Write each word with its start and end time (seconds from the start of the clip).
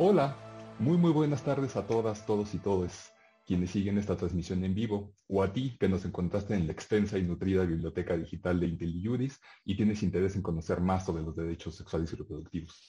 Hola, 0.00 0.36
muy 0.78 0.96
muy 0.96 1.10
buenas 1.10 1.42
tardes 1.42 1.74
a 1.74 1.84
todas, 1.84 2.24
todos 2.24 2.54
y 2.54 2.58
todes 2.58 3.12
quienes 3.44 3.72
siguen 3.72 3.98
esta 3.98 4.16
transmisión 4.16 4.62
en 4.62 4.72
vivo, 4.72 5.12
o 5.26 5.42
a 5.42 5.52
ti 5.52 5.76
que 5.76 5.88
nos 5.88 6.04
encontraste 6.04 6.54
en 6.54 6.68
la 6.68 6.72
extensa 6.72 7.18
y 7.18 7.24
nutrida 7.24 7.64
biblioteca 7.64 8.16
digital 8.16 8.60
de 8.60 8.68
IntelliJuris 8.68 9.40
y 9.64 9.76
tienes 9.76 10.04
interés 10.04 10.36
en 10.36 10.42
conocer 10.42 10.80
más 10.80 11.04
sobre 11.04 11.24
los 11.24 11.34
derechos 11.34 11.74
sexuales 11.74 12.12
y 12.12 12.16
reproductivos. 12.16 12.80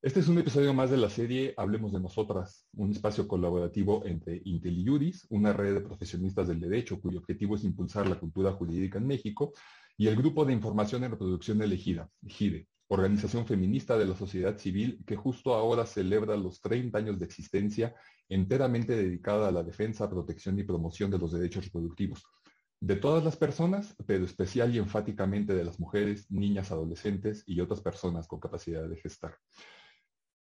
Este 0.00 0.20
es 0.20 0.28
un 0.28 0.38
episodio 0.38 0.72
más 0.72 0.90
de 0.90 0.96
la 0.96 1.10
serie 1.10 1.52
Hablemos 1.58 1.92
de 1.92 2.00
Nosotras, 2.00 2.66
un 2.72 2.90
espacio 2.90 3.28
colaborativo 3.28 4.06
entre 4.06 4.40
IntelliJuris, 4.42 5.26
una 5.28 5.52
red 5.52 5.74
de 5.74 5.80
profesionistas 5.82 6.48
del 6.48 6.60
derecho 6.60 6.98
cuyo 7.02 7.18
objetivo 7.18 7.56
es 7.56 7.64
impulsar 7.64 8.08
la 8.08 8.18
cultura 8.18 8.52
jurídica 8.52 8.96
en 8.96 9.06
México, 9.06 9.52
y 9.98 10.06
el 10.06 10.16
Grupo 10.16 10.46
de 10.46 10.54
Información 10.54 11.04
en 11.04 11.10
Reproducción 11.10 11.60
Elegida, 11.60 12.08
GIDE, 12.26 12.66
organización 12.90 13.46
feminista 13.46 13.96
de 13.96 14.06
la 14.06 14.16
sociedad 14.16 14.58
civil 14.58 15.02
que 15.06 15.16
justo 15.16 15.54
ahora 15.54 15.86
celebra 15.86 16.36
los 16.36 16.60
30 16.60 16.98
años 16.98 17.18
de 17.18 17.24
existencia 17.24 17.94
enteramente 18.28 18.96
dedicada 18.96 19.48
a 19.48 19.52
la 19.52 19.62
defensa, 19.62 20.10
protección 20.10 20.58
y 20.58 20.64
promoción 20.64 21.10
de 21.10 21.18
los 21.18 21.32
derechos 21.32 21.64
reproductivos 21.64 22.24
de 22.80 22.96
todas 22.96 23.22
las 23.22 23.36
personas, 23.36 23.94
pero 24.06 24.24
especial 24.24 24.74
y 24.74 24.78
enfáticamente 24.78 25.54
de 25.54 25.64
las 25.64 25.78
mujeres, 25.78 26.30
niñas, 26.30 26.72
adolescentes 26.72 27.44
y 27.46 27.60
otras 27.60 27.80
personas 27.82 28.26
con 28.26 28.40
capacidad 28.40 28.88
de 28.88 28.96
gestar. 28.96 29.36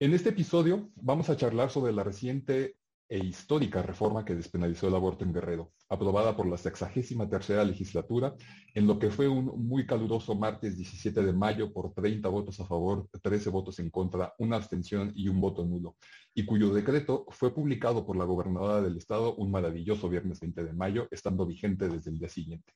En 0.00 0.12
este 0.12 0.30
episodio 0.30 0.90
vamos 0.96 1.30
a 1.30 1.36
charlar 1.36 1.70
sobre 1.70 1.92
la 1.92 2.02
reciente 2.02 2.76
e 3.08 3.18
histórica 3.18 3.82
reforma 3.82 4.24
que 4.24 4.34
despenalizó 4.34 4.88
el 4.88 4.94
aborto 4.94 5.24
en 5.24 5.32
Guerrero, 5.32 5.72
aprobada 5.88 6.36
por 6.36 6.46
la 6.46 6.56
sexagésima 6.56 7.28
tercera 7.28 7.64
legislatura, 7.64 8.34
en 8.74 8.86
lo 8.86 8.98
que 8.98 9.10
fue 9.10 9.28
un 9.28 9.46
muy 9.68 9.86
caluroso 9.86 10.34
martes 10.34 10.76
17 10.76 11.22
de 11.22 11.32
mayo 11.32 11.72
por 11.72 11.92
30 11.92 12.28
votos 12.28 12.58
a 12.60 12.66
favor, 12.66 13.08
13 13.22 13.50
votos 13.50 13.78
en 13.78 13.90
contra, 13.90 14.34
una 14.38 14.56
abstención 14.56 15.12
y 15.14 15.28
un 15.28 15.40
voto 15.40 15.64
nulo, 15.64 15.96
y 16.34 16.44
cuyo 16.44 16.72
decreto 16.72 17.26
fue 17.30 17.54
publicado 17.54 18.06
por 18.06 18.16
la 18.16 18.24
gobernadora 18.24 18.80
del 18.80 18.96
estado 18.96 19.34
un 19.36 19.50
maravilloso 19.50 20.08
viernes 20.08 20.40
20 20.40 20.64
de 20.64 20.72
mayo, 20.72 21.08
estando 21.10 21.46
vigente 21.46 21.88
desde 21.88 22.10
el 22.10 22.18
día 22.18 22.28
siguiente. 22.28 22.72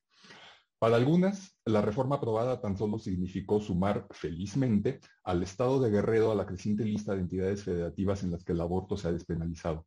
Para 0.79 0.95
algunas, 0.95 1.59
la 1.65 1.83
reforma 1.83 2.17
aprobada 2.17 2.61
tan 2.61 2.77
solo 2.77 3.01
significó 3.01 3.61
sumar 3.61 4.07
felizmente 4.13 5.01
al 5.25 5.43
Estado 5.43 5.81
de 5.81 5.91
Guerrero 5.91 6.31
a 6.31 6.37
la 6.37 6.47
creciente 6.47 6.85
lista 6.85 7.15
de 7.15 7.23
entidades 7.23 7.65
federativas 7.65 8.23
en 8.23 8.31
las 8.31 8.45
que 8.45 8.53
el 8.53 8.61
aborto 8.61 8.97
se 8.97 9.09
ha 9.09 9.13
despenalizado, 9.13 9.87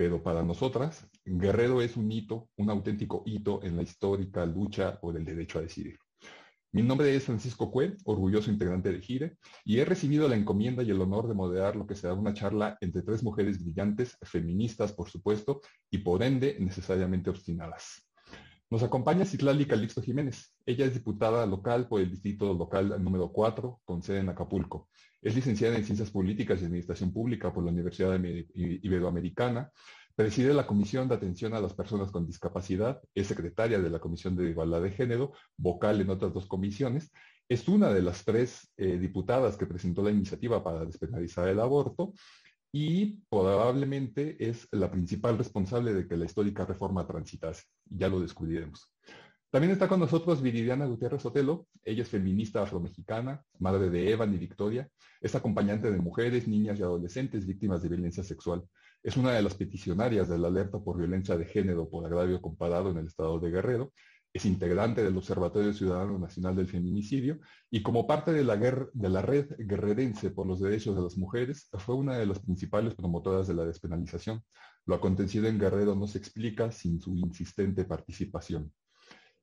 pero 0.00 0.22
para 0.22 0.42
nosotras, 0.42 1.06
Guerrero 1.26 1.82
es 1.82 1.94
un 1.94 2.10
hito, 2.10 2.48
un 2.56 2.70
auténtico 2.70 3.22
hito 3.26 3.62
en 3.62 3.76
la 3.76 3.82
histórica 3.82 4.46
lucha 4.46 4.98
por 4.98 5.14
el 5.14 5.26
derecho 5.26 5.58
a 5.58 5.60
decidir. 5.60 5.98
Mi 6.72 6.80
nombre 6.80 7.14
es 7.14 7.24
Francisco 7.24 7.70
Cue, 7.70 7.98
orgulloso 8.06 8.50
integrante 8.50 8.90
de 8.90 9.02
GIRE, 9.02 9.36
y 9.62 9.78
he 9.78 9.84
recibido 9.84 10.26
la 10.26 10.36
encomienda 10.36 10.82
y 10.82 10.90
el 10.90 11.02
honor 11.02 11.28
de 11.28 11.34
moderar 11.34 11.76
lo 11.76 11.86
que 11.86 11.94
será 11.94 12.14
una 12.14 12.32
charla 12.32 12.78
entre 12.80 13.02
tres 13.02 13.22
mujeres 13.22 13.62
brillantes, 13.62 14.16
feministas, 14.22 14.94
por 14.94 15.10
supuesto, 15.10 15.60
y 15.90 15.98
por 15.98 16.22
ende 16.22 16.56
necesariamente 16.58 17.28
obstinadas. 17.28 18.09
Nos 18.70 18.84
acompaña 18.84 19.24
Citlali 19.24 19.66
Calixto 19.66 20.00
Jiménez. 20.00 20.54
Ella 20.64 20.86
es 20.86 20.94
diputada 20.94 21.44
local 21.44 21.88
por 21.88 22.00
el 22.00 22.08
Distrito 22.08 22.54
Local 22.54 23.02
número 23.02 23.32
4, 23.32 23.80
con 23.84 24.00
sede 24.00 24.20
en 24.20 24.28
Acapulco. 24.28 24.88
Es 25.20 25.34
licenciada 25.34 25.76
en 25.76 25.84
Ciencias 25.84 26.12
Políticas 26.12 26.62
y 26.62 26.66
Administración 26.66 27.12
Pública 27.12 27.52
por 27.52 27.64
la 27.64 27.72
Universidad 27.72 28.16
Iberoamericana. 28.54 29.72
Preside 30.14 30.54
la 30.54 30.68
Comisión 30.68 31.08
de 31.08 31.16
Atención 31.16 31.52
a 31.54 31.60
las 31.60 31.74
Personas 31.74 32.12
con 32.12 32.28
Discapacidad. 32.28 33.00
Es 33.12 33.26
secretaria 33.26 33.80
de 33.80 33.90
la 33.90 33.98
Comisión 33.98 34.36
de 34.36 34.50
Igualdad 34.50 34.82
de 34.82 34.92
Género, 34.92 35.32
vocal 35.56 36.00
en 36.00 36.10
otras 36.10 36.32
dos 36.32 36.46
comisiones. 36.46 37.10
Es 37.48 37.66
una 37.66 37.92
de 37.92 38.02
las 38.02 38.24
tres 38.24 38.72
eh, 38.76 38.98
diputadas 38.98 39.56
que 39.56 39.66
presentó 39.66 40.04
la 40.04 40.12
iniciativa 40.12 40.62
para 40.62 40.84
despenalizar 40.84 41.48
el 41.48 41.58
aborto 41.58 42.12
y 42.72 43.22
probablemente 43.28 44.36
es 44.38 44.68
la 44.70 44.90
principal 44.90 45.36
responsable 45.38 45.92
de 45.92 46.06
que 46.06 46.16
la 46.16 46.26
histórica 46.26 46.64
reforma 46.64 47.06
transitase. 47.06 47.64
Ya 47.86 48.08
lo 48.08 48.20
descubriremos. 48.20 48.92
También 49.50 49.72
está 49.72 49.88
con 49.88 49.98
nosotros 49.98 50.40
Viridiana 50.40 50.86
Gutiérrez 50.86 51.22
Sotelo. 51.22 51.66
Ella 51.82 52.02
es 52.02 52.08
feminista 52.08 52.62
afromexicana, 52.62 53.42
madre 53.58 53.90
de 53.90 54.12
Evan 54.12 54.32
y 54.32 54.38
Victoria. 54.38 54.88
Es 55.20 55.34
acompañante 55.34 55.90
de 55.90 55.98
mujeres, 55.98 56.46
niñas 56.46 56.78
y 56.78 56.82
adolescentes 56.82 57.44
víctimas 57.44 57.82
de 57.82 57.88
violencia 57.88 58.22
sexual. 58.22 58.62
Es 59.02 59.16
una 59.16 59.32
de 59.32 59.42
las 59.42 59.54
peticionarias 59.54 60.28
de 60.28 60.38
la 60.38 60.46
alerta 60.46 60.78
por 60.78 60.98
violencia 60.98 61.36
de 61.36 61.46
género 61.46 61.88
por 61.88 62.06
agravio 62.06 62.40
comparado 62.40 62.92
en 62.92 62.98
el 62.98 63.06
estado 63.06 63.40
de 63.40 63.50
Guerrero. 63.50 63.92
Es 64.32 64.44
integrante 64.44 65.02
del 65.02 65.16
Observatorio 65.16 65.72
Ciudadano 65.72 66.16
Nacional 66.16 66.54
del 66.54 66.68
Feminicidio 66.68 67.40
y 67.68 67.82
como 67.82 68.06
parte 68.06 68.32
de 68.32 68.44
la, 68.44 68.54
red 69.22 69.46
guerrerense 69.58 70.30
por 70.30 70.46
los 70.46 70.60
derechos 70.60 70.94
de 70.94 71.02
las 71.02 71.16
mujeres, 71.16 71.68
fue 71.78 71.96
una 71.96 72.16
de 72.16 72.26
las 72.26 72.38
principales 72.38 72.94
promotoras 72.94 73.48
de 73.48 73.54
la 73.54 73.64
despenalización. 73.64 74.40
Lo 74.86 74.94
acontecido 74.94 75.48
en 75.48 75.58
Guerrero 75.58 75.96
no 75.96 76.06
se 76.06 76.18
explica 76.18 76.70
sin 76.70 77.00
su 77.00 77.16
insistente 77.16 77.84
participación. 77.84 78.72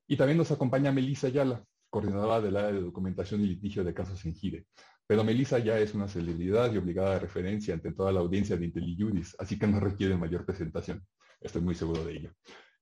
Y 0.06 0.16
también 0.16 0.38
nos 0.38 0.50
acompaña 0.50 0.90
Melissa 0.90 1.26
Ayala, 1.26 1.62
coordinadora 1.90 2.40
del 2.40 2.56
área 2.56 2.72
de 2.72 2.80
documentación 2.80 3.42
y 3.42 3.46
litigio 3.46 3.84
de 3.84 3.92
casos 3.92 4.24
en 4.24 4.34
GIDE. 4.34 4.66
Pero 5.06 5.22
Melissa 5.22 5.58
ya 5.58 5.78
es 5.78 5.94
una 5.94 6.08
celebridad 6.08 6.72
y 6.72 6.78
obligada 6.78 7.14
de 7.14 7.20
referencia 7.20 7.74
ante 7.74 7.92
toda 7.92 8.10
la 8.10 8.20
audiencia 8.20 8.56
de 8.56 8.64
IntelliJuris, 8.64 9.36
así 9.38 9.58
que 9.58 9.66
no 9.66 9.80
requiere 9.80 10.16
mayor 10.16 10.46
presentación. 10.46 11.06
Estoy 11.40 11.60
muy 11.60 11.74
seguro 11.74 12.04
de 12.04 12.16
ello. 12.16 12.32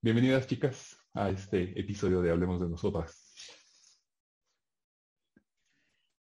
Bienvenidas, 0.00 0.46
chicas, 0.46 0.96
a 1.16 1.30
este 1.30 1.78
episodio 1.78 2.20
de 2.20 2.30
Hablemos 2.30 2.60
de 2.60 2.68
Nosotras. 2.68 3.32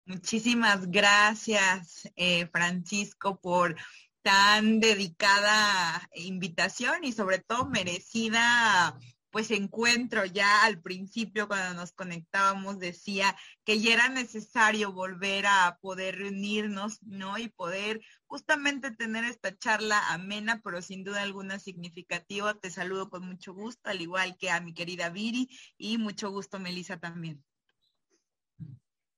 Muchísimas 0.06 0.90
gracias, 0.90 2.10
eh, 2.16 2.48
Francisco, 2.48 3.40
por 3.42 3.76
tan 4.22 4.80
dedicada 4.80 6.10
invitación 6.14 7.04
y 7.04 7.12
sobre 7.12 7.40
todo 7.40 7.66
merecida 7.66 8.98
pues 9.38 9.52
encuentro 9.52 10.26
ya 10.26 10.66
al 10.66 10.82
principio 10.82 11.48
cuando 11.48 11.80
nos 11.80 11.92
conectábamos 11.92 12.80
decía 12.80 13.36
que 13.66 13.80
ya 13.80 13.94
era 13.94 14.10
necesario 14.10 14.92
volver 14.92 15.46
a 15.46 15.78
poder 15.80 16.16
reunirnos, 16.16 17.04
¿no? 17.04 17.38
Y 17.38 17.48
poder 17.50 18.02
justamente 18.26 18.90
tener 18.90 19.26
esta 19.26 19.56
charla 19.56 20.02
amena, 20.10 20.60
pero 20.64 20.82
sin 20.82 21.04
duda 21.04 21.22
alguna 21.22 21.60
significativa. 21.60 22.56
Te 22.56 22.72
saludo 22.72 23.12
con 23.12 23.28
mucho 23.28 23.54
gusto, 23.54 23.92
al 23.92 24.02
igual 24.02 24.36
que 24.40 24.50
a 24.50 24.60
mi 24.60 24.74
querida 24.74 25.12
Viri 25.12 25.48
y 25.78 26.00
mucho 26.00 26.32
gusto, 26.32 26.58
Melissa, 26.58 26.98
también. 26.98 27.44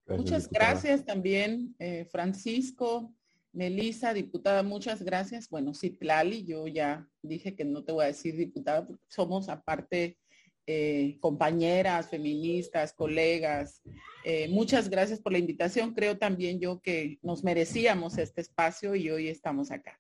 Muchas 0.06 0.50
gracias 0.50 1.06
también, 1.06 1.78
eh, 1.80 2.03
Francisco, 2.12 3.16
Melissa, 3.59 4.13
diputada, 4.13 4.63
muchas 4.63 5.03
gracias. 5.03 5.49
Bueno, 5.49 5.73
sí, 5.73 5.89
Tlali, 5.89 6.45
yo 6.45 6.65
ya 6.65 7.05
dije 7.21 7.57
que 7.57 7.65
no 7.65 7.83
te 7.83 7.91
voy 7.91 8.05
a 8.05 8.07
decir 8.07 8.37
diputada, 8.37 8.87
porque 8.87 9.03
somos 9.09 9.49
aparte 9.49 10.17
eh, 10.65 11.17
compañeras, 11.19 12.07
feministas, 12.07 12.93
colegas. 12.93 13.81
Eh, 14.23 14.47
muchas 14.47 14.89
gracias 14.89 15.19
por 15.19 15.33
la 15.33 15.39
invitación. 15.39 15.93
Creo 15.93 16.17
también 16.17 16.61
yo 16.61 16.79
que 16.79 17.19
nos 17.21 17.43
merecíamos 17.43 18.17
este 18.17 18.39
espacio 18.39 18.95
y 18.95 19.09
hoy 19.09 19.27
estamos 19.27 19.71
acá. 19.71 19.99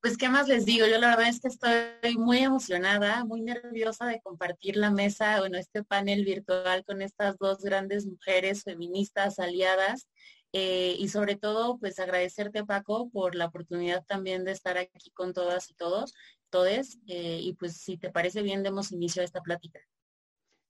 Pues, 0.00 0.16
¿qué 0.16 0.30
más 0.30 0.48
les 0.48 0.64
digo? 0.64 0.86
Yo 0.86 0.98
la 0.98 1.10
verdad 1.10 1.28
es 1.28 1.40
que 1.40 1.48
estoy 1.48 2.16
muy 2.16 2.38
emocionada, 2.38 3.22
muy 3.26 3.42
nerviosa 3.42 4.06
de 4.06 4.22
compartir 4.22 4.76
la 4.78 4.90
mesa, 4.90 5.40
bueno, 5.40 5.58
este 5.58 5.84
panel 5.84 6.24
virtual 6.24 6.86
con 6.86 7.02
estas 7.02 7.36
dos 7.36 7.58
grandes 7.58 8.06
mujeres 8.06 8.62
feministas 8.62 9.38
aliadas 9.38 10.08
eh, 10.56 10.94
y 11.00 11.08
sobre 11.08 11.34
todo, 11.34 11.78
pues 11.78 11.98
agradecerte, 11.98 12.64
Paco, 12.64 13.10
por 13.10 13.34
la 13.34 13.46
oportunidad 13.46 14.04
también 14.06 14.44
de 14.44 14.52
estar 14.52 14.78
aquí 14.78 15.10
con 15.10 15.32
todas 15.32 15.68
y 15.68 15.74
todos, 15.74 16.14
todes. 16.48 17.00
Eh, 17.08 17.40
y 17.42 17.54
pues 17.54 17.76
si 17.76 17.96
te 17.96 18.12
parece 18.12 18.40
bien, 18.40 18.62
demos 18.62 18.92
inicio 18.92 19.20
a 19.20 19.24
esta 19.24 19.40
plática. 19.40 19.80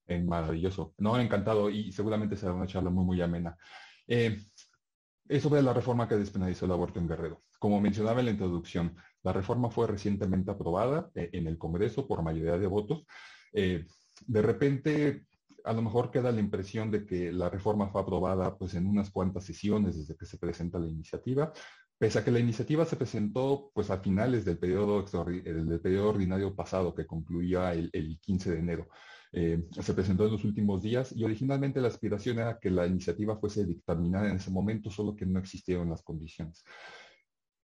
Eh, 0.06 0.22
maravilloso. 0.22 0.94
No, 0.96 1.20
encantado 1.20 1.68
y 1.68 1.92
seguramente 1.92 2.34
será 2.34 2.54
una 2.54 2.66
charla 2.66 2.88
muy, 2.88 3.04
muy 3.04 3.20
amena. 3.20 3.58
es 4.06 5.42
sobre 5.42 5.60
la 5.60 5.74
reforma 5.74 6.08
que 6.08 6.16
despenalizó 6.16 6.64
el 6.64 6.72
aborto 6.72 6.98
en 6.98 7.06
Guerrero. 7.06 7.42
Como 7.58 7.78
mencionaba 7.78 8.20
en 8.20 8.26
la 8.26 8.32
introducción, 8.32 8.96
la 9.22 9.34
reforma 9.34 9.68
fue 9.68 9.86
recientemente 9.86 10.50
aprobada 10.50 11.10
en 11.14 11.46
el 11.46 11.58
Congreso 11.58 12.08
por 12.08 12.22
mayoría 12.22 12.56
de 12.56 12.66
votos. 12.66 13.04
de 13.52 14.42
repente 14.42 15.26
a 15.64 15.72
lo 15.72 15.82
mejor 15.82 16.10
queda 16.10 16.30
la 16.30 16.40
impresión 16.40 16.90
de 16.90 17.06
que 17.06 17.32
la 17.32 17.48
reforma 17.48 17.88
fue 17.88 18.02
aprobada 18.02 18.56
pues 18.56 18.74
en 18.74 18.86
unas 18.86 19.10
cuantas 19.10 19.44
sesiones 19.44 19.96
desde 19.96 20.16
que 20.16 20.26
se 20.26 20.38
presenta 20.38 20.78
la 20.78 20.88
iniciativa, 20.88 21.52
pese 21.98 22.18
a 22.18 22.24
que 22.24 22.30
la 22.30 22.38
iniciativa 22.38 22.84
se 22.84 22.96
presentó 22.96 23.70
pues 23.74 23.90
a 23.90 23.98
finales 23.98 24.44
del 24.44 24.58
periodo, 24.58 25.02
del 25.02 25.80
periodo 25.80 26.10
ordinario 26.10 26.54
pasado 26.54 26.94
que 26.94 27.06
concluía 27.06 27.72
el, 27.72 28.18
15 28.20 28.50
de 28.52 28.58
enero. 28.58 28.88
Eh, 29.32 29.66
se 29.70 29.94
presentó 29.94 30.26
en 30.26 30.32
los 30.32 30.44
últimos 30.44 30.82
días 30.82 31.12
y 31.16 31.24
originalmente 31.24 31.80
la 31.80 31.88
aspiración 31.88 32.38
era 32.38 32.58
que 32.60 32.70
la 32.70 32.86
iniciativa 32.86 33.36
fuese 33.36 33.64
dictaminada 33.64 34.28
en 34.28 34.36
ese 34.36 34.50
momento, 34.50 34.90
solo 34.90 35.16
que 35.16 35.26
no 35.26 35.40
existieron 35.40 35.90
las 35.90 36.02
condiciones. 36.02 36.62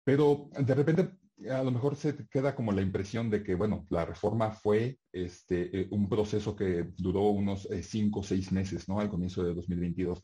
Pero 0.03 0.49
de 0.57 0.73
repente 0.73 1.11
a 1.49 1.63
lo 1.63 1.71
mejor 1.71 1.95
se 1.95 2.27
queda 2.27 2.55
como 2.55 2.71
la 2.71 2.81
impresión 2.81 3.29
de 3.29 3.43
que, 3.43 3.55
bueno, 3.55 3.85
la 3.89 4.05
reforma 4.05 4.51
fue 4.51 4.99
este, 5.11 5.81
eh, 5.81 5.87
un 5.91 6.09
proceso 6.09 6.55
que 6.55 6.91
duró 6.97 7.23
unos 7.29 7.69
eh, 7.71 7.83
cinco 7.83 8.19
o 8.19 8.23
seis 8.23 8.51
meses, 8.51 8.87
¿no? 8.87 8.99
Al 8.99 9.09
comienzo 9.09 9.43
de 9.43 9.53
2022. 9.53 10.21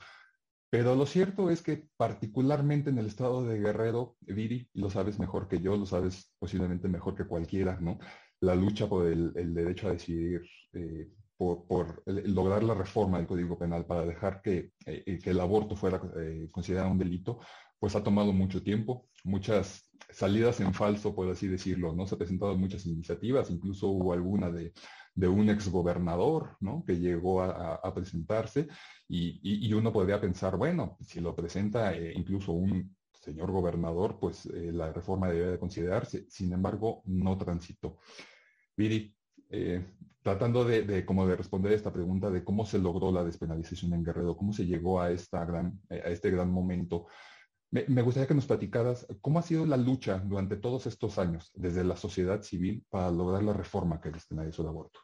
Pero 0.69 0.95
lo 0.95 1.05
cierto 1.05 1.49
es 1.49 1.61
que 1.61 1.87
particularmente 1.95 2.89
en 2.89 2.97
el 2.97 3.07
estado 3.07 3.45
de 3.45 3.59
Guerrero, 3.59 4.17
Viri, 4.21 4.69
lo 4.73 4.89
sabes 4.89 5.17
mejor 5.17 5.47
que 5.47 5.61
yo, 5.61 5.77
lo 5.77 5.85
sabes 5.85 6.33
posiblemente 6.39 6.89
mejor 6.89 7.15
que 7.15 7.25
cualquiera, 7.25 7.79
¿no? 7.79 7.99
La 8.41 8.53
lucha 8.53 8.87
por 8.87 9.07
el, 9.07 9.53
derecho 9.53 9.87
a 9.87 9.91
decidir, 9.93 10.41
eh, 10.73 11.09
por, 11.38 12.04
lograr 12.06 12.63
la 12.63 12.74
reforma 12.74 13.18
del 13.18 13.28
Código 13.28 13.57
Penal 13.57 13.86
para 13.86 14.06
dejar 14.06 14.42
que, 14.42 14.72
eh, 14.86 15.19
que 15.24 15.30
el 15.30 15.39
aborto 15.39 15.75
fuera 15.75 16.01
eh, 16.19 16.48
considerado 16.51 16.92
un 16.92 16.98
delito, 16.98 17.39
pues 17.80 17.95
ha 17.95 18.04
tomado 18.04 18.34
mucho 18.34 18.63
tiempo, 18.63 19.07
muchas 19.24 19.88
salidas 20.10 20.60
en 20.62 20.74
falso, 20.74 21.13
por 21.13 21.30
así 21.30 21.48
decirlo, 21.48 21.94
¿no? 21.94 22.07
Se 22.07 22.16
han 22.16 22.19
presentado 22.19 22.57
muchas 22.57 22.86
iniciativas, 22.86 23.51
incluso 23.51 23.88
hubo 23.88 24.13
alguna 24.13 24.50
de, 24.50 24.74
un 25.28 25.50
exgobernador, 25.50 26.57
¿no? 26.60 26.84
Que 26.86 26.98
llegó 27.00 27.42
a, 27.42 27.94
presentarse 27.94 28.68
y, 29.07 29.74
uno 29.74 29.92
podría 29.92 30.22
pensar, 30.22 30.57
bueno, 30.57 30.98
si 31.01 31.19
lo 31.19 31.36
presenta 31.36 31.94
eh, 31.94 32.13
incluso 32.16 32.54
un 32.54 32.95
señor 33.12 33.51
gobernador, 33.51 34.19
pues 34.19 34.45
eh, 34.45 34.72
la 34.72 34.94
reforma 34.94 35.30
debe 35.30 35.51
de 35.51 35.60
considerarse. 35.60 36.25
Sin 36.30 36.54
embargo, 36.54 37.01
no 37.06 37.38
transitó. 37.38 37.98
Viri, 38.75 39.13
eh, 39.50 39.84
tratando 40.27 40.65
de, 40.65 41.06
como 41.06 41.25
de 41.25 41.38
responder 41.38 41.71
esta 41.71 41.94
pregunta 41.94 42.29
de 42.29 42.44
cómo 42.44 42.65
se 42.65 42.79
logró 42.79 43.13
la 43.13 43.24
despenalización 43.24 43.94
en 43.94 44.03
Guerrero, 44.03 44.35
cómo 44.35 44.51
se 44.51 44.65
llegó 44.65 45.00
a, 45.00 45.09
esta 45.09 45.45
gran, 45.45 45.79
a 45.89 46.09
este 46.09 46.29
gran 46.29 46.51
momento, 46.51 47.07
me, 47.71 48.01
gustaría 48.01 48.27
que 48.27 48.33
nos 48.33 48.45
platicaras 48.45 49.07
cómo 49.21 49.39
ha 49.39 49.41
sido 49.41 49.65
la 49.65 49.77
lucha 49.77 50.18
durante 50.18 50.57
todos 50.57 50.85
estos 50.85 51.18
años 51.18 51.50
desde 51.56 51.85
la 51.85 51.95
sociedad 51.95 52.41
civil 52.41 52.83
para 52.89 53.09
lograr 53.09 53.41
la 53.41 53.53
reforma 53.53 54.01
que 54.01 54.12
despenalizó 54.12 54.63
el 54.63 54.68
aborto. 54.68 55.00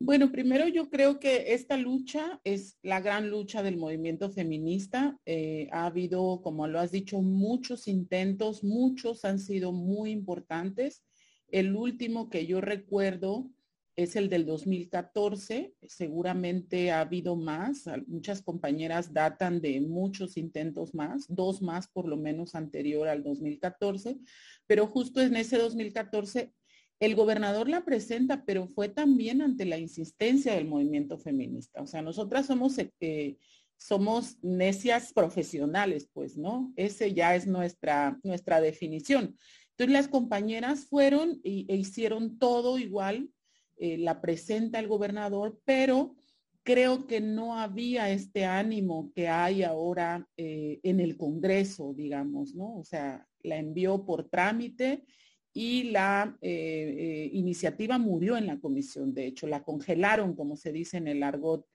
Bueno, 0.00 0.32
primero 0.32 0.66
yo 0.68 0.88
creo 0.88 1.20
que 1.20 1.52
esta 1.52 1.76
lucha 1.76 2.40
es 2.44 2.78
la 2.82 3.02
gran 3.02 3.28
lucha 3.28 3.62
del 3.62 3.76
movimiento 3.76 4.30
feminista. 4.30 5.18
Eh, 5.26 5.68
ha 5.70 5.84
habido, 5.84 6.40
como 6.40 6.66
lo 6.66 6.80
has 6.80 6.92
dicho, 6.92 7.20
muchos 7.20 7.86
intentos, 7.88 8.64
muchos 8.64 9.26
han 9.26 9.38
sido 9.38 9.70
muy 9.70 10.12
importantes. 10.12 11.04
El 11.48 11.76
último 11.76 12.30
que 12.30 12.46
yo 12.46 12.62
recuerdo 12.62 13.50
es 13.96 14.16
el 14.16 14.28
del 14.28 14.46
2014. 14.46 15.74
Seguramente 15.82 16.90
ha 16.90 17.00
habido 17.00 17.36
más. 17.36 17.84
Muchas 18.06 18.42
compañeras 18.42 19.12
datan 19.12 19.60
de 19.60 19.80
muchos 19.80 20.36
intentos 20.36 20.94
más, 20.94 21.26
dos 21.28 21.62
más 21.62 21.88
por 21.88 22.08
lo 22.08 22.16
menos 22.16 22.54
anterior 22.54 23.08
al 23.08 23.22
2014. 23.22 24.18
Pero 24.66 24.86
justo 24.86 25.20
en 25.20 25.36
ese 25.36 25.58
2014 25.58 26.52
el 27.00 27.14
gobernador 27.16 27.68
la 27.68 27.84
presenta, 27.84 28.44
pero 28.44 28.68
fue 28.68 28.88
también 28.88 29.42
ante 29.42 29.64
la 29.64 29.78
insistencia 29.78 30.54
del 30.54 30.66
movimiento 30.66 31.18
feminista. 31.18 31.82
O 31.82 31.86
sea, 31.86 32.02
nosotras 32.02 32.46
somos... 32.46 32.76
Eh, 32.78 33.36
somos 33.84 34.38
necias 34.44 35.12
profesionales, 35.12 36.08
pues, 36.12 36.36
¿no? 36.36 36.72
Ese 36.76 37.14
ya 37.14 37.34
es 37.34 37.48
nuestra, 37.48 38.16
nuestra 38.22 38.60
definición. 38.60 39.36
Entonces 39.70 39.92
las 39.92 40.06
compañeras 40.06 40.84
fueron 40.84 41.40
e 41.42 41.74
hicieron 41.74 42.38
todo 42.38 42.78
igual 42.78 43.28
eh, 43.76 43.98
la 43.98 44.20
presenta 44.20 44.78
el 44.78 44.88
gobernador, 44.88 45.60
pero 45.64 46.14
creo 46.62 47.06
que 47.06 47.20
no 47.20 47.58
había 47.58 48.10
este 48.10 48.44
ánimo 48.44 49.10
que 49.14 49.28
hay 49.28 49.62
ahora 49.62 50.28
eh, 50.36 50.80
en 50.82 51.00
el 51.00 51.16
Congreso, 51.16 51.92
digamos, 51.94 52.54
¿no? 52.54 52.78
O 52.78 52.84
sea, 52.84 53.26
la 53.42 53.56
envió 53.56 54.04
por 54.04 54.28
trámite 54.28 55.04
y 55.52 55.84
la 55.84 56.36
eh, 56.40 57.30
iniciativa 57.32 57.98
murió 57.98 58.36
en 58.36 58.46
la 58.46 58.60
comisión, 58.60 59.12
de 59.12 59.26
hecho, 59.26 59.46
la 59.46 59.64
congelaron, 59.64 60.34
como 60.34 60.56
se 60.56 60.72
dice 60.72 60.96
en 60.96 61.08
el 61.08 61.22
argot, 61.22 61.66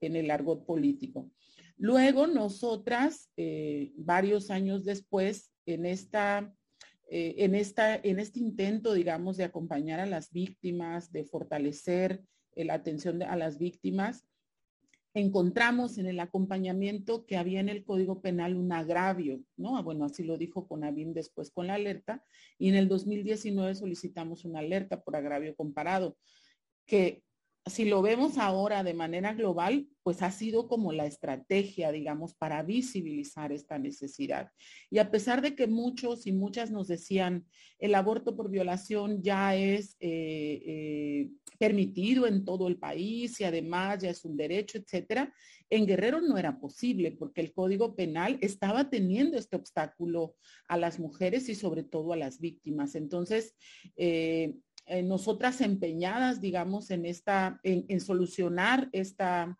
en 0.00 0.16
el 0.16 0.30
argot 0.30 0.66
político. 0.66 1.30
Luego, 1.78 2.26
nosotras, 2.26 3.30
varios 3.96 4.50
años 4.50 4.84
después, 4.84 5.50
en 5.66 5.86
esta 5.86 6.54
eh, 7.14 7.44
en, 7.44 7.54
esta, 7.54 7.94
en 7.94 8.18
este 8.18 8.40
intento, 8.40 8.94
digamos, 8.94 9.36
de 9.36 9.44
acompañar 9.44 10.00
a 10.00 10.06
las 10.06 10.32
víctimas, 10.32 11.12
de 11.12 11.24
fortalecer 11.24 12.24
la 12.56 12.72
atención 12.72 13.22
a 13.22 13.36
las 13.36 13.58
víctimas, 13.58 14.24
encontramos 15.12 15.98
en 15.98 16.06
el 16.06 16.20
acompañamiento 16.20 17.26
que 17.26 17.36
había 17.36 17.60
en 17.60 17.68
el 17.68 17.84
Código 17.84 18.22
Penal 18.22 18.56
un 18.56 18.72
agravio, 18.72 19.42
¿no? 19.58 19.76
Ah, 19.76 19.82
bueno, 19.82 20.06
así 20.06 20.22
lo 20.22 20.38
dijo 20.38 20.66
Conavim 20.66 21.12
después 21.12 21.50
con 21.50 21.66
la 21.66 21.74
alerta, 21.74 22.24
y 22.56 22.70
en 22.70 22.76
el 22.76 22.88
2019 22.88 23.74
solicitamos 23.74 24.46
una 24.46 24.60
alerta 24.60 25.02
por 25.02 25.14
agravio 25.14 25.54
comparado, 25.54 26.16
que 26.86 27.22
si 27.66 27.84
lo 27.84 28.02
vemos 28.02 28.38
ahora 28.38 28.82
de 28.82 28.94
manera 28.94 29.34
global, 29.34 29.86
pues 30.02 30.22
ha 30.22 30.32
sido 30.32 30.66
como 30.66 30.92
la 30.92 31.06
estrategia, 31.06 31.92
digamos, 31.92 32.34
para 32.34 32.62
visibilizar 32.62 33.52
esta 33.52 33.78
necesidad. 33.78 34.50
Y 34.90 34.98
a 34.98 35.10
pesar 35.10 35.42
de 35.42 35.54
que 35.54 35.68
muchos 35.68 36.26
y 36.26 36.32
muchas 36.32 36.72
nos 36.72 36.88
decían, 36.88 37.46
el 37.78 37.94
aborto 37.94 38.36
por 38.36 38.50
violación 38.50 39.22
ya 39.22 39.54
es 39.54 39.96
eh, 40.00 40.62
eh, 40.66 41.30
permitido 41.58 42.26
en 42.26 42.44
todo 42.44 42.66
el 42.66 42.78
país 42.78 43.40
y 43.40 43.44
además 43.44 44.02
ya 44.02 44.10
es 44.10 44.24
un 44.24 44.36
derecho, 44.36 44.78
etcétera, 44.78 45.32
en 45.70 45.86
Guerrero 45.86 46.20
no 46.20 46.36
era 46.36 46.58
posible 46.58 47.12
porque 47.12 47.40
el 47.40 47.52
Código 47.52 47.94
Penal 47.94 48.38
estaba 48.40 48.90
teniendo 48.90 49.38
este 49.38 49.56
obstáculo 49.56 50.34
a 50.68 50.76
las 50.76 50.98
mujeres 50.98 51.48
y 51.48 51.54
sobre 51.54 51.84
todo 51.84 52.12
a 52.12 52.16
las 52.16 52.40
víctimas. 52.40 52.94
Entonces, 52.96 53.54
eh, 53.96 54.54
eh, 54.92 55.02
nosotras 55.02 55.62
empeñadas, 55.62 56.42
digamos, 56.42 56.90
en 56.90 57.06
esta, 57.06 57.58
en, 57.62 57.98
solucionar 57.98 58.90
esta, 58.92 59.58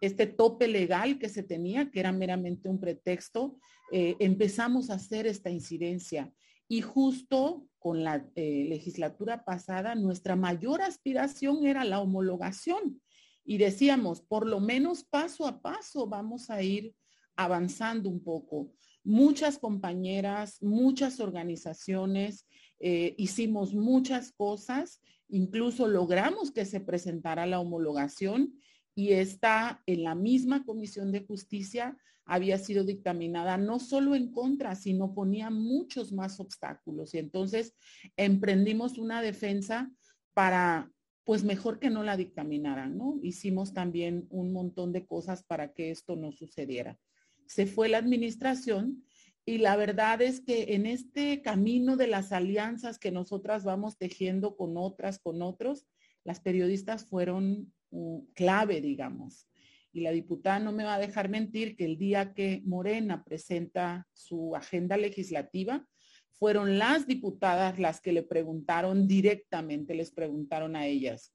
este 0.00 0.26
tope 0.26 0.66
legal 0.66 1.20
que 1.20 1.28
se 1.28 1.44
tenía, 1.44 1.92
que 1.92 2.00
era 2.00 2.10
meramente 2.10 2.68
un 2.68 2.80
pretexto, 2.80 3.56
eh, 3.92 4.16
empezamos 4.18 4.90
a 4.90 4.94
hacer 4.94 5.28
esta 5.28 5.48
incidencia. 5.48 6.32
Y 6.66 6.80
justo 6.80 7.68
con 7.78 8.02
la 8.02 8.26
eh, 8.34 8.66
legislatura 8.68 9.44
pasada, 9.44 9.94
nuestra 9.94 10.34
mayor 10.34 10.82
aspiración 10.82 11.64
era 11.66 11.84
la 11.84 12.00
homologación. 12.00 13.00
Y 13.44 13.58
decíamos, 13.58 14.22
por 14.22 14.44
lo 14.44 14.58
menos 14.58 15.04
paso 15.04 15.46
a 15.46 15.62
paso 15.62 16.08
vamos 16.08 16.50
a 16.50 16.62
ir 16.62 16.96
avanzando 17.36 18.10
un 18.10 18.24
poco. 18.24 18.72
Muchas 19.04 19.56
compañeras, 19.56 20.60
muchas 20.62 21.20
organizaciones, 21.20 22.44
eh, 22.80 23.14
hicimos 23.18 23.74
muchas 23.74 24.32
cosas, 24.32 25.00
incluso 25.28 25.88
logramos 25.88 26.50
que 26.50 26.64
se 26.64 26.80
presentara 26.80 27.46
la 27.46 27.60
homologación 27.60 28.54
y 28.94 29.12
esta 29.12 29.82
en 29.86 30.04
la 30.04 30.14
misma 30.14 30.64
Comisión 30.64 31.12
de 31.12 31.24
Justicia 31.24 31.96
había 32.26 32.58
sido 32.58 32.84
dictaminada 32.84 33.56
no 33.58 33.78
solo 33.78 34.14
en 34.14 34.30
contra, 34.30 34.74
sino 34.74 35.14
ponía 35.14 35.50
muchos 35.50 36.12
más 36.12 36.40
obstáculos. 36.40 37.14
Y 37.14 37.18
entonces 37.18 37.74
emprendimos 38.16 38.98
una 38.98 39.20
defensa 39.20 39.90
para, 40.32 40.90
pues 41.24 41.44
mejor 41.44 41.78
que 41.78 41.90
no 41.90 42.02
la 42.02 42.16
dictaminaran, 42.16 42.96
¿no? 42.96 43.18
Hicimos 43.22 43.74
también 43.74 44.26
un 44.30 44.52
montón 44.52 44.92
de 44.92 45.06
cosas 45.06 45.42
para 45.42 45.72
que 45.72 45.90
esto 45.90 46.16
no 46.16 46.32
sucediera. 46.32 46.98
Se 47.46 47.66
fue 47.66 47.88
la 47.88 47.98
administración 47.98 49.04
y 49.46 49.58
la 49.58 49.76
verdad 49.76 50.22
es 50.22 50.40
que 50.40 50.74
en 50.74 50.86
este 50.86 51.42
camino 51.42 51.96
de 51.96 52.06
las 52.06 52.32
alianzas 52.32 52.98
que 52.98 53.10
nosotras 53.10 53.62
vamos 53.62 53.98
tejiendo 53.98 54.56
con 54.56 54.76
otras, 54.76 55.18
con 55.18 55.42
otros, 55.42 55.86
las 56.24 56.40
periodistas 56.40 57.04
fueron 57.04 57.72
uh, 57.90 58.26
clave, 58.34 58.80
digamos. 58.80 59.46
Y 59.92 60.00
la 60.00 60.12
diputada 60.12 60.58
no 60.60 60.72
me 60.72 60.84
va 60.84 60.94
a 60.94 60.98
dejar 60.98 61.28
mentir 61.28 61.76
que 61.76 61.84
el 61.84 61.98
día 61.98 62.32
que 62.32 62.62
Morena 62.64 63.22
presenta 63.22 64.08
su 64.14 64.56
agenda 64.56 64.96
legislativa, 64.96 65.86
fueron 66.32 66.78
las 66.78 67.06
diputadas 67.06 67.78
las 67.78 68.00
que 68.00 68.12
le 68.12 68.22
preguntaron 68.22 69.06
directamente, 69.06 69.94
les 69.94 70.10
preguntaron 70.10 70.74
a 70.74 70.86
ellas. 70.86 71.34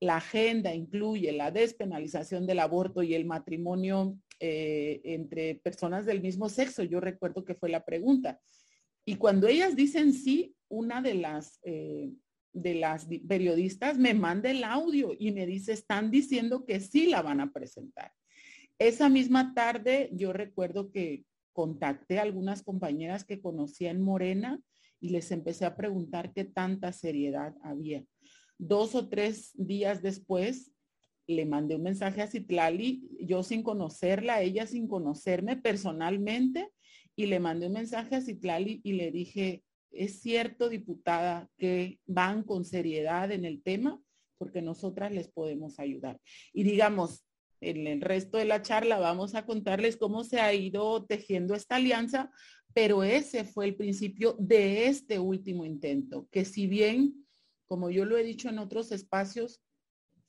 La 0.00 0.16
agenda 0.16 0.74
incluye 0.74 1.30
la 1.32 1.50
despenalización 1.50 2.46
del 2.46 2.60
aborto 2.60 3.02
y 3.02 3.14
el 3.14 3.26
matrimonio 3.26 4.18
eh, 4.44 5.00
entre 5.04 5.54
personas 5.54 6.04
del 6.04 6.20
mismo 6.20 6.48
sexo. 6.48 6.82
Yo 6.82 6.98
recuerdo 6.98 7.44
que 7.44 7.54
fue 7.54 7.68
la 7.68 7.84
pregunta. 7.84 8.40
Y 9.04 9.14
cuando 9.14 9.46
ellas 9.46 9.76
dicen 9.76 10.12
sí, 10.12 10.56
una 10.68 11.00
de 11.00 11.14
las, 11.14 11.60
eh, 11.62 12.10
de 12.52 12.74
las 12.74 13.06
periodistas 13.28 13.98
me 13.98 14.14
manda 14.14 14.50
el 14.50 14.64
audio 14.64 15.14
y 15.16 15.30
me 15.30 15.46
dice, 15.46 15.72
están 15.72 16.10
diciendo 16.10 16.64
que 16.64 16.80
sí 16.80 17.06
la 17.06 17.22
van 17.22 17.38
a 17.38 17.52
presentar. 17.52 18.10
Esa 18.80 19.08
misma 19.08 19.54
tarde 19.54 20.10
yo 20.12 20.32
recuerdo 20.32 20.90
que 20.90 21.24
contacté 21.52 22.18
a 22.18 22.22
algunas 22.22 22.64
compañeras 22.64 23.22
que 23.22 23.40
conocía 23.40 23.92
en 23.92 24.02
Morena 24.02 24.60
y 24.98 25.10
les 25.10 25.30
empecé 25.30 25.66
a 25.66 25.76
preguntar 25.76 26.32
qué 26.32 26.44
tanta 26.44 26.90
seriedad 26.90 27.54
había. 27.62 28.04
Dos 28.58 28.96
o 28.96 29.08
tres 29.08 29.52
días 29.54 30.02
después 30.02 30.71
le 31.26 31.46
mandé 31.46 31.76
un 31.76 31.82
mensaje 31.82 32.22
a 32.22 32.26
Citlali, 32.26 33.08
yo 33.20 33.42
sin 33.42 33.62
conocerla, 33.62 34.42
ella 34.42 34.66
sin 34.66 34.88
conocerme 34.88 35.56
personalmente, 35.56 36.70
y 37.16 37.26
le 37.26 37.40
mandé 37.40 37.66
un 37.66 37.74
mensaje 37.74 38.16
a 38.16 38.20
Citlali 38.20 38.80
y 38.84 38.92
le 38.94 39.10
dije, 39.10 39.62
es 39.90 40.20
cierto, 40.20 40.68
diputada, 40.68 41.48
que 41.58 42.00
van 42.06 42.42
con 42.42 42.64
seriedad 42.64 43.30
en 43.30 43.44
el 43.44 43.62
tema, 43.62 44.00
porque 44.38 44.62
nosotras 44.62 45.12
les 45.12 45.28
podemos 45.28 45.78
ayudar. 45.78 46.18
Y 46.52 46.64
digamos, 46.64 47.24
en 47.60 47.86
el 47.86 48.00
resto 48.00 48.38
de 48.38 48.44
la 48.44 48.62
charla 48.62 48.98
vamos 48.98 49.34
a 49.34 49.46
contarles 49.46 49.96
cómo 49.96 50.24
se 50.24 50.40
ha 50.40 50.52
ido 50.52 51.04
tejiendo 51.04 51.54
esta 51.54 51.76
alianza, 51.76 52.30
pero 52.74 53.04
ese 53.04 53.44
fue 53.44 53.66
el 53.66 53.76
principio 53.76 54.34
de 54.38 54.86
este 54.86 55.18
último 55.18 55.64
intento, 55.64 56.26
que 56.30 56.44
si 56.44 56.66
bien, 56.66 57.26
como 57.66 57.90
yo 57.90 58.04
lo 58.04 58.16
he 58.16 58.24
dicho 58.24 58.48
en 58.48 58.58
otros 58.58 58.90
espacios, 58.90 59.62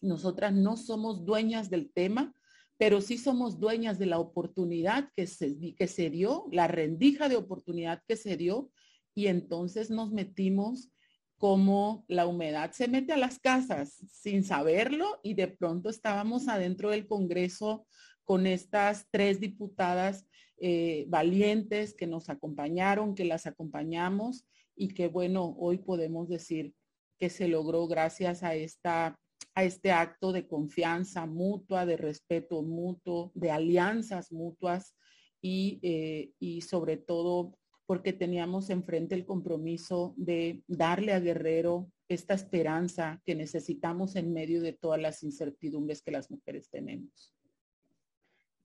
nosotras 0.03 0.53
no 0.53 0.77
somos 0.77 1.25
dueñas 1.25 1.69
del 1.69 1.91
tema, 1.91 2.33
pero 2.77 3.01
sí 3.01 3.17
somos 3.17 3.59
dueñas 3.59 3.97
de 3.99 4.07
la 4.07 4.19
oportunidad 4.19 5.09
que 5.15 5.27
se, 5.27 5.75
que 5.75 5.87
se 5.87 6.09
dio, 6.09 6.45
la 6.51 6.67
rendija 6.67 7.29
de 7.29 7.37
oportunidad 7.37 8.01
que 8.07 8.15
se 8.15 8.35
dio, 8.37 8.69
y 9.15 9.27
entonces 9.27 9.89
nos 9.89 10.11
metimos 10.11 10.89
como 11.37 12.05
la 12.07 12.25
humedad 12.25 12.71
se 12.71 12.87
mete 12.87 13.11
a 13.11 13.17
las 13.17 13.37
casas 13.37 13.97
sin 14.09 14.43
saberlo 14.45 15.19
y 15.23 15.33
de 15.33 15.49
pronto 15.49 15.89
estábamos 15.89 16.47
adentro 16.47 16.89
del 16.89 17.05
Congreso 17.05 17.85
con 18.23 18.47
estas 18.47 19.07
tres 19.11 19.41
diputadas 19.41 20.25
eh, 20.57 21.05
valientes 21.09 21.93
que 21.93 22.07
nos 22.07 22.29
acompañaron, 22.29 23.13
que 23.13 23.25
las 23.25 23.45
acompañamos 23.45 24.45
y 24.75 24.93
que 24.93 25.07
bueno, 25.07 25.55
hoy 25.59 25.79
podemos 25.79 26.29
decir 26.29 26.73
que 27.19 27.29
se 27.29 27.47
logró 27.47 27.87
gracias 27.87 28.43
a 28.43 28.55
esta 28.55 29.19
a 29.55 29.63
este 29.63 29.91
acto 29.91 30.31
de 30.31 30.47
confianza 30.47 31.25
mutua, 31.25 31.85
de 31.85 31.97
respeto 31.97 32.61
mutuo, 32.63 33.31
de 33.35 33.51
alianzas 33.51 34.31
mutuas 34.31 34.95
y, 35.41 35.79
eh, 35.83 36.31
y 36.39 36.61
sobre 36.61 36.97
todo 36.97 37.57
porque 37.85 38.13
teníamos 38.13 38.69
enfrente 38.69 39.13
el 39.15 39.25
compromiso 39.25 40.13
de 40.17 40.63
darle 40.67 41.13
a 41.13 41.19
Guerrero 41.19 41.91
esta 42.07 42.33
esperanza 42.33 43.21
que 43.25 43.35
necesitamos 43.35 44.15
en 44.15 44.33
medio 44.33 44.61
de 44.61 44.73
todas 44.73 45.01
las 45.01 45.23
incertidumbres 45.23 46.01
que 46.01 46.11
las 46.11 46.31
mujeres 46.31 46.69
tenemos. 46.69 47.33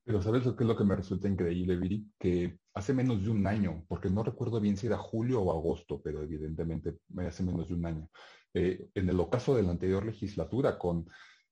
Pero 0.04 0.22
¿sabes 0.22 0.46
lo 0.46 0.56
que 0.56 0.64
es 0.64 0.68
lo 0.68 0.76
que 0.76 0.84
me 0.84 0.96
resulta 0.96 1.28
increíble, 1.28 1.76
Viri? 1.76 2.06
Que 2.18 2.58
hace 2.72 2.94
menos 2.94 3.22
de 3.22 3.30
un 3.30 3.46
año, 3.46 3.84
porque 3.88 4.08
no 4.08 4.22
recuerdo 4.22 4.58
bien 4.58 4.76
si 4.76 4.86
era 4.86 4.96
julio 4.96 5.42
o 5.42 5.52
agosto, 5.52 6.00
pero 6.00 6.22
evidentemente 6.22 6.96
hace 7.18 7.42
menos 7.42 7.68
de 7.68 7.74
un 7.74 7.84
año, 7.84 8.10
eh, 8.54 8.88
en 8.94 9.08
el 9.08 9.20
ocaso 9.20 9.54
de 9.54 9.62
la 9.62 9.70
anterior 9.70 10.04
legislatura, 10.04 10.78
con 10.78 11.06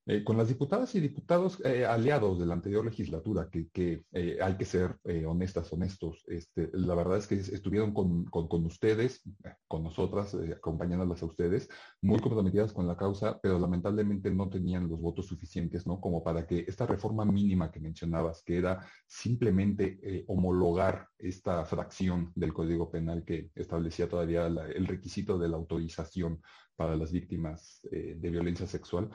eh, 0.08 0.22
con 0.22 0.36
las 0.36 0.46
diputadas 0.46 0.94
y 0.94 1.00
diputados 1.00 1.60
eh, 1.64 1.84
aliados 1.84 2.38
de 2.38 2.46
la 2.46 2.54
anterior 2.54 2.84
legislatura, 2.84 3.48
que, 3.50 4.04
eh, 4.12 4.38
hay 4.40 4.56
que 4.56 4.64
ser 4.64 4.96
honestas, 5.26 5.72
honestos, 5.72 6.24
este, 6.28 6.70
la 6.74 6.94
verdad 6.94 7.18
es 7.18 7.26
que 7.26 7.34
estuvieron 7.34 7.92
con, 7.92 8.64
ustedes, 8.64 9.24
con 9.66 9.82
nosotras, 9.82 10.36
acompañándolas 10.56 11.22
a 11.22 11.26
ustedes, 11.26 11.68
muy 12.00 12.20
comprometidas 12.20 12.72
con 12.72 12.86
la 12.86 12.96
causa, 12.96 13.40
pero 13.40 13.58
lamentablemente 13.58 14.30
no 14.30 14.48
tenían 14.48 14.88
los 14.88 15.00
votos 15.00 15.26
suficientes, 15.26 15.88
¿no? 15.88 16.00
Como 16.00 16.22
para 16.22 16.46
que 16.46 16.64
esta 16.68 16.86
reforma 16.86 17.24
mínima 17.24 17.72
que 17.72 17.80
mencionabas, 17.80 18.44
que 18.44 18.58
era 18.58 18.86
simplemente 19.08 20.24
homologar 20.28 21.08
esta 21.18 21.64
fracción 21.64 22.30
del 22.36 22.52
Código 22.52 22.92
Penal 22.92 23.24
que 23.24 23.50
establecía 23.56 24.08
todavía 24.08 24.46
el 24.46 24.86
requisito 24.86 25.36
de 25.36 25.48
la 25.48 25.56
autorización 25.56 26.40
para 26.76 26.94
las 26.94 27.10
víctimas 27.10 27.80
de 27.90 28.30
violencia 28.30 28.68
sexual, 28.68 29.10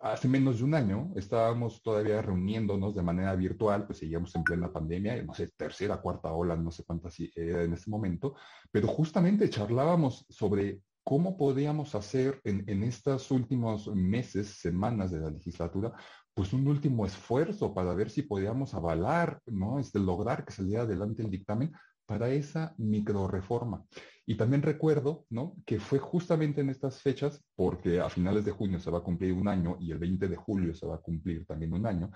hace 0.00 0.28
menos 0.28 0.58
de 0.58 0.64
un 0.64 0.74
año 0.74 1.12
estábamos 1.16 1.82
todavía 1.82 2.22
reuniéndonos 2.22 2.94
de 2.94 3.02
manera 3.02 3.34
virtual, 3.34 3.86
pues 3.86 3.98
seguíamos 3.98 4.34
en 4.34 4.44
plena 4.44 4.72
pandemia, 4.72 5.22
no 5.22 5.34
sé, 5.34 5.48
tercera, 5.56 6.00
cuarta 6.00 6.32
ola, 6.32 6.56
no 6.56 6.70
sé 6.70 6.84
cuántas 6.84 7.18
era 7.34 7.62
en 7.62 7.72
ese 7.72 7.90
momento, 7.90 8.34
pero 8.70 8.88
justamente 8.88 9.50
charlábamos 9.50 10.26
sobre 10.28 10.80
cómo 11.08 11.38
podíamos 11.38 11.94
hacer 11.94 12.40
en, 12.44 12.82
estos 12.82 13.30
últimos 13.30 13.88
meses, 13.94 14.60
semanas 14.60 15.10
de 15.10 15.20
la 15.20 15.30
legislatura, 15.30 15.94
pues 16.34 16.52
un 16.52 16.68
último 16.68 17.06
esfuerzo 17.06 17.72
para 17.72 17.94
ver 17.94 18.10
si 18.10 18.22
podíamos 18.22 18.74
avalar, 18.74 19.40
¿no? 19.46 19.78
Este, 19.78 19.98
lograr 19.98 20.44
que 20.44 20.52
saliera 20.52 20.82
adelante 20.82 21.22
el 21.22 21.30
dictamen 21.30 21.72
para 22.04 22.28
esa 22.28 22.74
micro 22.76 23.26
reforma. 23.26 23.84
Y 24.30 24.34
también 24.34 24.60
recuerdo, 24.60 25.24
¿no? 25.30 25.56
Que 25.64 25.80
fue 25.80 25.98
justamente 25.98 26.60
en 26.60 26.68
estas 26.68 27.00
fechas, 27.00 27.42
porque 27.56 27.98
a 27.98 28.10
finales 28.10 28.44
de 28.44 28.50
junio 28.50 28.78
se 28.78 28.90
va 28.90 28.98
a 28.98 29.02
cumplir 29.02 29.32
un 29.32 29.48
año 29.48 29.78
y 29.80 29.90
el 29.90 29.96
20 29.96 30.28
de 30.28 30.36
julio 30.36 30.74
se 30.74 30.86
va 30.86 30.96
a 30.96 31.00
cumplir 31.00 31.46
también 31.46 31.72
un 31.72 31.86
año, 31.86 32.10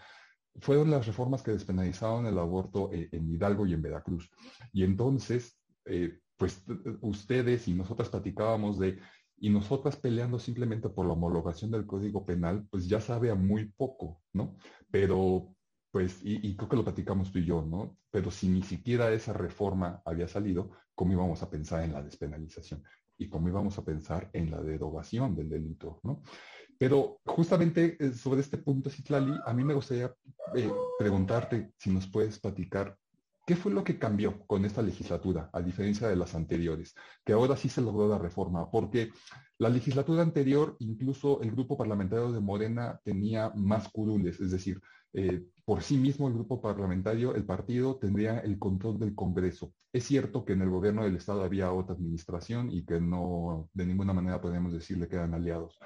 fueron 0.60 0.90
las 0.90 1.06
reformas 1.06 1.42
que 1.42 1.52
despenalizaron 1.52 2.26
el 2.26 2.38
aborto 2.38 2.92
eh, 2.92 3.08
en 3.12 3.30
Hidalgo 3.30 3.64
y 3.64 3.72
en 3.72 3.80
Veracruz. 3.80 4.30
Y 4.74 4.84
entonces, 4.84 5.58
eh, 5.86 6.18
pues 6.36 6.62
ustedes 7.00 7.66
y 7.66 7.72
nosotras 7.72 8.10
platicábamos 8.10 8.78
de, 8.78 8.98
y 9.38 9.48
nosotras 9.48 9.96
peleando 9.96 10.38
simplemente 10.38 10.90
por 10.90 11.06
la 11.06 11.14
homologación 11.14 11.70
del 11.70 11.86
Código 11.86 12.26
Penal, 12.26 12.66
pues 12.70 12.86
ya 12.86 13.00
sabe 13.00 13.30
a 13.30 13.34
muy 13.34 13.72
poco, 13.74 14.20
¿no? 14.34 14.58
Pero 14.90 15.54
pues, 15.92 16.20
y, 16.24 16.56
creo 16.56 16.68
que 16.70 16.76
lo 16.76 16.84
platicamos 16.84 17.30
tú 17.30 17.38
y 17.38 17.44
yo, 17.44 17.62
¿no? 17.62 17.98
Pero 18.10 18.30
si 18.30 18.48
ni 18.48 18.62
siquiera 18.62 19.12
esa 19.12 19.34
reforma 19.34 20.00
había 20.06 20.26
salido, 20.26 20.70
¿cómo 20.94 21.12
íbamos 21.12 21.42
a 21.42 21.50
pensar 21.50 21.84
en 21.84 21.92
la 21.92 22.02
despenalización? 22.02 22.82
Y 23.18 23.28
cómo 23.28 23.48
íbamos 23.48 23.76
a 23.76 23.84
pensar 23.84 24.30
en 24.32 24.50
la 24.50 24.62
derogación 24.62 25.36
del 25.36 25.50
delito, 25.50 26.00
¿no? 26.02 26.22
Pero 26.78 27.20
justamente 27.26 27.96
eh, 28.00 28.14
sobre 28.14 28.40
este 28.40 28.56
punto, 28.56 28.88
Citlali, 28.88 29.34
a 29.44 29.52
mí 29.52 29.62
me 29.62 29.74
gustaría 29.74 30.12
eh, 30.56 30.72
preguntarte 30.98 31.72
si 31.76 31.90
nos 31.90 32.06
puedes 32.08 32.40
platicar 32.40 32.96
¿Qué 33.44 33.56
fue 33.56 33.72
lo 33.72 33.82
que 33.82 33.98
cambió 33.98 34.46
con 34.46 34.64
esta 34.64 34.82
legislatura, 34.82 35.50
a 35.52 35.60
diferencia 35.60 36.06
de 36.06 36.14
las 36.14 36.36
anteriores? 36.36 36.94
Que 37.24 37.32
ahora 37.32 37.56
sí 37.56 37.68
se 37.68 37.80
logró 37.80 38.08
la 38.08 38.18
reforma, 38.18 38.70
porque 38.70 39.10
la 39.58 39.68
legislatura 39.68 40.22
anterior, 40.22 40.76
incluso 40.78 41.40
el 41.42 41.50
grupo 41.50 41.76
parlamentario 41.76 42.30
de 42.30 42.40
Morena 42.40 43.00
tenía 43.02 43.50
más 43.56 43.88
curules, 43.88 44.40
es 44.40 44.52
decir, 44.52 44.80
eh, 45.12 45.42
por 45.64 45.82
sí 45.82 45.96
mismo 45.96 46.28
el 46.28 46.34
grupo 46.34 46.60
parlamentario, 46.60 47.34
el 47.34 47.44
partido, 47.44 47.96
tendría 47.96 48.40
el 48.40 48.58
control 48.58 48.98
del 48.98 49.14
Congreso. 49.14 49.74
Es 49.92 50.04
cierto 50.04 50.44
que 50.44 50.54
en 50.54 50.62
el 50.62 50.70
gobierno 50.70 51.04
del 51.04 51.16
Estado 51.16 51.42
había 51.42 51.72
otra 51.72 51.94
administración 51.94 52.70
y 52.70 52.84
que 52.84 53.00
no, 53.00 53.68
de 53.72 53.86
ninguna 53.86 54.12
manera 54.12 54.40
podemos 54.40 54.72
decirle 54.72 55.08
que 55.08 55.16
eran 55.16 55.34
aliados. 55.34 55.78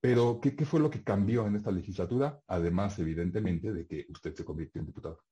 Pero, 0.00 0.40
¿qué, 0.40 0.56
¿qué 0.56 0.64
fue 0.64 0.80
lo 0.80 0.90
que 0.90 1.04
cambió 1.04 1.46
en 1.46 1.56
esta 1.56 1.70
legislatura? 1.70 2.40
Además, 2.48 2.98
evidentemente, 2.98 3.72
de 3.72 3.86
que 3.86 4.06
usted 4.08 4.34
se 4.34 4.44
convirtió 4.44 4.80
en 4.80 4.86
diputado. 4.86 5.22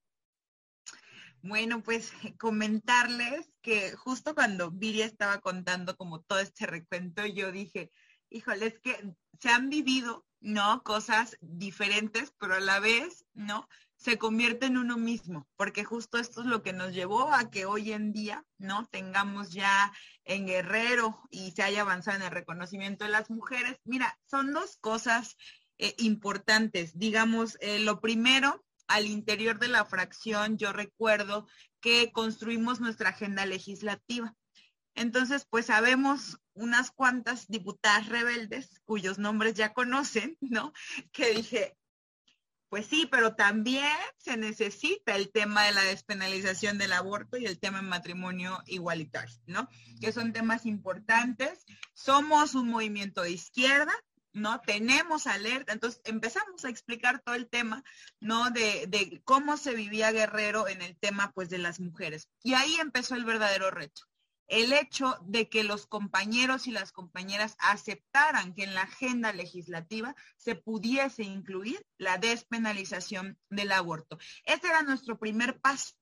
Bueno, 1.42 1.82
pues 1.82 2.12
comentarles 2.38 3.50
que 3.62 3.92
justo 3.96 4.34
cuando 4.34 4.70
Viri 4.70 5.02
estaba 5.02 5.40
contando 5.40 5.96
como 5.96 6.20
todo 6.20 6.38
este 6.38 6.66
recuento, 6.66 7.26
yo 7.26 7.50
dije, 7.50 7.90
híjole, 8.28 8.66
es 8.66 8.78
que 8.78 9.14
se 9.40 9.48
han 9.48 9.70
vivido, 9.70 10.26
¿no? 10.40 10.82
Cosas 10.82 11.36
diferentes, 11.40 12.32
pero 12.38 12.54
a 12.54 12.60
la 12.60 12.80
vez, 12.80 13.24
¿no? 13.34 13.68
Se 13.96 14.18
convierte 14.18 14.66
en 14.66 14.78
uno 14.78 14.96
mismo, 14.96 15.46
porque 15.56 15.84
justo 15.84 16.18
esto 16.18 16.40
es 16.40 16.46
lo 16.46 16.62
que 16.62 16.72
nos 16.72 16.92
llevó 16.94 17.32
a 17.32 17.50
que 17.50 17.66
hoy 17.66 17.92
en 17.92 18.12
día, 18.12 18.44
¿no? 18.58 18.86
Tengamos 18.86 19.50
ya 19.50 19.92
en 20.24 20.46
Guerrero 20.46 21.20
y 21.30 21.52
se 21.52 21.62
haya 21.62 21.82
avanzado 21.82 22.16
en 22.16 22.22
el 22.24 22.30
reconocimiento 22.30 23.04
de 23.04 23.10
las 23.10 23.30
mujeres. 23.30 23.76
Mira, 23.84 24.18
son 24.24 24.52
dos 24.52 24.78
cosas 24.80 25.36
eh, 25.78 25.94
importantes. 25.98 26.98
Digamos, 26.98 27.58
eh, 27.60 27.78
lo 27.80 28.00
primero 28.00 28.64
al 28.86 29.06
interior 29.06 29.58
de 29.58 29.68
la 29.68 29.84
fracción, 29.84 30.58
yo 30.58 30.72
recuerdo 30.72 31.46
que 31.80 32.10
construimos 32.12 32.80
nuestra 32.80 33.10
agenda 33.10 33.46
legislativa. 33.46 34.34
Entonces, 34.94 35.46
pues 35.48 35.66
sabemos 35.66 36.39
unas 36.54 36.90
cuantas 36.90 37.46
diputadas 37.48 38.08
rebeldes 38.08 38.80
cuyos 38.84 39.18
nombres 39.18 39.54
ya 39.54 39.72
conocen, 39.72 40.36
¿no? 40.40 40.72
Que 41.12 41.34
dije, 41.34 41.76
pues 42.70 42.86
sí, 42.86 43.08
pero 43.10 43.34
también 43.34 43.96
se 44.16 44.36
necesita 44.36 45.16
el 45.16 45.32
tema 45.32 45.64
de 45.64 45.72
la 45.72 45.82
despenalización 45.82 46.78
del 46.78 46.92
aborto 46.92 47.36
y 47.36 47.44
el 47.44 47.58
tema 47.58 47.78
del 47.78 47.88
matrimonio 47.88 48.62
igualitario, 48.66 49.36
¿no? 49.46 49.68
Que 50.00 50.12
son 50.12 50.32
temas 50.32 50.66
importantes. 50.66 51.66
Somos 51.94 52.54
un 52.54 52.68
movimiento 52.68 53.22
de 53.22 53.32
izquierda, 53.32 53.92
¿no? 54.32 54.60
Tenemos 54.60 55.26
alerta, 55.26 55.72
entonces 55.72 56.00
empezamos 56.04 56.64
a 56.64 56.70
explicar 56.70 57.20
todo 57.20 57.34
el 57.34 57.48
tema, 57.48 57.82
¿no? 58.20 58.50
De, 58.50 58.86
de, 58.86 59.20
cómo 59.24 59.56
se 59.56 59.74
vivía 59.74 60.12
Guerrero 60.12 60.68
en 60.68 60.80
el 60.80 60.96
tema, 60.96 61.32
pues, 61.32 61.50
de 61.50 61.58
las 61.58 61.80
mujeres. 61.80 62.28
Y 62.44 62.54
ahí 62.54 62.76
empezó 62.76 63.16
el 63.16 63.24
verdadero 63.24 63.72
reto. 63.72 64.02
El 64.50 64.72
hecho 64.72 65.16
de 65.22 65.48
que 65.48 65.62
los 65.62 65.86
compañeros 65.86 66.66
y 66.66 66.72
las 66.72 66.90
compañeras 66.90 67.56
aceptaran 67.60 68.52
que 68.52 68.64
en 68.64 68.74
la 68.74 68.82
agenda 68.82 69.32
legislativa 69.32 70.16
se 70.36 70.56
pudiese 70.56 71.22
incluir 71.22 71.86
la 71.98 72.18
despenalización 72.18 73.38
del 73.48 73.70
aborto. 73.70 74.18
Ese 74.44 74.66
era 74.66 74.82
nuestro 74.82 75.20
primer 75.20 75.60
paso. 75.60 75.94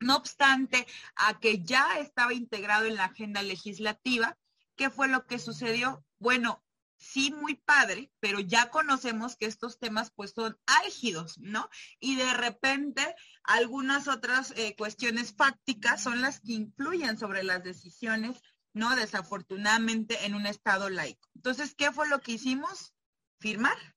No 0.00 0.16
obstante, 0.16 0.84
a 1.14 1.38
que 1.38 1.62
ya 1.62 2.00
estaba 2.00 2.34
integrado 2.34 2.86
en 2.86 2.96
la 2.96 3.04
agenda 3.04 3.42
legislativa, 3.42 4.36
¿qué 4.74 4.90
fue 4.90 5.06
lo 5.06 5.24
que 5.28 5.38
sucedió? 5.38 6.04
Bueno, 6.18 6.65
sí 7.06 7.32
muy 7.32 7.54
padre, 7.54 8.10
pero 8.20 8.40
ya 8.40 8.70
conocemos 8.70 9.36
que 9.36 9.46
estos 9.46 9.78
temas 9.78 10.10
pues 10.10 10.32
son 10.32 10.58
álgidos, 10.66 11.38
¿no? 11.38 11.68
Y 12.00 12.16
de 12.16 12.34
repente 12.34 13.14
algunas 13.44 14.08
otras 14.08 14.52
eh, 14.56 14.74
cuestiones 14.76 15.34
fácticas 15.34 16.02
son 16.02 16.20
las 16.20 16.40
que 16.40 16.52
influyen 16.52 17.18
sobre 17.18 17.42
las 17.42 17.62
decisiones, 17.62 18.42
¿no? 18.72 18.94
Desafortunadamente 18.96 20.26
en 20.26 20.34
un 20.34 20.46
estado 20.46 20.90
laico. 20.90 21.28
Entonces, 21.34 21.74
¿qué 21.74 21.92
fue 21.92 22.08
lo 22.08 22.20
que 22.20 22.32
hicimos? 22.32 22.94
Firmar. 23.38 23.96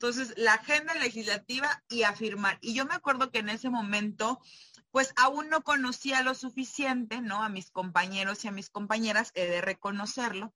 Entonces, 0.00 0.32
la 0.36 0.54
agenda 0.54 0.94
legislativa 0.94 1.82
y 1.88 2.04
afirmar. 2.04 2.58
Y 2.60 2.72
yo 2.72 2.86
me 2.86 2.94
acuerdo 2.94 3.32
que 3.32 3.40
en 3.40 3.48
ese 3.48 3.68
momento, 3.68 4.40
pues 4.92 5.12
aún 5.16 5.48
no 5.48 5.64
conocía 5.64 6.22
lo 6.22 6.34
suficiente, 6.34 7.20
¿no? 7.20 7.42
A 7.42 7.48
mis 7.48 7.70
compañeros 7.72 8.44
y 8.44 8.48
a 8.48 8.52
mis 8.52 8.70
compañeras, 8.70 9.32
he 9.34 9.46
de 9.46 9.60
reconocerlo. 9.60 10.54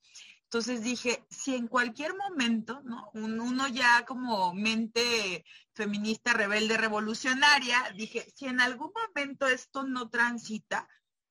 Entonces 0.52 0.82
dije, 0.82 1.24
si 1.30 1.54
en 1.54 1.66
cualquier 1.66 2.14
momento, 2.14 2.82
¿no? 2.84 3.10
Uno 3.14 3.68
ya 3.68 4.04
como 4.04 4.52
mente 4.52 5.46
feminista, 5.72 6.34
rebelde, 6.34 6.76
revolucionaria, 6.76 7.78
dije, 7.96 8.30
si 8.36 8.48
en 8.48 8.60
algún 8.60 8.92
momento 8.92 9.46
esto 9.48 9.84
no 9.84 10.10
transita, 10.10 10.86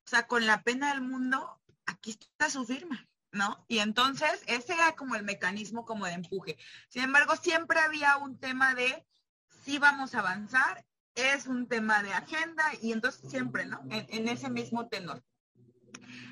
o 0.08 0.10
sea, 0.10 0.26
con 0.26 0.48
la 0.48 0.64
pena 0.64 0.90
del 0.90 1.02
mundo, 1.02 1.62
aquí 1.86 2.18
está 2.20 2.50
su 2.50 2.66
firma, 2.66 3.08
¿no? 3.32 3.64
Y 3.68 3.78
entonces 3.78 4.42
ese 4.48 4.74
era 4.74 4.96
como 4.96 5.14
el 5.14 5.22
mecanismo 5.22 5.86
como 5.86 6.08
de 6.08 6.14
empuje. 6.14 6.58
Sin 6.90 7.04
embargo, 7.04 7.36
siempre 7.36 7.80
había 7.80 8.18
un 8.18 8.40
tema 8.40 8.74
de 8.74 9.06
si 9.64 9.78
vamos 9.78 10.16
a 10.16 10.20
avanzar, 10.22 10.84
es 11.14 11.46
un 11.46 11.68
tema 11.68 12.02
de 12.02 12.12
agenda 12.12 12.64
y 12.82 12.92
entonces 12.92 13.30
siempre, 13.30 13.68
¿no? 13.68 13.84
en 13.92 14.28
ese 14.28 14.50
mismo 14.50 14.88
tenor. 14.88 15.24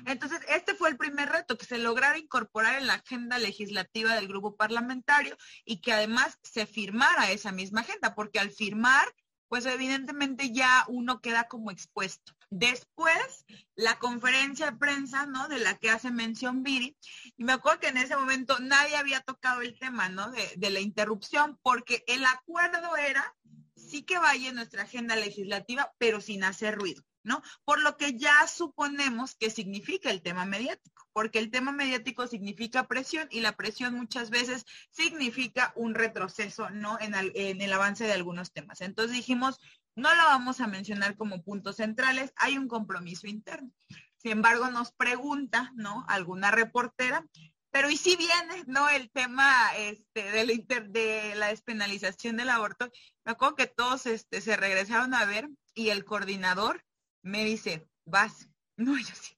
Entonces, 0.06 0.40
este 0.48 0.74
fue 0.74 0.88
el 0.88 0.96
primer 0.96 1.28
reto, 1.28 1.56
que 1.56 1.66
se 1.66 1.78
lograra 1.78 2.18
incorporar 2.18 2.80
en 2.80 2.86
la 2.86 2.94
agenda 2.94 3.38
legislativa 3.38 4.14
del 4.14 4.28
grupo 4.28 4.56
parlamentario 4.56 5.36
y 5.64 5.80
que 5.80 5.92
además 5.92 6.38
se 6.42 6.66
firmara 6.66 7.30
esa 7.30 7.52
misma 7.52 7.80
agenda, 7.80 8.14
porque 8.14 8.38
al 8.38 8.50
firmar, 8.50 9.06
pues 9.48 9.66
evidentemente 9.66 10.52
ya 10.52 10.84
uno 10.88 11.20
queda 11.20 11.48
como 11.48 11.70
expuesto. 11.70 12.32
Después, 12.50 13.44
la 13.76 13.98
conferencia 13.98 14.70
de 14.70 14.76
prensa, 14.76 15.26
¿no? 15.26 15.48
De 15.48 15.58
la 15.58 15.78
que 15.78 15.90
hace 15.90 16.10
mención 16.10 16.62
Viri, 16.62 16.96
y 17.36 17.44
me 17.44 17.52
acuerdo 17.52 17.80
que 17.80 17.88
en 17.88 17.98
ese 17.98 18.16
momento 18.16 18.58
nadie 18.58 18.96
había 18.96 19.20
tocado 19.20 19.60
el 19.62 19.78
tema, 19.78 20.08
¿no? 20.08 20.30
De, 20.30 20.52
de 20.56 20.70
la 20.70 20.80
interrupción, 20.80 21.58
porque 21.62 22.02
el 22.06 22.24
acuerdo 22.24 22.96
era 22.96 23.34
sí 23.76 24.02
que 24.02 24.18
vaya 24.18 24.48
en 24.48 24.56
nuestra 24.56 24.82
agenda 24.82 25.16
legislativa, 25.16 25.92
pero 25.98 26.20
sin 26.20 26.44
hacer 26.44 26.76
ruido. 26.76 27.02
¿No? 27.22 27.42
Por 27.64 27.80
lo 27.82 27.96
que 27.96 28.18
ya 28.18 28.46
suponemos 28.46 29.34
que 29.34 29.50
significa 29.50 30.10
el 30.10 30.22
tema 30.22 30.44
mediático, 30.44 31.06
porque 31.12 31.38
el 31.38 31.50
tema 31.50 31.72
mediático 31.72 32.26
significa 32.26 32.86
presión 32.86 33.28
y 33.30 33.40
la 33.40 33.56
presión 33.56 33.94
muchas 33.94 34.30
veces 34.30 34.64
significa 34.90 35.72
un 35.76 35.94
retroceso, 35.94 36.70
¿no? 36.70 36.98
En 37.00 37.14
el, 37.14 37.72
avance 37.72 38.04
de 38.04 38.12
algunos 38.12 38.52
temas. 38.52 38.80
Entonces 38.80 39.16
dijimos, 39.16 39.58
no 39.94 40.14
lo 40.14 40.24
vamos 40.24 40.60
a 40.60 40.66
mencionar 40.66 41.16
como 41.16 41.42
puntos 41.42 41.76
centrales, 41.76 42.32
hay 42.36 42.58
un 42.58 42.68
compromiso 42.68 43.26
interno. 43.26 43.70
Sin 44.16 44.32
embargo, 44.32 44.70
nos 44.70 44.92
pregunta, 44.92 45.72
¿no? 45.74 46.04
Alguna 46.08 46.50
reportera, 46.50 47.24
pero 47.70 47.88
¿y 47.88 47.96
si 47.96 48.16
viene, 48.16 48.64
no? 48.66 48.88
El 48.88 49.10
tema 49.10 49.74
este, 49.76 50.30
de, 50.30 50.44
la 50.44 50.80
de 50.80 51.34
la 51.36 51.46
despenalización 51.48 52.36
del 52.36 52.50
aborto. 52.50 52.90
Me 53.24 53.32
acuerdo 53.32 53.56
que 53.56 53.66
todos 53.66 54.06
este, 54.06 54.40
se 54.40 54.56
regresaron 54.56 55.14
a 55.14 55.24
ver 55.24 55.48
y 55.74 55.90
el 55.90 56.04
coordinador 56.04 56.84
me 57.22 57.44
dice, 57.44 57.88
vas. 58.04 58.48
No, 58.76 58.96
yo 58.96 59.14
sí. 59.14 59.36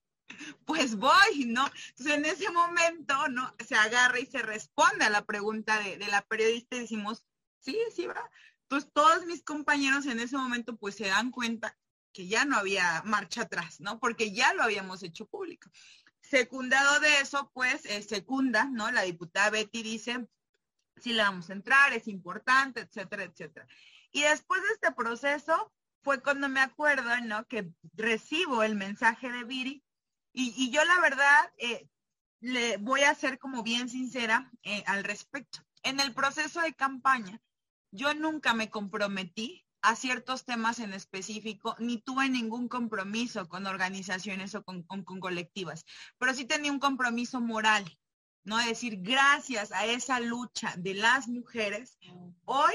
Pues 0.64 0.94
voy, 0.94 1.46
¿no? 1.46 1.66
Entonces 1.88 2.14
en 2.14 2.24
ese 2.26 2.48
momento, 2.52 3.28
¿no? 3.28 3.56
Se 3.66 3.74
agarra 3.74 4.20
y 4.20 4.26
se 4.26 4.40
responde 4.40 5.04
a 5.04 5.10
la 5.10 5.24
pregunta 5.24 5.80
de, 5.80 5.98
la 6.06 6.22
periodista 6.22 6.76
y 6.76 6.80
decimos, 6.80 7.26
sí, 7.58 7.76
sí 7.92 8.06
va. 8.06 8.30
Entonces 8.62 8.88
todos 8.92 9.26
mis 9.26 9.42
compañeros 9.42 10.06
en 10.06 10.20
ese 10.20 10.36
momento 10.36 10.76
pues 10.76 10.94
se 10.94 11.08
dan 11.08 11.32
cuenta 11.32 11.76
que 12.12 12.28
ya 12.28 12.44
no 12.44 12.56
había 12.56 13.02
marcha 13.04 13.42
atrás, 13.42 13.80
¿no? 13.80 13.98
Porque 13.98 14.32
ya 14.32 14.54
lo 14.54 14.62
habíamos 14.62 15.02
hecho 15.02 15.26
público. 15.26 15.68
Secundado 16.20 17.00
de 17.00 17.18
eso, 17.18 17.50
pues, 17.52 17.84
eh, 17.86 18.02
secunda, 18.02 18.66
¿no? 18.66 18.92
La 18.92 19.02
diputada 19.02 19.50
Betty 19.50 19.82
dice, 19.82 20.28
sí 20.96 21.12
le 21.12 21.22
vamos 21.22 21.50
a 21.50 21.54
entrar, 21.54 21.92
es 21.92 22.06
importante, 22.06 22.80
etcétera, 22.80 23.24
etcétera. 23.24 23.66
Y 24.12 24.22
después 24.22 24.62
de 24.62 24.68
este 24.68 24.92
proceso, 24.92 25.72
fue 26.02 26.22
cuando 26.22 26.48
me 26.48 26.60
acuerdo, 26.60 27.08
¿no? 27.22 27.46
Que 27.46 27.70
recibo 27.94 28.62
el 28.62 28.74
mensaje 28.74 29.30
de 29.30 29.44
Viri 29.44 29.84
y, 30.32 30.70
yo 30.70 30.84
la 30.84 31.00
verdad 31.00 31.52
eh, 31.58 31.88
le 32.40 32.76
voy 32.78 33.02
a 33.02 33.14
ser 33.14 33.38
como 33.38 33.62
bien 33.62 33.88
sincera 33.88 34.50
eh, 34.62 34.82
al 34.86 35.04
respecto. 35.04 35.60
En 35.82 36.00
el 36.00 36.14
proceso 36.14 36.60
de 36.60 36.74
campaña, 36.74 37.40
yo 37.90 38.14
nunca 38.14 38.54
me 38.54 38.70
comprometí 38.70 39.66
a 39.82 39.96
ciertos 39.96 40.44
temas 40.44 40.78
en 40.78 40.92
específico, 40.92 41.76
ni 41.78 42.00
tuve 42.00 42.28
ningún 42.28 42.68
compromiso 42.68 43.48
con 43.48 43.66
organizaciones 43.66 44.54
o 44.54 44.64
con, 44.64 44.84
con 44.84 45.04
colectivas, 45.20 45.84
pero 46.18 46.34
sí 46.34 46.44
tenía 46.44 46.70
un 46.70 46.78
compromiso 46.78 47.40
moral, 47.40 47.84
¿no? 48.44 48.60
Es 48.60 48.66
decir, 48.66 48.98
gracias 49.02 49.72
a 49.72 49.84
esa 49.86 50.20
lucha 50.20 50.72
de 50.78 50.94
las 50.94 51.26
mujeres, 51.26 51.98
hoy 52.44 52.74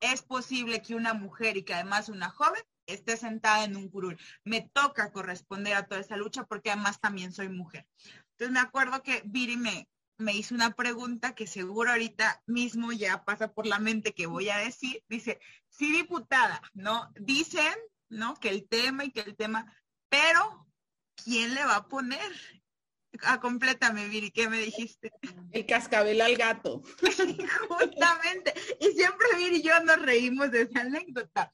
es 0.00 0.22
posible 0.22 0.82
que 0.82 0.94
una 0.94 1.14
mujer 1.14 1.56
y 1.56 1.62
que 1.62 1.74
además 1.74 2.08
una 2.08 2.30
joven 2.30 2.62
esté 2.86 3.16
sentada 3.16 3.64
en 3.64 3.76
un 3.76 3.88
curul. 3.88 4.18
Me 4.44 4.62
toca 4.62 5.12
corresponder 5.12 5.74
a 5.74 5.86
toda 5.86 6.00
esa 6.00 6.16
lucha 6.16 6.44
porque 6.44 6.70
además 6.70 7.00
también 7.00 7.32
soy 7.32 7.48
mujer. 7.48 7.86
Entonces 8.32 8.52
me 8.52 8.60
acuerdo 8.60 9.02
que 9.02 9.22
Viri 9.26 9.56
me, 9.56 9.88
me 10.16 10.34
hizo 10.34 10.54
una 10.54 10.72
pregunta 10.72 11.34
que 11.34 11.46
seguro 11.46 11.90
ahorita 11.90 12.42
mismo 12.46 12.92
ya 12.92 13.24
pasa 13.24 13.52
por 13.52 13.66
la 13.66 13.78
mente 13.78 14.14
que 14.14 14.26
voy 14.26 14.48
a 14.48 14.58
decir. 14.58 15.02
Dice, 15.08 15.40
sí, 15.68 15.92
diputada, 15.92 16.60
¿no? 16.74 17.10
Dicen, 17.20 17.74
¿no? 18.08 18.34
Que 18.34 18.48
el 18.48 18.68
tema 18.68 19.04
y 19.04 19.10
que 19.10 19.20
el 19.20 19.36
tema, 19.36 19.72
pero 20.08 20.66
¿quién 21.14 21.54
le 21.54 21.64
va 21.64 21.76
a 21.76 21.88
poner? 21.88 22.32
Ah, 23.22 23.40
complétame, 23.40 24.08
Viri, 24.08 24.30
¿qué 24.30 24.48
me 24.48 24.58
dijiste? 24.58 25.12
El 25.52 25.66
cascabel 25.66 26.20
al 26.20 26.36
gato. 26.36 26.82
Justamente. 27.68 28.54
Y 28.80 28.92
siempre 28.92 29.26
Viri 29.36 29.56
y 29.56 29.62
yo 29.62 29.78
nos 29.80 30.00
reímos 30.02 30.50
de 30.50 30.62
esa 30.62 30.80
anécdota. 30.80 31.50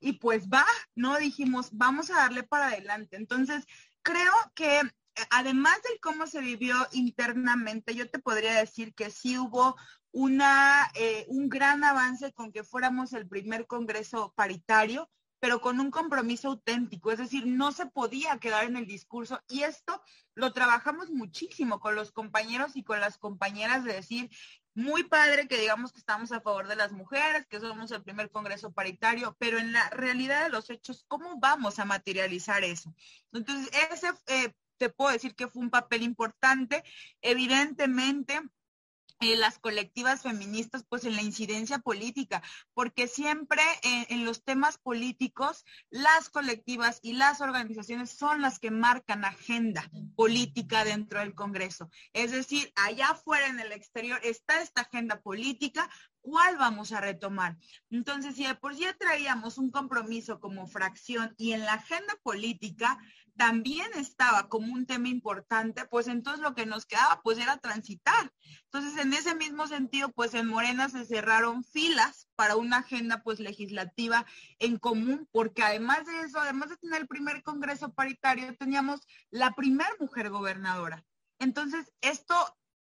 Y 0.00 0.14
pues 0.14 0.48
va, 0.48 0.66
¿no? 0.94 1.16
Dijimos, 1.18 1.68
vamos 1.72 2.10
a 2.10 2.16
darle 2.16 2.42
para 2.42 2.68
adelante. 2.68 3.16
Entonces, 3.16 3.64
creo 4.02 4.32
que 4.54 4.80
eh, 4.80 5.26
además 5.30 5.76
de 5.82 5.98
cómo 6.00 6.26
se 6.26 6.40
vivió 6.40 6.74
internamente, 6.92 7.94
yo 7.94 8.08
te 8.10 8.18
podría 8.18 8.54
decir 8.54 8.94
que 8.94 9.10
sí 9.10 9.38
hubo 9.38 9.76
una, 10.10 10.90
eh, 10.94 11.26
un 11.28 11.48
gran 11.48 11.84
avance 11.84 12.32
con 12.32 12.52
que 12.52 12.64
fuéramos 12.64 13.12
el 13.12 13.28
primer 13.28 13.66
Congreso 13.66 14.32
paritario 14.36 15.08
pero 15.40 15.60
con 15.60 15.80
un 15.80 15.90
compromiso 15.90 16.48
auténtico, 16.48 17.10
es 17.10 17.18
decir, 17.18 17.46
no 17.46 17.72
se 17.72 17.86
podía 17.86 18.38
quedar 18.38 18.64
en 18.64 18.76
el 18.76 18.86
discurso 18.86 19.40
y 19.48 19.62
esto 19.62 20.02
lo 20.34 20.52
trabajamos 20.52 21.10
muchísimo 21.10 21.80
con 21.80 21.94
los 21.94 22.12
compañeros 22.12 22.76
y 22.76 22.82
con 22.82 23.00
las 23.00 23.18
compañeras 23.18 23.84
de 23.84 23.92
decir, 23.94 24.30
muy 24.74 25.04
padre 25.04 25.48
que 25.48 25.60
digamos 25.60 25.92
que 25.92 25.98
estamos 25.98 26.30
a 26.30 26.40
favor 26.40 26.68
de 26.68 26.76
las 26.76 26.92
mujeres, 26.92 27.46
que 27.48 27.58
somos 27.58 27.90
el 27.90 28.02
primer 28.02 28.30
Congreso 28.30 28.72
paritario, 28.72 29.36
pero 29.38 29.58
en 29.58 29.72
la 29.72 29.90
realidad 29.90 30.44
de 30.44 30.50
los 30.50 30.70
hechos, 30.70 31.04
¿cómo 31.08 31.38
vamos 31.40 31.80
a 31.80 31.84
materializar 31.84 32.62
eso? 32.62 32.94
Entonces, 33.32 33.70
ese 33.90 34.12
eh, 34.28 34.54
te 34.78 34.88
puedo 34.88 35.10
decir 35.10 35.34
que 35.34 35.48
fue 35.48 35.62
un 35.62 35.70
papel 35.70 36.02
importante. 36.02 36.84
Evidentemente, 37.20 38.40
eh, 39.20 39.36
las 39.36 39.58
colectivas 39.58 40.22
feministas, 40.22 40.84
pues 40.88 41.04
en 41.04 41.16
la 41.16 41.22
incidencia 41.22 41.78
política, 41.78 42.42
porque 42.74 43.08
siempre 43.08 43.62
eh, 43.82 44.06
en 44.10 44.24
los 44.24 44.44
temas 44.44 44.78
políticos, 44.78 45.64
las 45.90 46.30
colectivas 46.30 47.00
y 47.02 47.14
las 47.14 47.40
organizaciones 47.40 48.10
son 48.10 48.42
las 48.42 48.58
que 48.58 48.70
marcan 48.70 49.24
agenda 49.24 49.90
política 50.14 50.84
dentro 50.84 51.20
del 51.20 51.34
Congreso. 51.34 51.90
Es 52.12 52.30
decir, 52.30 52.72
allá 52.76 53.10
afuera 53.10 53.48
en 53.48 53.60
el 53.60 53.72
exterior 53.72 54.20
está 54.22 54.62
esta 54.62 54.82
agenda 54.82 55.20
política, 55.20 55.90
¿cuál 56.20 56.56
vamos 56.56 56.92
a 56.92 57.00
retomar? 57.00 57.56
Entonces, 57.90 58.36
si 58.36 58.46
de 58.46 58.54
por 58.54 58.74
sí 58.74 58.84
traíamos 58.98 59.58
un 59.58 59.70
compromiso 59.70 60.40
como 60.40 60.66
fracción 60.66 61.34
y 61.36 61.52
en 61.52 61.64
la 61.64 61.74
agenda 61.74 62.14
política 62.22 62.98
también 63.36 63.86
estaba 63.94 64.48
como 64.48 64.74
un 64.74 64.84
tema 64.84 65.08
importante, 65.08 65.84
pues 65.86 66.08
entonces 66.08 66.42
lo 66.42 66.54
que 66.54 66.66
nos 66.66 66.86
quedaba 66.86 67.20
pues 67.22 67.38
era 67.38 67.56
transitar. 67.56 68.32
Entonces, 68.64 69.00
en 69.00 69.12
ese 69.12 69.36
mismo 69.36 69.68
sentido, 69.68 70.10
pues 70.10 70.34
en 70.34 70.48
Morena 70.48 70.88
se 70.88 71.04
cerraron 71.04 71.62
filas 71.62 72.28
para 72.34 72.56
una 72.56 72.78
agenda 72.78 73.22
pues 73.22 73.38
legislativa 73.38 74.26
en 74.58 74.76
común, 74.76 75.28
porque 75.30 75.62
además 75.62 76.04
de 76.04 76.20
eso, 76.22 76.40
además 76.40 76.70
de 76.70 76.78
tener 76.78 77.02
el 77.02 77.08
primer 77.08 77.42
Congreso 77.44 77.92
paritario, 77.92 78.56
teníamos 78.56 79.00
la 79.30 79.52
primera 79.52 79.90
mujer 80.00 80.30
gobernadora. 80.30 81.04
Entonces, 81.38 81.92
esto 82.00 82.34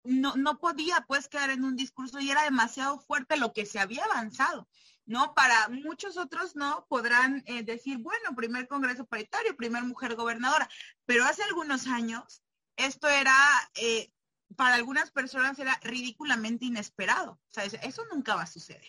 no, 0.04 0.36
no 0.36 0.60
podía 0.60 1.06
pues 1.08 1.28
quedar 1.28 1.50
en 1.50 1.64
un 1.64 1.76
discurso 1.76 2.20
y 2.20 2.32
era 2.32 2.44
demasiado 2.44 3.00
fuerte 3.00 3.38
lo 3.38 3.54
que 3.54 3.66
se 3.66 3.80
había 3.80 4.06
avanzado. 4.06 4.68
¿no? 5.06 5.34
Para 5.34 5.68
muchos 5.70 6.18
otros 6.18 6.56
no 6.56 6.86
podrán 6.88 7.44
eh, 7.46 7.64
decir, 7.64 7.98
bueno, 7.98 8.36
primer 8.36 8.68
Congreso 8.68 9.06
paritario, 9.06 9.56
primer 9.56 9.84
mujer 9.84 10.16
gobernadora, 10.16 10.70
pero 11.06 11.26
hace 11.26 11.44
algunos 11.44 11.88
años 11.88 12.44
esto 12.78 13.10
era, 13.10 13.36
eh, 13.76 14.12
para 14.56 14.76
algunas 14.76 15.12
personas 15.12 15.60
era 15.60 15.78
ridículamente 15.82 16.66
inesperado, 16.66 17.34
o 17.34 17.52
sea, 17.52 17.66
eso 17.66 18.06
nunca 18.12 18.36
va 18.36 18.44
a 18.44 18.48
suceder, 18.48 18.88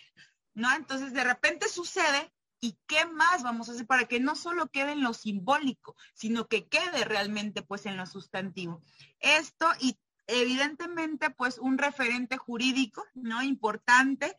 ¿no? 0.53 0.73
Entonces 0.73 1.13
de 1.13 1.23
repente 1.23 1.67
sucede 1.67 2.31
¿Y 2.63 2.77
qué 2.87 3.05
más 3.05 3.43
vamos 3.43 3.67
a 3.67 3.73
hacer 3.73 3.85
para 3.85 4.05
que 4.05 4.21
no 4.21 4.37
solo 4.37 4.69
quede 4.69 4.93
en 4.93 5.03
lo 5.03 5.13
simbólico, 5.13 5.97
sino 6.13 6.47
que 6.47 6.69
quede 6.69 7.03
realmente 7.03 7.61
pues 7.61 7.85
en 7.85 7.97
lo 7.97 8.05
sustantivo? 8.05 8.81
Esto 9.19 9.67
y 9.81 9.97
evidentemente 10.27 11.29
pues 11.29 11.57
un 11.57 11.77
referente 11.77 12.37
jurídico, 12.37 13.03
¿no? 13.13 13.41
Importante 13.43 14.35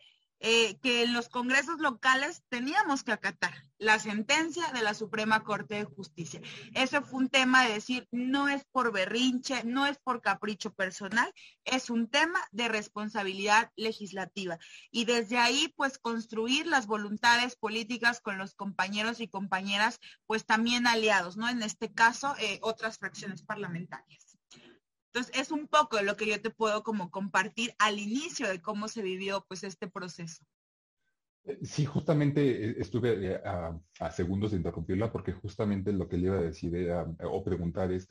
eh, 0.47 0.79
que 0.81 1.05
en 1.05 1.14
los 1.14 1.31
congresos 1.31 1.81
locales 1.81 2.42
teníamos 2.51 3.03
que 3.03 3.12
acatar 3.12 3.55
la 3.79 3.99
sentencia 3.99 4.70
de 4.73 4.83
la 4.83 4.92
Suprema 4.92 5.42
Corte 5.42 5.77
de 5.77 5.85
Justicia. 5.85 6.42
Eso 6.75 7.01
fue 7.01 7.20
un 7.20 7.29
tema 7.31 7.64
de 7.64 7.73
decir, 7.73 8.07
no 8.11 8.51
es 8.51 8.64
por 8.66 8.92
berrinche, 8.92 9.64
no 9.64 9.87
es 9.87 9.97
por 9.97 10.20
capricho 10.20 10.75
personal, 10.75 11.33
es 11.64 11.88
un 11.88 12.09
tema 12.09 12.38
de 12.53 12.68
responsabilidad 12.68 13.70
legislativa. 13.77 14.59
Y 14.90 15.07
desde 15.07 15.38
ahí, 15.38 15.73
pues 15.77 15.97
construir 15.97 16.66
las 16.66 16.87
voluntades 16.87 17.57
políticas 17.57 18.20
con 18.20 18.37
los 18.37 18.55
compañeros 18.55 19.20
y 19.20 19.29
compañeras, 19.29 19.99
pues 20.27 20.44
también 20.44 20.87
aliados, 20.87 21.38
¿no? 21.38 21.49
En 21.49 21.62
este 21.62 21.90
caso, 21.92 22.35
eh, 22.38 22.59
otras 22.61 22.99
fracciones 22.99 23.42
parlamentarias. 23.42 24.24
Entonces, 25.14 25.40
es 25.40 25.53
un 25.53 25.68
poco 25.68 26.03
lo 26.03 26.16
que 26.16 26.27
yo 26.27 26.40
te 26.40 26.50
puedo 26.50 26.83
como 26.83 27.12
compartir 27.12 27.72
al 27.79 28.00
inicio 28.00 28.48
de 28.48 28.61
cómo 28.61 28.88
se 28.88 29.00
vivió 29.00 29.44
pues 29.46 29.62
este 29.62 29.87
proceso. 29.87 30.44
Eh, 31.44 31.61
sí, 31.62 31.85
justamente 31.85 32.70
eh, 32.70 32.77
estuve 32.79 33.35
eh, 33.35 33.40
a, 33.44 34.11
segundos 34.11 34.50
de 34.50 34.57
interrumpirla 34.57 35.12
porque 35.12 35.33
justamente 35.33 35.92
lo 35.92 36.09
que 36.09 36.18
le 36.18 36.27
iba 36.27 36.38
a 36.38 36.42
decir 36.42 36.90
o 37.22 37.44
preguntar 37.44 37.92
es, 37.92 38.09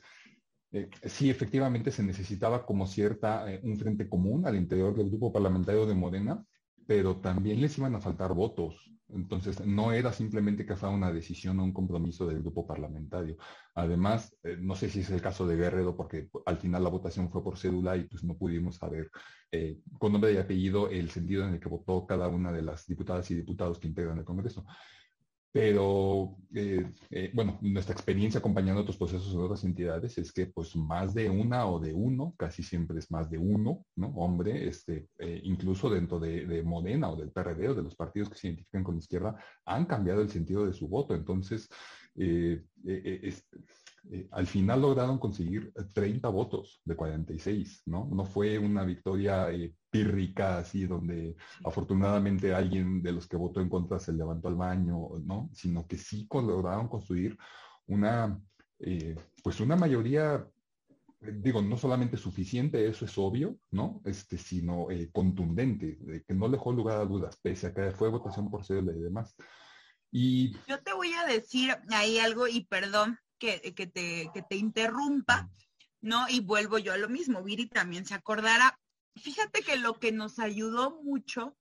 si 1.02 1.28
efectivamente 1.28 1.90
se 1.90 2.02
necesitaba 2.02 2.64
como 2.64 2.86
cierta, 2.86 3.44
un 3.62 3.76
frente 3.76 4.08
común 4.08 4.46
al 4.46 4.56
interior 4.56 4.96
del 4.96 5.10
grupo 5.10 5.30
parlamentario 5.30 5.86
de 5.86 5.94
Morena, 5.94 6.44
pero 6.86 7.16
también 7.16 7.60
les 7.60 7.76
iban 7.78 7.94
a 7.94 8.00
faltar 8.00 8.34
votos. 8.34 8.90
Entonces, 9.08 9.64
no 9.64 9.92
era 9.92 10.12
simplemente 10.12 10.66
que 10.66 10.74
una 10.86 11.12
decisión 11.12 11.60
o 11.60 11.64
un 11.64 11.72
compromiso 11.72 12.26
del 12.26 12.40
grupo 12.40 12.66
parlamentario. 12.66 13.36
Además, 13.74 14.34
eh, 14.42 14.56
no 14.58 14.74
sé 14.74 14.88
si 14.88 15.00
es 15.00 15.10
el 15.10 15.20
caso 15.20 15.46
de 15.46 15.56
Guerrero, 15.56 15.96
porque 15.96 16.28
al 16.46 16.56
final 16.56 16.82
la 16.82 16.90
votación 16.90 17.30
fue 17.30 17.42
por 17.44 17.58
cédula 17.58 17.96
y 17.96 18.04
pues 18.04 18.24
no 18.24 18.36
pudimos 18.36 18.76
saber 18.76 19.10
eh, 19.52 19.78
con 19.98 20.12
nombre 20.12 20.32
y 20.32 20.38
apellido 20.38 20.88
el 20.88 21.10
sentido 21.10 21.46
en 21.46 21.54
el 21.54 21.60
que 21.60 21.68
votó 21.68 22.06
cada 22.06 22.28
una 22.28 22.50
de 22.50 22.62
las 22.62 22.86
diputadas 22.86 23.30
y 23.30 23.36
diputados 23.36 23.78
que 23.78 23.88
integran 23.88 24.18
el 24.18 24.24
Congreso. 24.24 24.64
Pero, 25.54 26.36
eh, 26.52 26.84
eh, 27.12 27.30
bueno, 27.32 27.58
nuestra 27.62 27.94
experiencia 27.94 28.40
acompañando 28.40 28.80
otros 28.80 28.96
procesos 28.96 29.32
en 29.32 29.38
otras 29.40 29.62
entidades 29.62 30.18
es 30.18 30.32
que 30.32 30.46
pues 30.46 30.74
más 30.74 31.14
de 31.14 31.30
una 31.30 31.68
o 31.68 31.78
de 31.78 31.92
uno, 31.94 32.34
casi 32.36 32.64
siempre 32.64 32.98
es 32.98 33.08
más 33.12 33.30
de 33.30 33.38
uno, 33.38 33.86
¿no? 33.94 34.08
Hombre, 34.16 34.66
este, 34.66 35.06
eh, 35.16 35.40
incluso 35.44 35.88
dentro 35.88 36.18
de, 36.18 36.44
de, 36.46 36.64
Modena 36.64 37.08
o 37.08 37.14
del 37.14 37.30
PRD 37.30 37.68
o 37.68 37.74
de 37.76 37.84
los 37.84 37.94
partidos 37.94 38.30
que 38.30 38.36
se 38.36 38.48
identifican 38.48 38.82
con 38.82 38.96
la 38.96 38.98
izquierda, 38.98 39.36
han 39.64 39.86
cambiado 39.86 40.22
el 40.22 40.28
sentido 40.28 40.66
de 40.66 40.72
su 40.72 40.88
voto. 40.88 41.14
Entonces, 41.14 41.68
al 44.30 44.46
final 44.46 44.82
lograron 44.82 45.18
conseguir 45.18 45.72
30 45.92 46.28
votos 46.28 46.80
de 46.84 46.94
46, 46.94 47.82
¿no? 47.86 48.08
No 48.12 48.24
fue 48.24 48.58
una 48.58 48.84
victoria 48.84 49.48
pírrica, 49.90 50.58
así, 50.58 50.86
donde 50.86 51.36
afortunadamente 51.64 52.54
alguien 52.54 53.02
de 53.02 53.12
los 53.12 53.26
que 53.26 53.36
votó 53.36 53.60
en 53.60 53.68
contra 53.68 53.98
se 53.98 54.12
levantó 54.12 54.48
al 54.48 54.56
baño, 54.56 55.08
¿no? 55.24 55.50
Sino 55.52 55.86
que 55.86 55.96
sí 55.96 56.28
lograron 56.30 56.88
construir 56.88 57.38
una, 57.86 58.38
eh, 58.78 59.16
pues 59.42 59.60
una 59.60 59.76
mayoría, 59.76 60.46
digo, 61.20 61.62
no 61.62 61.76
solamente 61.76 62.16
suficiente, 62.16 62.86
eso 62.86 63.06
es 63.06 63.16
obvio, 63.16 63.58
¿no? 63.70 64.02
Este, 64.04 64.36
sino 64.36 64.90
eh, 64.90 65.10
contundente, 65.12 65.98
que 66.26 66.34
no 66.34 66.48
dejó 66.48 66.72
lugar 66.72 67.00
a 67.00 67.06
dudas, 67.06 67.38
pese 67.40 67.68
a 67.68 67.74
que 67.74 67.90
fue 67.92 68.10
votación 68.10 68.50
por 68.50 68.64
cédula 68.64 68.92
y 68.92 69.00
demás. 69.00 69.34
Y... 70.10 70.52
Yo 70.68 70.80
te 70.82 70.92
voy 70.92 71.12
a 71.14 71.26
decir 71.26 71.74
ahí 71.88 72.18
algo, 72.18 72.46
y 72.46 72.64
perdón 72.66 73.18
que, 73.38 73.74
que, 73.74 73.86
te, 73.86 74.30
que 74.32 74.42
te 74.42 74.56
interrumpa, 74.56 75.50
¿no? 76.00 76.28
Y 76.28 76.40
vuelvo 76.40 76.78
yo 76.78 76.92
a 76.92 76.98
lo 76.98 77.08
mismo, 77.08 77.42
Viri 77.42 77.66
también 77.66 78.06
se 78.06 78.14
acordará, 78.14 78.78
fíjate 79.16 79.62
que 79.62 79.76
lo 79.76 79.98
que 79.98 80.12
nos 80.12 80.38
ayudó 80.38 81.02
mucho 81.02 81.56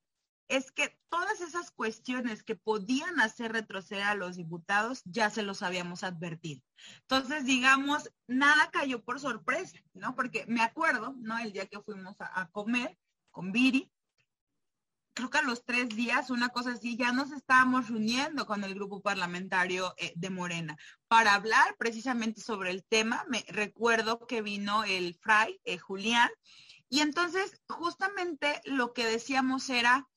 es 0.49 0.71
que 0.71 0.97
todas 1.09 1.41
esas 1.41 1.71
cuestiones 1.71 2.43
que 2.43 2.55
podían 2.55 3.19
hacer 3.19 3.53
retroceder 3.53 4.03
a 4.03 4.15
los 4.15 4.36
diputados 4.36 5.01
ya 5.05 5.29
se 5.29 5.43
los 5.43 5.63
habíamos 5.63 6.03
advertido. 6.03 6.62
Entonces, 7.01 7.45
digamos, 7.45 8.12
nada 8.27 8.69
cayó 8.71 9.03
por 9.03 9.19
sorpresa, 9.19 9.79
¿no? 9.93 10.15
Porque 10.15 10.45
me 10.47 10.62
acuerdo, 10.62 11.15
¿no? 11.19 11.38
El 11.39 11.53
día 11.53 11.67
que 11.67 11.81
fuimos 11.81 12.15
a, 12.19 12.49
comer 12.51 12.97
con 13.31 13.51
Viri, 13.51 13.91
creo 15.13 15.30
que 15.30 15.38
a 15.38 15.43
los 15.43 15.63
tres 15.63 15.89
días, 15.89 16.30
una 16.30 16.49
cosa 16.49 16.71
así, 16.71 16.97
ya 16.97 17.12
nos 17.12 17.32
estábamos 17.32 17.89
reuniendo 17.89 18.45
con 18.45 18.63
el 18.63 18.73
grupo 18.73 19.02
parlamentario 19.02 19.93
eh, 19.97 20.13
de 20.15 20.30
Morena 20.30 20.78
para 21.08 21.34
hablar 21.34 21.76
precisamente 21.78 22.41
sobre 22.41 22.71
el 22.71 22.84
tema. 22.84 23.26
Me 23.30 23.45
recuerdo 23.47 24.26
que 24.28 24.41
vino 24.41 24.84
el 24.84 25.15
Fray, 25.15 25.60
eh, 25.63 25.78
Julián, 25.78 26.30
y 26.89 26.99
entonces, 26.99 27.60
justamente 27.67 28.62
lo 28.65 28.93
que 28.93 29.06
decíamos 29.06 29.69
era, 29.69 30.08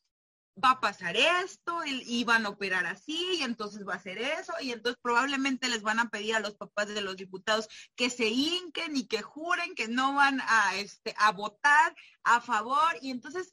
va 0.63 0.73
a 0.73 0.81
pasar 0.81 1.17
esto, 1.17 1.83
y 1.85 2.25
van 2.25 2.47
a 2.47 2.51
operar 2.51 2.87
así, 2.87 3.39
y 3.39 3.43
entonces 3.43 3.87
va 3.87 3.95
a 3.95 4.03
ser 4.03 4.19
eso, 4.19 4.55
y 4.61 4.73
entonces 4.73 4.99
probablemente 5.03 5.69
les 5.69 5.83
van 5.83 5.99
a 5.99 6.09
pedir 6.09 6.35
a 6.35 6.41
los 6.41 6.55
papás 6.55 6.89
de 6.89 7.03
los 7.03 7.17
diputados 7.17 7.69
que 7.95 8.09
se 8.09 8.29
hinquen 8.29 8.97
y 8.97 9.07
que 9.07 9.21
juren 9.21 9.75
que 9.75 9.89
no 9.89 10.15
van 10.15 10.41
a, 10.41 10.75
este, 10.77 11.15
a 11.19 11.33
votar 11.33 11.95
a 12.25 12.41
favor, 12.41 12.97
y 13.03 13.11
entonces 13.11 13.53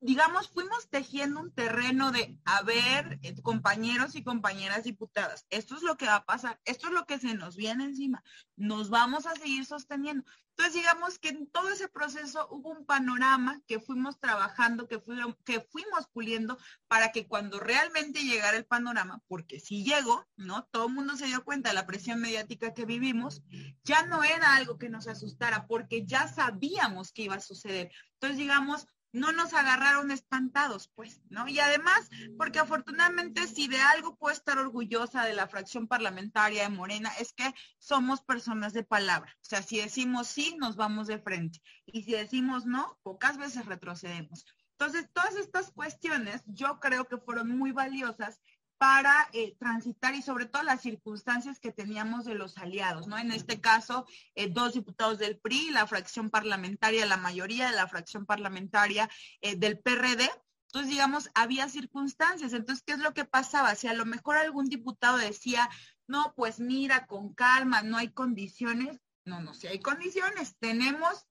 digamos, 0.00 0.48
fuimos 0.48 0.88
tejiendo 0.88 1.40
un 1.40 1.52
terreno 1.52 2.12
de, 2.12 2.38
a 2.44 2.62
ver, 2.62 3.18
eh, 3.22 3.40
compañeros 3.42 4.14
y 4.14 4.22
compañeras 4.22 4.84
diputadas, 4.84 5.46
esto 5.50 5.76
es 5.76 5.82
lo 5.82 5.96
que 5.96 6.06
va 6.06 6.16
a 6.16 6.24
pasar, 6.24 6.60
esto 6.64 6.88
es 6.88 6.92
lo 6.92 7.04
que 7.04 7.18
se 7.18 7.34
nos 7.34 7.56
viene 7.56 7.84
encima, 7.84 8.22
nos 8.56 8.90
vamos 8.90 9.26
a 9.26 9.34
seguir 9.34 9.64
sosteniendo. 9.64 10.24
Entonces, 10.58 10.74
digamos 10.74 11.20
que 11.20 11.28
en 11.28 11.46
todo 11.46 11.68
ese 11.68 11.86
proceso 11.86 12.48
hubo 12.50 12.70
un 12.70 12.84
panorama 12.84 13.60
que 13.68 13.78
fuimos 13.78 14.18
trabajando, 14.18 14.88
que, 14.88 14.98
fuimos, 14.98 15.36
que 15.44 15.60
fuimos 15.60 16.08
puliendo 16.12 16.58
para 16.88 17.12
que 17.12 17.28
cuando 17.28 17.60
realmente 17.60 18.24
llegara 18.24 18.56
el 18.56 18.66
panorama, 18.66 19.22
porque 19.28 19.60
si 19.60 19.84
llegó, 19.84 20.26
¿no? 20.36 20.64
Todo 20.72 20.88
el 20.88 20.94
mundo 20.94 21.16
se 21.16 21.26
dio 21.26 21.44
cuenta 21.44 21.68
de 21.68 21.76
la 21.76 21.86
presión 21.86 22.20
mediática 22.20 22.74
que 22.74 22.86
vivimos, 22.86 23.40
ya 23.84 24.04
no 24.06 24.24
era 24.24 24.56
algo 24.56 24.78
que 24.78 24.88
nos 24.88 25.06
asustara, 25.06 25.68
porque 25.68 26.04
ya 26.04 26.26
sabíamos 26.26 27.12
que 27.12 27.22
iba 27.22 27.36
a 27.36 27.40
suceder. 27.40 27.92
Entonces, 28.14 28.38
digamos, 28.38 28.88
no 29.12 29.32
nos 29.32 29.54
agarraron 29.54 30.10
espantados, 30.10 30.90
pues, 30.94 31.20
¿no? 31.30 31.48
Y 31.48 31.58
además, 31.60 32.08
porque 32.36 32.58
afortunadamente 32.58 33.46
si 33.46 33.68
de 33.68 33.80
algo 33.80 34.16
puedo 34.16 34.34
estar 34.34 34.58
orgullosa 34.58 35.24
de 35.24 35.34
la 35.34 35.48
fracción 35.48 35.88
parlamentaria 35.88 36.64
de 36.64 36.68
Morena, 36.68 37.10
es 37.18 37.32
que 37.32 37.52
somos 37.78 38.20
personas 38.22 38.72
de 38.72 38.84
palabra. 38.84 39.34
O 39.36 39.44
sea, 39.44 39.62
si 39.62 39.78
decimos 39.78 40.28
sí, 40.28 40.56
nos 40.58 40.76
vamos 40.76 41.06
de 41.06 41.18
frente. 41.18 41.60
Y 41.86 42.02
si 42.02 42.12
decimos 42.12 42.66
no, 42.66 42.98
pocas 43.02 43.38
veces 43.38 43.66
retrocedemos. 43.66 44.44
Entonces, 44.78 45.08
todas 45.12 45.34
estas 45.36 45.72
cuestiones 45.72 46.42
yo 46.46 46.78
creo 46.78 47.06
que 47.06 47.18
fueron 47.18 47.58
muy 47.58 47.72
valiosas 47.72 48.40
para 48.78 49.28
eh, 49.32 49.56
transitar 49.58 50.14
y 50.14 50.22
sobre 50.22 50.46
todo 50.46 50.62
las 50.62 50.80
circunstancias 50.80 51.58
que 51.58 51.72
teníamos 51.72 52.24
de 52.24 52.34
los 52.34 52.56
aliados, 52.58 53.08
¿no? 53.08 53.18
En 53.18 53.32
este 53.32 53.60
caso, 53.60 54.06
eh, 54.34 54.48
dos 54.48 54.74
diputados 54.74 55.18
del 55.18 55.38
PRI, 55.38 55.70
la 55.70 55.86
fracción 55.86 56.30
parlamentaria, 56.30 57.04
la 57.04 57.16
mayoría 57.16 57.68
de 57.68 57.76
la 57.76 57.88
fracción 57.88 58.24
parlamentaria 58.24 59.10
eh, 59.40 59.56
del 59.56 59.80
PRD. 59.80 60.30
Entonces, 60.66 60.90
digamos, 60.90 61.30
había 61.34 61.68
circunstancias. 61.68 62.52
Entonces, 62.52 62.84
¿qué 62.86 62.92
es 62.92 63.00
lo 63.00 63.14
que 63.14 63.24
pasaba? 63.24 63.74
Si 63.74 63.88
a 63.88 63.94
lo 63.94 64.06
mejor 64.06 64.36
algún 64.36 64.66
diputado 64.66 65.18
decía, 65.18 65.68
no, 66.06 66.32
pues 66.36 66.60
mira, 66.60 67.06
con 67.06 67.34
calma, 67.34 67.82
no 67.82 67.96
hay 67.96 68.12
condiciones. 68.12 69.00
No, 69.24 69.40
no, 69.40 69.54
si 69.54 69.66
hay 69.66 69.80
condiciones. 69.80 70.56
Tenemos 70.58 71.26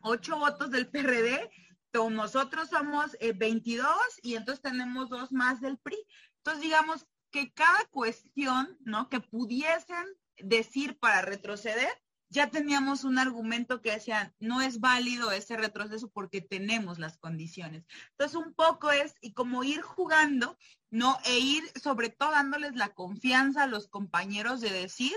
ocho 0.00 0.36
votos 0.38 0.70
del 0.70 0.88
PRD, 0.88 1.50
nosotros 2.08 2.68
somos 2.70 3.16
22 3.34 3.88
y 4.22 4.36
entonces 4.36 4.62
tenemos 4.62 5.08
dos 5.08 5.32
más 5.32 5.60
del 5.60 5.78
PRI. 5.78 5.96
Entonces, 6.38 6.62
digamos 6.62 7.06
que 7.30 7.52
cada 7.52 7.84
cuestión, 7.90 8.76
¿no? 8.80 9.08
Que 9.08 9.20
pudiesen 9.20 10.06
decir 10.38 10.98
para 10.98 11.22
retroceder, 11.22 11.90
ya 12.30 12.50
teníamos 12.50 13.04
un 13.04 13.18
argumento 13.18 13.80
que 13.80 13.92
decía, 13.92 14.34
no 14.38 14.60
es 14.60 14.80
válido 14.80 15.30
ese 15.30 15.56
retroceso 15.56 16.10
porque 16.10 16.40
tenemos 16.40 16.98
las 16.98 17.16
condiciones. 17.16 17.86
Entonces, 18.10 18.36
un 18.36 18.54
poco 18.54 18.90
es, 18.90 19.14
y 19.20 19.32
como 19.32 19.64
ir 19.64 19.80
jugando, 19.80 20.58
¿no? 20.90 21.18
E 21.24 21.38
ir 21.38 21.64
sobre 21.82 22.10
todo 22.10 22.32
dándoles 22.32 22.76
la 22.76 22.90
confianza 22.90 23.62
a 23.62 23.66
los 23.66 23.88
compañeros 23.88 24.60
de 24.60 24.70
decir, 24.70 25.14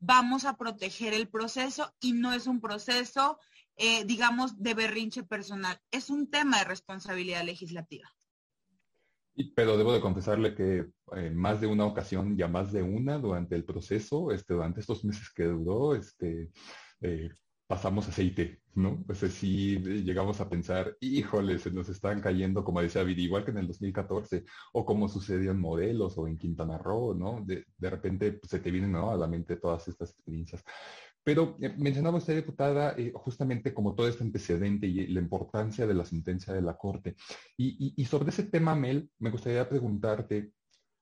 vamos 0.00 0.44
a 0.44 0.56
proteger 0.56 1.14
el 1.14 1.28
proceso 1.28 1.94
y 2.00 2.12
no 2.12 2.32
es 2.32 2.46
un 2.46 2.60
proceso, 2.60 3.38
eh, 3.76 4.04
digamos, 4.04 4.60
de 4.60 4.74
berrinche 4.74 5.22
personal, 5.22 5.80
es 5.90 6.10
un 6.10 6.30
tema 6.30 6.58
de 6.58 6.64
responsabilidad 6.64 7.44
legislativa 7.44 8.10
pero 9.44 9.76
debo 9.76 9.92
de 9.92 10.00
confesarle 10.00 10.54
que 10.54 10.86
en 11.12 11.24
eh, 11.24 11.30
más 11.30 11.60
de 11.60 11.66
una 11.66 11.86
ocasión, 11.86 12.36
ya 12.36 12.48
más 12.48 12.72
de 12.72 12.82
una 12.82 13.18
durante 13.18 13.54
el 13.56 13.64
proceso, 13.64 14.32
este, 14.32 14.54
durante 14.54 14.80
estos 14.80 15.04
meses 15.04 15.30
que 15.34 15.44
duró, 15.44 15.94
este, 15.94 16.50
eh, 17.00 17.30
pasamos 17.70 18.08
aceite, 18.08 18.62
¿no? 18.74 19.00
Pues 19.06 19.20
sí 19.32 19.78
llegamos 19.78 20.40
a 20.40 20.48
pensar, 20.48 20.96
híjole, 21.00 21.56
se 21.60 21.70
nos 21.70 21.88
están 21.88 22.20
cayendo, 22.20 22.64
como 22.64 22.82
decía 22.82 23.04
Viri, 23.04 23.22
igual 23.24 23.44
que 23.44 23.52
en 23.52 23.58
el 23.58 23.68
2014, 23.68 24.44
o 24.72 24.84
como 24.84 25.08
sucedió 25.08 25.52
en 25.52 25.60
Modelos 25.60 26.18
o 26.18 26.26
en 26.26 26.36
Quintana 26.36 26.78
Roo, 26.78 27.14
¿no? 27.14 27.44
De, 27.46 27.64
repente 27.78 28.32
pues, 28.32 28.50
se 28.50 28.58
te 28.58 28.72
vienen 28.72 28.96
a 28.96 29.14
la 29.14 29.28
mente 29.28 29.54
todas 29.56 29.86
estas 29.86 30.10
experiencias. 30.10 30.64
Pero 31.22 31.56
eh, 31.60 31.74
mencionaba 31.76 32.18
usted, 32.18 32.36
diputada, 32.36 32.94
eh, 32.96 33.12
justamente 33.14 33.74
como 33.74 33.94
todo 33.94 34.08
este 34.08 34.24
antecedente 34.24 34.86
y 34.86 35.06
la 35.08 35.20
importancia 35.20 35.86
de 35.86 35.94
la 35.94 36.04
sentencia 36.04 36.52
de 36.52 36.62
la 36.62 36.76
Corte. 36.76 37.16
Y, 37.56 38.04
sobre 38.06 38.30
ese 38.30 38.44
tema, 38.44 38.74
Mel, 38.74 39.10
me 39.18 39.30
gustaría 39.30 39.68
preguntarte, 39.68 40.52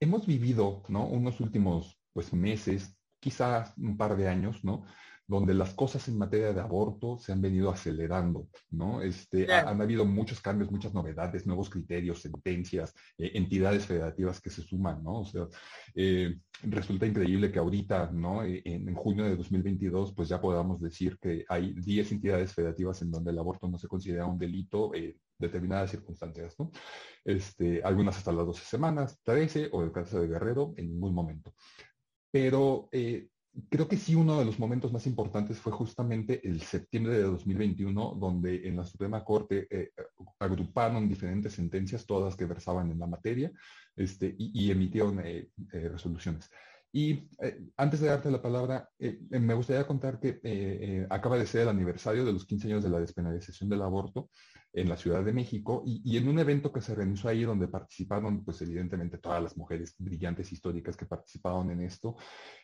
hemos 0.01 0.27
vivido, 0.27 0.83
¿no? 0.89 1.07
Unos 1.07 1.41
últimos, 1.41 2.01
pues, 2.13 2.33
meses, 2.33 2.97
quizás 3.21 3.77
un 3.79 3.97
par 3.97 4.17
de 4.17 4.29
años, 4.29 4.65
¿no? 4.65 4.85
Donde 5.29 5.53
las 5.53 5.75
cosas 5.75 6.09
en 6.09 6.17
materia 6.17 6.55
de 6.55 6.61
aborto 6.61 7.19
se 7.19 7.33
han 7.33 7.43
venido 7.43 7.71
acelerando, 7.71 8.49
¿no? 8.71 9.03
Este, 9.03 9.53
han 9.53 9.81
habido 9.83 10.07
muchos 10.07 10.41
cambios, 10.41 10.71
muchas 10.71 10.95
novedades, 10.95 11.47
nuevos 11.47 11.69
criterios, 11.69 12.23
sentencias, 12.23 12.95
eh, 13.19 13.33
entidades 13.35 13.85
federativas 13.85 14.41
que 14.41 14.49
se 14.49 14.63
suman, 14.63 15.05
¿no? 15.05 15.21
O 15.21 15.25
sea, 15.27 15.47
eh, 15.95 16.41
resulta 16.63 17.07
increíble 17.07 17.53
que 17.53 17.59
ahorita, 17.59 18.11
¿no? 18.11 18.43
Eh, 18.43 18.63
en, 18.65 18.95
junio 18.95 19.25
de 19.25 19.37
2022, 19.37 20.15
pues 20.15 20.31
ya 20.31 20.41
podamos 20.41 20.81
decir 20.81 21.19
que 21.21 21.45
hay 21.51 21.75
10 21.75 22.13
entidades 22.13 22.55
federativas 22.55 23.03
en 23.03 23.11
donde 23.11 23.31
el 23.31 23.39
aborto 23.39 23.69
no 23.69 23.77
se 23.77 23.87
considera 23.87 24.25
un 24.25 24.39
delito 24.39 24.95
en 24.95 25.15
determinadas 25.39 25.91
circunstancias, 25.91 26.55
¿no? 26.59 26.71
Este, 27.23 27.83
algunas 27.83 28.17
hasta 28.17 28.33
las 28.33 28.47
12 28.47 28.65
semanas, 28.65 29.21
13, 29.25 29.69
o 29.73 29.83
el 29.85 29.93
caso 29.93 30.23
de 30.23 30.29
Guerrero, 30.29 30.73
en 30.79 30.89
ningún 30.89 31.15
momento. 31.15 31.53
Pero 32.31 32.89
creo 33.69 33.89
que 33.89 33.97
sí 33.97 34.15
uno 34.15 34.39
de 34.39 34.45
los 34.45 34.59
momentos 34.59 34.93
más 34.93 35.07
importantes 35.07 35.59
fue 35.59 35.73
justamente 35.73 36.47
el 36.47 36.61
septiembre 36.61 37.15
de 37.15 37.23
2021, 37.23 38.17
donde 38.19 38.69
en 38.69 38.77
la 38.77 38.85
Suprema 38.85 39.25
Corte 39.25 39.67
eh, 39.71 39.93
agruparon 40.39 41.09
diferentes 41.09 41.55
sentencias, 41.55 42.07
todas 42.07 42.37
que 42.37 42.45
versaban 42.45 42.91
en 42.91 42.99
la 42.99 43.07
materia, 43.07 43.51
este, 43.97 44.35
y, 44.39 44.71
emitieron 44.71 45.21
eh, 45.21 45.49
eh, 45.73 45.89
resoluciones. 45.89 46.51
Y 46.93 47.29
antes 47.77 48.01
de 48.01 48.09
darte 48.09 48.31
la 48.31 48.41
palabra, 48.41 48.89
me 49.31 49.55
gustaría 49.55 49.87
contar 49.87 50.19
que 50.19 51.07
acaba 51.11 51.37
de 51.37 51.47
ser 51.47 51.63
el 51.63 51.69
aniversario 51.69 52.25
de 52.25 52.33
los 52.33 52.47
15 52.47 52.69
años 52.69 52.83
de 52.83 52.89
la 52.91 53.01
despenalización 53.01 53.69
del 53.69 53.83
aborto 53.83 54.31
en 54.73 54.89
la 54.89 54.97
Ciudad 54.97 55.25
de 55.25 55.33
México 55.33 55.83
y, 55.85 56.17
en 56.17 56.29
un 56.29 56.39
evento 56.39 56.73
que 56.73 56.81
se 56.81 56.95
realizó 56.95 57.29
ahí 57.29 57.43
donde 57.43 57.69
participaron, 57.69 58.45
pues 58.45 58.61
evidentemente 58.63 59.19
todas 59.19 59.43
las 59.43 59.57
mujeres 59.57 59.95
brillantes 59.99 60.53
históricas 60.53 60.97
que 60.97 61.07
participaron 61.07 61.71
en 61.71 61.83
esto, 61.83 62.17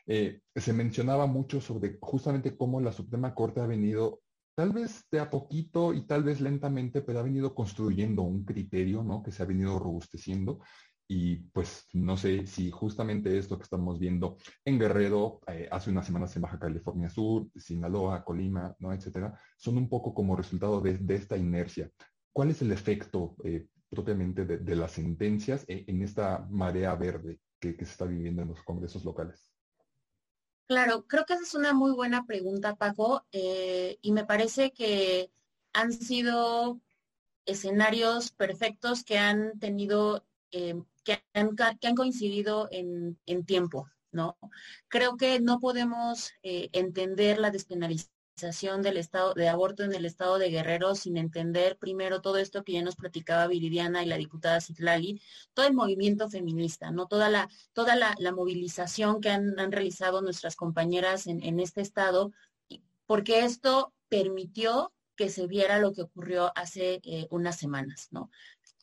eh, 0.07 0.41
se 0.55 0.73
mencionaba 0.73 1.27
mucho 1.27 1.61
sobre 1.61 1.99
justamente 2.01 2.57
cómo 2.57 2.81
la 2.81 2.93
Suprema 2.93 3.35
Corte 3.35 3.61
ha 3.61 3.67
venido 3.67 4.21
tal 4.55 4.73
vez 4.73 5.05
de 5.11 5.19
a 5.19 5.31
poquito 5.31 5.93
y 5.93 6.07
tal 6.07 6.23
vez 6.23 6.41
lentamente, 6.41 7.03
pero 7.03 7.19
ha 7.19 7.25
venido 7.25 7.55
construyendo 7.55 8.23
un 8.23 8.45
criterio, 8.45 9.03
¿no? 9.03 9.23
Que 9.23 9.33
se 9.33 9.43
ha 9.43 9.47
venido 9.47 9.79
robusteciendo 9.79 10.61
y 11.07 11.37
pues 11.37 11.87
no 11.93 12.17
sé 12.17 12.47
si 12.47 12.71
justamente 12.71 13.37
esto 13.37 13.59
que 13.59 13.65
estamos 13.65 13.99
viendo 13.99 14.39
en 14.65 14.79
Guerrero, 14.79 15.41
eh, 15.47 15.69
hace 15.71 15.91
unas 15.91 16.07
semanas 16.07 16.35
en 16.35 16.43
Baja 16.43 16.59
California 16.59 17.11
Sur, 17.11 17.49
Sinaloa, 17.55 18.25
Colima, 18.25 18.75
etcétera, 18.81 19.39
son 19.57 19.77
un 19.77 19.89
poco 19.89 20.15
como 20.15 20.37
resultado 20.37 20.81
de, 20.81 20.99
esta 21.15 21.37
inercia. 21.37 21.91
¿Cuál 22.33 22.51
es 22.51 22.63
el 22.63 22.73
efecto 22.73 23.37
eh, 23.45 23.67
propiamente 23.91 24.45
de, 24.45 24.77
las 24.77 24.93
sentencias 24.93 25.65
en, 25.69 26.03
esta 26.03 26.47
marea 26.51 26.95
verde 26.95 27.39
que, 27.61 27.77
se 27.77 27.85
está 27.85 28.07
viviendo 28.07 28.43
en 28.43 28.49
los 28.49 28.63
congresos 28.63 29.05
locales? 29.05 29.53
Claro, 30.67 31.07
creo 31.07 31.27
que 31.27 31.35
esa 31.35 31.43
es 31.43 31.55
una 31.55 31.75
muy 31.75 31.93
buena 31.93 32.25
pregunta, 32.25 32.77
Paco, 32.77 33.27
eh, 33.31 33.99
y 34.01 34.13
me 34.13 34.25
parece 34.25 34.73
que 34.73 35.31
han 35.75 35.93
sido 35.93 36.81
escenarios 37.45 38.31
perfectos 38.31 39.05
que 39.05 39.19
han 39.19 39.59
tenido 39.59 40.25
que 41.05 41.23
han, 41.35 41.55
coincidido 41.95 42.69
en, 42.71 43.19
tiempo, 43.47 43.89
¿no? 44.11 44.37
Creo 44.89 45.17
que 45.17 45.41
no 45.41 45.61
podemos 45.61 46.33
eh, 46.43 46.71
entender 46.73 47.39
la 47.39 47.51
despenalización 47.51 48.15
del 48.83 48.97
estado 48.97 49.35
de 49.35 49.49
aborto 49.49 49.85
en 49.85 49.95
el 49.95 50.05
estado 50.05 50.39
de 50.39 50.51
Guerrero 50.51 50.97
sin 50.97 51.17
entender 51.17 51.79
primero 51.79 52.21
todo 52.21 52.39
esto 52.39 52.65
que 52.65 52.73
ya 52.73 52.83
nos 52.83 52.97
platicaba 52.97 53.47
Viridiana 53.47 54.03
y 54.03 54.07
la 54.07 54.17
diputada 54.17 54.61
Citlali, 54.61 55.23
todo 55.53 55.67
el 55.67 55.75
movimiento 55.75 56.29
feminista, 56.29 56.91
¿no? 56.91 57.07
Toda 57.07 57.29
la, 57.29 57.49
toda 57.73 57.95
la, 57.95 58.33
movilización 58.33 59.21
que 59.21 59.31
han, 59.31 59.55
realizado 59.71 60.21
nuestras 60.21 60.57
compañeras 60.57 61.29
en, 61.29 61.61
este 61.61 61.81
estado, 61.81 62.33
porque 63.07 63.45
esto 63.45 63.95
permitió 64.09 64.93
que 65.17 65.29
se 65.29 65.47
viera 65.47 65.79
lo 65.79 65.93
que 65.93 66.03
ocurrió 66.03 66.51
hace 66.57 67.01
eh, 67.05 67.29
unas 67.31 67.57
semanas, 67.57 68.09
¿no? 68.11 68.31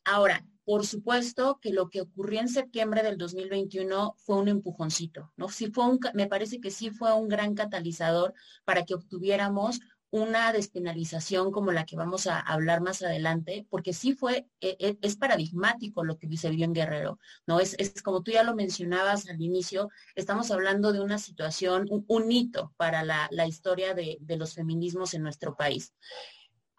Ahora, 0.04 0.46
por 0.64 0.86
supuesto 0.86 1.60
que 1.62 1.72
lo 1.72 1.90
que 1.90 2.02
ocurrió 2.02 2.40
en 2.40 2.48
septiembre 2.48 3.04
del 3.04 3.18
2021 3.18 4.16
fue 4.18 4.38
un 4.38 4.48
empujoncito, 4.48 5.32
¿no? 5.36 5.48
Fue 5.50 5.86
un, 5.86 6.00
me 6.14 6.28
parece 6.28 6.60
que 6.60 6.72
sí 6.72 6.92
fue 6.92 7.14
un 7.14 7.28
gran 7.28 7.56
catalizador 7.56 8.34
para 8.64 8.86
que 8.86 8.94
obtuviéramos 8.94 9.80
una 10.12 10.52
despenalización 10.52 11.52
como 11.52 11.72
la 11.72 11.86
que 11.86 11.96
vamos 11.96 12.28
a 12.28 12.40
hablar 12.40 12.82
más 12.82 13.02
adelante, 13.02 13.66
porque 13.70 13.94
sí 13.94 14.14
fue, 14.14 14.46
e, 14.60 14.76
e, 14.80 14.98
es, 15.02 15.16
paradigmático 15.16 16.04
lo 16.04 16.18
que 16.18 16.36
se 16.38 16.50
vio 16.50 16.66
en 16.66 16.74
Guerrero, 16.74 17.18
¿no? 17.48 17.62
Es, 17.62 17.76
es, 17.80 18.02
como 18.02 18.22
tú 18.22 18.32
ya 18.32 18.44
lo 18.44 18.54
mencionabas 18.54 19.30
al 19.30 19.42
inicio, 19.42 19.90
estamos 20.16 20.52
hablando 20.52 20.92
de 20.92 21.00
una 21.00 21.18
situación, 21.18 21.88
un, 21.90 22.32
hito 22.32 22.74
para 22.76 23.04
la, 23.04 23.48
historia 23.48 23.94
de, 23.94 24.18
de 24.20 24.36
los 24.36 24.54
feminismos 24.54 25.14
en 25.14 25.24
nuestro 25.24 25.56
país. 25.56 25.94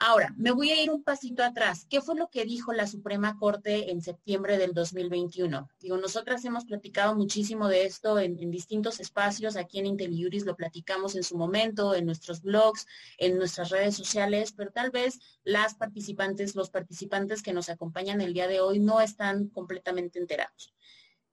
Ahora, 0.05 0.35
me 0.37 0.51
voy 0.51 0.73
a 0.73 0.83
ir 0.83 0.91
un 0.91 1.05
pasito 1.05 1.45
atrás. 1.45 1.87
¿Qué 1.88 2.01
fue 2.01 2.17
lo 2.17 2.29
que 2.29 2.45
dijo 2.45 2.73
la 2.73 2.88
Suprema 2.88 3.38
Corte 3.38 3.93
en 3.93 4.03
septiembre 4.03 4.59
del 4.59 4.73
2021? 4.73 5.69
Digo, 5.79 5.97
nosotras 5.97 6.45
hemos 6.45 6.65
platicado 6.65 7.15
muchísimo 7.15 7.69
de 7.69 7.85
esto 7.85 8.19
en, 8.19 8.51
distintos 8.51 8.99
espacios. 8.99 9.55
Aquí 9.55 9.79
en 9.79 9.87
IntelliJuris 9.87 10.45
lo 10.45 10.57
platicamos 10.57 11.15
en 11.15 11.23
su 11.23 11.37
momento, 11.37 11.95
en 11.95 12.05
nuestros 12.05 12.43
blogs, 12.43 12.85
en 13.17 13.38
nuestras 13.38 13.71
redes 13.71 13.95
sociales, 13.95 14.53
pero 14.57 14.73
tal 14.73 14.91
vez 14.91 15.21
las 15.45 15.77
participantes, 15.77 16.57
los 16.57 16.69
participantes 16.69 17.41
que 17.41 17.53
nos 17.53 17.69
acompañan 17.69 18.21
el 18.21 18.33
día 18.33 18.49
de 18.49 18.61
hoy 18.61 18.81
no 18.81 19.01
están 19.01 19.51
completamente 19.51 20.19
enterados. 20.19 20.75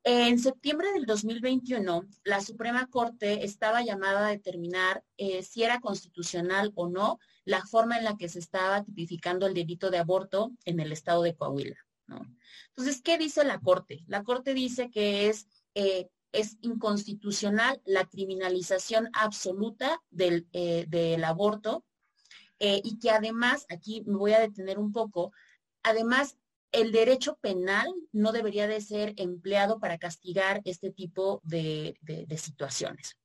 En 0.03 0.39
septiembre 0.39 0.91
del 0.93 1.05
2021, 1.05 2.05
la 2.23 2.39
Suprema 2.39 2.87
Corte 2.87 3.43
estaba 3.43 3.83
llamada 3.83 4.27
a 4.27 4.31
determinar 4.31 5.03
eh, 5.17 5.43
si 5.43 5.63
era 5.63 5.81
constitucional 5.81 6.71
o 6.75 6.87
no 6.87 7.19
la 7.43 7.65
forma 7.65 7.97
en 7.97 8.05
la 8.05 8.15
que 8.15 8.29
se 8.29 8.39
estaba 8.39 8.83
tipificando 8.83 9.45
el 9.45 9.53
delito 9.53 9.89
de 9.89 9.97
aborto 9.97 10.51
en 10.63 10.79
el 10.79 10.93
estado 10.93 11.23
de 11.23 11.35
Coahuila. 11.35 11.75
Entonces, 12.69 13.01
¿qué 13.03 13.17
dice 13.17 13.43
la 13.43 13.59
Corte? 13.59 14.03
La 14.07 14.23
Corte 14.23 14.53
dice 14.53 14.89
que 14.89 15.27
es, 15.27 15.47
eh, 15.75 16.07
es 16.31 16.57
inconstitucional 16.61 17.81
la 17.85 18.05
criminalización 18.05 19.09
absoluta 19.13 20.01
del, 20.09 20.47
eh, 20.53 20.85
del 20.87 21.23
aborto 21.23 21.85
y 22.61 22.99
que 22.99 23.09
además, 23.09 23.65
aquí 23.69 24.03
me 24.05 24.17
voy 24.17 24.33
a 24.33 24.39
detener 24.41 24.79
un 24.79 24.91
poco, 24.91 25.31
además 25.81 26.38
el 26.71 26.91
derecho 26.91 27.37
penal 27.41 27.87
no 28.11 28.31
debería 28.31 28.67
de 28.67 28.81
ser 28.81 29.13
empleado 29.17 29.79
para 29.79 29.97
castigar 29.97 30.61
este 30.65 30.91
tipo 30.91 31.41
de 31.43 31.95
situaciones. 32.37 33.17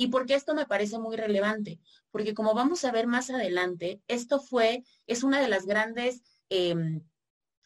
¿Y 0.00 0.06
por 0.06 0.24
qué 0.24 0.34
esto 0.34 0.54
me 0.54 0.64
parece 0.64 0.98
muy 0.98 1.14
relevante? 1.14 1.78
Porque 2.10 2.32
como 2.32 2.54
vamos 2.54 2.86
a 2.86 2.90
ver 2.90 3.06
más 3.06 3.28
adelante, 3.28 4.00
esto 4.08 4.40
fue, 4.40 4.82
es 5.06 5.22
una 5.22 5.42
de 5.42 5.48
las 5.48 5.66
grandes, 5.66 6.22
em, 6.48 7.02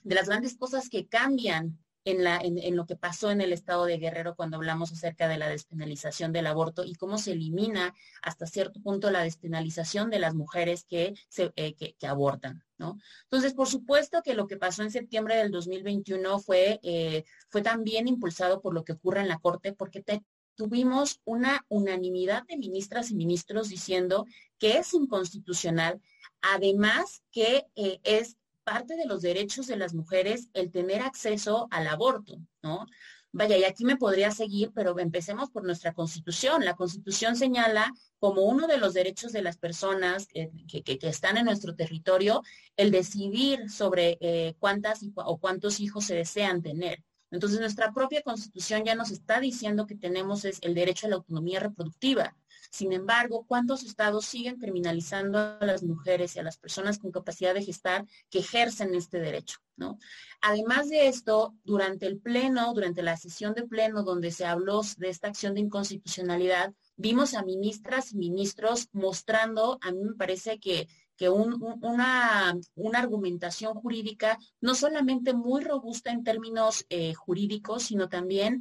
de 0.03 0.15
las 0.17 0.29
grandes 0.29 0.57
cosas 0.57 0.89
que 0.89 1.07
cambian 1.07 1.79
en, 2.05 2.23
la, 2.23 2.39
en, 2.43 2.77
lo 2.77 2.87
que 2.87 2.97
pasó 2.97 3.31
en 3.31 3.41
el 3.41 3.53
estado 3.53 3.87
de 3.87 3.99
Guerrero 3.99 4.35
cuando 4.35 4.57
hablamos 4.57 4.93
acerca 4.93 5.27
de 5.27 5.39
la 5.39 5.49
despenalización 5.49 6.33
del 6.33 6.47
aborto 6.47 6.85
y 6.85 6.95
cómo 6.95 7.19
se 7.19 7.33
elimina 7.33 7.95
hasta 8.23 8.47
cierto 8.47 8.81
punto 8.81 9.11
la 9.11 9.23
despenalización 9.23 10.11
de 10.11 10.19
las 10.19 10.35
mujeres 10.35 10.85
que, 10.85 11.15
eh, 11.37 11.95
abortan. 12.07 12.63
¿no? 12.77 12.99
Entonces, 13.25 13.55
por 13.55 13.69
supuesto 13.69 14.23
que 14.23 14.35
lo 14.35 14.47
que 14.47 14.57
pasó 14.57 14.83
en 14.83 14.91
septiembre 14.91 15.37
del 15.37 15.51
2021 15.51 16.39
fue, 16.41 16.81
eh, 16.83 17.25
fue 17.49 17.63
también 17.63 18.09
impulsado 18.09 18.61
por 18.61 18.75
lo 18.75 18.85
que 18.85 18.93
ocurre 18.93 19.21
en 19.21 19.29
la 19.29 19.39
Corte, 19.39 19.73
porque 19.73 20.03
tuvimos 20.55 21.21
una 21.25 21.65
unanimidad 21.69 22.45
de 22.47 22.57
ministras 22.57 23.11
y 23.11 23.15
ministros 23.15 23.69
diciendo 23.69 24.27
que 24.59 24.79
es 24.79 24.93
inconstitucional, 24.95 26.01
además 26.43 27.23
que 27.31 27.67
eh, 27.75 28.01
es 28.05 28.37
parte 28.65 28.97
de 28.97 29.07
los 29.07 29.23
derechos 29.23 29.67
de 29.67 29.77
las 29.77 29.95
mujeres 29.95 30.49
el 30.55 30.71
tener 30.71 31.03
acceso 31.03 31.69
al 31.71 31.87
aborto, 31.87 32.39
¿no? 32.63 32.87
Vaya, 33.37 33.59
y 33.59 33.65
aquí 33.65 33.85
me 33.85 33.97
podría 33.97 34.31
seguir, 34.31 34.71
pero 34.73 34.97
empecemos 35.01 35.51
por 35.51 35.65
nuestra 35.65 35.93
constitución. 35.93 36.65
La 36.65 36.77
constitución 36.77 37.35
señala 37.35 37.93
como 38.21 38.43
uno 38.43 38.69
de 38.69 38.79
los 38.79 38.95
derechos 38.95 39.33
de 39.33 39.43
las 39.43 39.59
personas 39.59 40.29
que, 40.29 40.99
están 41.03 41.37
en 41.37 41.47
nuestro 41.47 41.75
territorio 41.75 42.43
el 42.77 42.93
decidir 42.93 43.69
sobre 43.71 44.19
eh, 44.21 44.55
cuántas 44.61 45.01
o 45.17 45.39
cuántos 45.39 45.81
hijos 45.81 46.05
se 46.05 46.15
desean 46.15 46.63
tener. 46.63 47.03
Entonces, 47.33 47.59
nuestra 47.59 47.93
propia 47.93 48.23
constitución 48.23 48.85
ya 48.85 48.95
nos 48.95 49.11
está 49.11 49.41
diciendo 49.41 49.87
que 49.87 49.97
tenemos 49.97 50.45
el 50.45 50.75
derecho 50.75 51.07
a 51.07 51.11
la 51.11 51.17
autonomía 51.17 51.59
reproductiva. 51.59 52.37
Sin 52.75 52.93
embargo, 52.93 53.45
¿cuántos 53.47 53.85
estados 53.85 54.25
siguen 54.25 54.59
criminalizando 54.59 55.39
a 55.39 55.59
las 55.61 55.85
mujeres 55.85 56.35
y 56.35 56.41
a 56.41 56.43
las 56.43 56.59
personas 56.59 56.99
con 56.99 57.13
capacidad 57.13 57.55
de 57.55 57.63
gestar 57.63 58.05
que 58.31 58.41
ejercen 58.41 58.97
este 58.97 59.21
derecho? 59.21 59.59
¿no? 59.77 59.97
Además 60.41 60.89
de 60.89 61.07
esto, 61.07 61.55
durante 61.63 62.07
el 62.07 62.19
pleno, 62.19 62.75
durante 62.75 63.05
la 63.05 63.17
sesión 63.17 63.55
de 63.55 63.63
pleno 63.63 64.03
donde 64.03 64.33
se 64.33 64.45
habló 64.45 64.81
de 64.97 65.09
esta 65.09 65.29
acción 65.29 65.55
de 65.55 65.61
inconstitucionalidad, 65.61 66.75
vimos 66.97 67.35
a 67.35 67.45
ministras 67.45 68.11
y 68.11 68.17
ministros 68.17 68.89
mostrando, 68.91 69.79
a 69.81 69.93
mí 69.93 70.03
me 70.03 70.17
parece 70.17 70.59
que, 70.59 70.89
que 71.17 71.29
una, 71.29 72.57
una, 72.75 72.99
argumentación 72.99 73.75
jurídica 73.75 74.39
no 74.61 74.75
solamente 74.75 75.35
muy 75.35 75.63
robusta 75.63 76.11
en 76.11 76.25
términos 76.25 76.87
eh, 76.89 77.15
jurídicos, 77.15 77.85
sino 77.85 78.09
también 78.09 78.61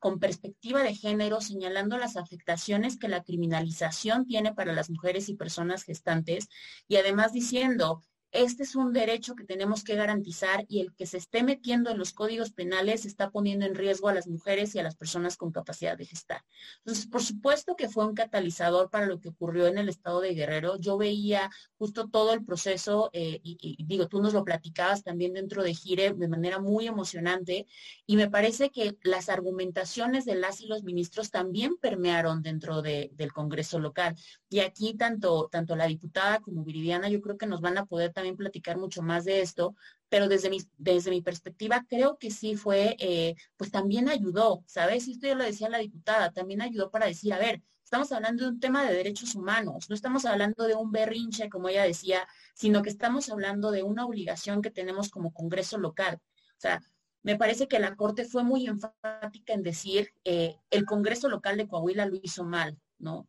con 0.00 0.18
perspectiva 0.18 0.82
de 0.82 0.94
género, 0.94 1.40
señalando 1.40 1.98
las 1.98 2.16
afectaciones 2.16 2.98
que 2.98 3.08
la 3.08 3.22
criminalización 3.22 4.26
tiene 4.26 4.54
para 4.54 4.72
las 4.72 4.90
mujeres 4.90 5.28
y 5.28 5.34
personas 5.34 5.84
gestantes, 5.84 6.48
y 6.88 6.96
además 6.96 7.32
diciendo, 7.32 8.02
este 8.32 8.62
es 8.62 8.74
un 8.74 8.92
derecho 8.92 9.34
que 9.34 9.44
tenemos 9.44 9.84
que 9.84 9.94
garantizar 9.94 10.64
y 10.68 10.80
el 10.80 10.94
que 10.94 11.06
se 11.06 11.18
esté 11.18 11.42
metiendo 11.42 11.90
en 11.90 11.98
los 11.98 12.12
códigos 12.12 12.52
penales 12.52 13.04
está 13.04 13.30
poniendo 13.30 13.66
en 13.66 13.74
riesgo 13.74 14.08
a 14.08 14.14
las 14.14 14.26
mujeres 14.26 14.74
y 14.74 14.78
a 14.78 14.82
las 14.82 14.96
personas 14.96 15.36
con 15.36 15.52
capacidad 15.52 15.96
de 15.96 16.06
gestar. 16.06 16.42
Entonces, 16.78 17.06
por 17.06 17.22
supuesto 17.22 17.76
que 17.76 17.88
fue 17.88 18.06
un 18.06 18.14
catalizador 18.14 18.90
para 18.90 19.06
lo 19.06 19.20
que 19.20 19.28
ocurrió 19.28 19.66
en 19.66 19.78
el 19.78 19.88
estado 19.88 20.20
de 20.20 20.34
Guerrero. 20.34 20.78
Yo 20.78 20.96
veía 20.96 21.50
justo 21.78 22.08
todo 22.08 22.32
el 22.32 22.44
proceso 22.44 23.10
eh, 23.12 23.40
y, 23.42 23.84
digo, 23.84 24.08
tú 24.08 24.22
nos 24.22 24.32
lo 24.32 24.44
platicabas 24.44 25.02
también 25.02 25.34
dentro 25.34 25.62
de 25.62 25.74
Gire 25.74 26.12
de 26.12 26.28
manera 26.28 26.58
muy 26.58 26.86
emocionante 26.86 27.66
y 28.06 28.16
me 28.16 28.30
parece 28.30 28.70
que 28.70 28.96
las 29.02 29.28
argumentaciones 29.28 30.24
de 30.24 30.36
las 30.36 30.60
y 30.60 30.66
los 30.66 30.84
ministros 30.84 31.30
también 31.30 31.76
permearon 31.76 32.42
dentro 32.42 32.82
del 32.82 33.32
Congreso 33.32 33.78
local. 33.78 34.16
Y 34.52 34.60
aquí 34.60 34.92
tanto, 34.92 35.48
tanto 35.50 35.74
la 35.76 35.86
diputada 35.86 36.40
como 36.40 36.62
Viridiana 36.62 37.08
yo 37.08 37.22
creo 37.22 37.38
que 37.38 37.46
nos 37.46 37.62
van 37.62 37.78
a 37.78 37.86
poder 37.86 38.12
también 38.12 38.36
platicar 38.36 38.76
mucho 38.76 39.00
más 39.00 39.24
de 39.24 39.40
esto, 39.40 39.74
pero 40.10 40.28
desde 40.28 40.50
mi, 40.50 40.58
desde 40.76 41.10
mi 41.10 41.22
perspectiva 41.22 41.86
creo 41.88 42.18
que 42.18 42.30
sí 42.30 42.54
fue, 42.54 42.94
eh, 42.98 43.34
pues 43.56 43.70
también 43.70 44.10
ayudó, 44.10 44.62
¿sabes? 44.66 45.08
Esto 45.08 45.26
ya 45.26 45.36
lo 45.36 45.44
decía 45.44 45.70
la 45.70 45.78
diputada, 45.78 46.32
también 46.32 46.60
ayudó 46.60 46.90
para 46.90 47.06
decir, 47.06 47.32
a 47.32 47.38
ver, 47.38 47.62
estamos 47.82 48.12
hablando 48.12 48.44
de 48.44 48.50
un 48.50 48.60
tema 48.60 48.84
de 48.84 48.94
derechos 48.94 49.34
humanos, 49.34 49.88
no 49.88 49.94
estamos 49.94 50.26
hablando 50.26 50.64
de 50.66 50.74
un 50.74 50.92
berrinche, 50.92 51.48
como 51.48 51.70
ella 51.70 51.84
decía, 51.84 52.28
sino 52.54 52.82
que 52.82 52.90
estamos 52.90 53.30
hablando 53.30 53.70
de 53.70 53.82
una 53.82 54.04
obligación 54.04 54.60
que 54.60 54.70
tenemos 54.70 55.08
como 55.08 55.32
Congreso 55.32 55.78
local. 55.78 56.20
O 56.22 56.60
sea, 56.60 56.82
me 57.22 57.36
parece 57.36 57.68
que 57.68 57.78
la 57.78 57.96
Corte 57.96 58.26
fue 58.26 58.44
muy 58.44 58.66
enfática 58.66 59.54
en 59.54 59.62
decir, 59.62 60.12
eh, 60.24 60.56
el 60.70 60.84
Congreso 60.84 61.30
local 61.30 61.56
de 61.56 61.68
Coahuila 61.68 62.04
lo 62.04 62.18
hizo 62.22 62.44
mal, 62.44 62.78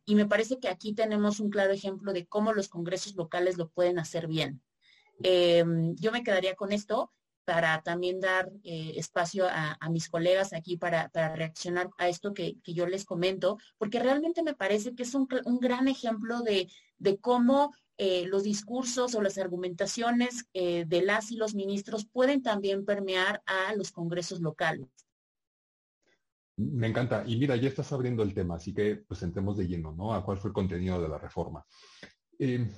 Y 0.04 0.14
me 0.14 0.26
parece 0.26 0.58
que 0.58 0.68
aquí 0.68 0.94
tenemos 0.94 1.40
un 1.40 1.50
claro 1.50 1.72
ejemplo 1.72 2.12
de 2.12 2.26
cómo 2.26 2.52
los 2.52 2.68
congresos 2.68 3.14
locales 3.16 3.56
lo 3.56 3.68
pueden 3.68 3.98
hacer 3.98 4.26
bien. 4.26 4.62
Em, 5.22 5.94
yo 5.96 6.12
me 6.12 6.22
quedaría 6.22 6.54
con 6.54 6.72
esto 6.72 7.12
para 7.44 7.82
también 7.82 8.20
dar 8.20 8.50
eh, 8.62 8.94
espacio 8.96 9.46
a, 9.48 9.76
mis 9.90 10.08
colegas 10.08 10.52
aquí 10.52 10.76
para, 10.76 11.10
reaccionar 11.34 11.90
a 11.98 12.08
esto 12.08 12.32
que, 12.32 12.56
yo 12.64 12.86
les 12.86 13.04
comento, 13.04 13.58
porque 13.76 14.00
realmente 14.00 14.42
me 14.42 14.54
parece 14.54 14.94
que 14.94 15.02
es 15.02 15.14
un, 15.14 15.28
gran 15.60 15.88
ejemplo 15.88 16.40
de, 16.40 16.68
cómo 17.20 17.72
eh, 17.98 18.24
los 18.26 18.44
discursos 18.44 19.14
o 19.14 19.22
las 19.22 19.38
argumentaciones 19.38 20.46
eh, 20.54 20.84
de 20.86 21.02
las 21.02 21.30
y 21.30 21.36
los 21.36 21.54
ministros 21.54 22.06
pueden 22.06 22.42
también 22.42 22.84
permear 22.84 23.42
a 23.46 23.74
los 23.74 23.92
congresos 23.92 24.40
locales. 24.40 24.88
Me 26.56 26.86
encanta. 26.86 27.24
Y 27.26 27.36
mira, 27.36 27.56
ya 27.56 27.68
estás 27.68 27.92
abriendo 27.92 28.22
el 28.22 28.32
tema, 28.32 28.56
así 28.56 28.72
que 28.72 28.96
pues 29.08 29.22
entremos 29.22 29.56
de 29.56 29.66
lleno, 29.66 29.92
¿no? 29.92 30.14
A 30.14 30.24
cuál 30.24 30.38
fue 30.38 30.50
el 30.50 30.54
contenido 30.54 31.00
de 31.02 31.08
la 31.08 31.18
reforma. 31.18 31.64
Em, 32.38 32.70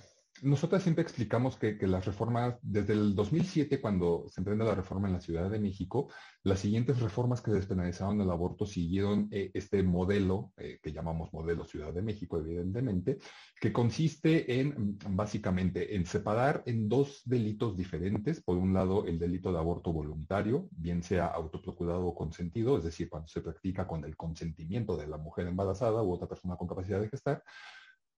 nosotros 0.42 0.83
siempre 0.83 1.03
explicamos 1.03 1.57
que, 1.57 1.77
las 1.87 2.05
reformas, 2.05 2.57
desde 2.62 2.92
el 2.92 3.14
2007, 3.14 3.81
cuando 3.81 4.27
se 4.29 4.40
emprende 4.40 4.64
la 4.64 4.75
reforma 4.75 5.09
en 5.09 5.14
la 5.14 5.20
Ciudad 5.20 5.51
de 5.51 5.59
México, 5.59 6.09
las 6.42 6.61
siguientes 6.61 7.01
reformas 7.01 7.40
que 7.40 7.51
despenalizaron 7.51 8.20
el 8.20 8.31
aborto 8.31 8.66
siguieron 8.66 9.29
eh, 9.31 9.51
este 9.55 9.83
modelo, 9.83 10.53
eh, 10.57 10.79
que 10.83 10.92
llamamos 10.92 11.33
modelo 11.33 11.64
Ciudad 11.64 11.92
de 11.92 12.03
México, 12.03 12.38
evidentemente, 12.38 13.18
que 13.61 13.72
consiste 13.72 14.61
en, 14.61 14.99
básicamente, 15.09 15.96
en 15.96 16.07
separar 16.07 16.62
en 16.66 16.88
dos 16.88 17.22
delitos 17.25 17.77
diferentes. 17.77 18.42
Por 18.42 18.57
un 18.57 18.75
lado, 18.75 19.07
el 19.07 19.18
delito 19.18 19.53
de 19.53 19.59
aborto 19.59 19.92
voluntario, 19.92 20.68
bien 20.72 21.03
sea 21.03 21.27
autoprocurado 21.27 22.07
o 22.07 22.14
consentido, 22.14 22.79
es 22.79 22.85
decir, 22.85 23.09
cuando 23.09 23.29
se 23.29 23.40
practica 23.40 23.87
con 23.87 24.05
el 24.05 24.16
consentimiento 24.16 24.96
de 24.96 25.07
la 25.07 25.18
mujer 25.18 25.46
embarazada 25.46 26.03
u 26.03 26.12
otra 26.12 26.29
persona 26.29 26.57
con 26.57 26.68
capacidad 26.68 27.01
de 27.01 27.09
gestar, 27.09 27.42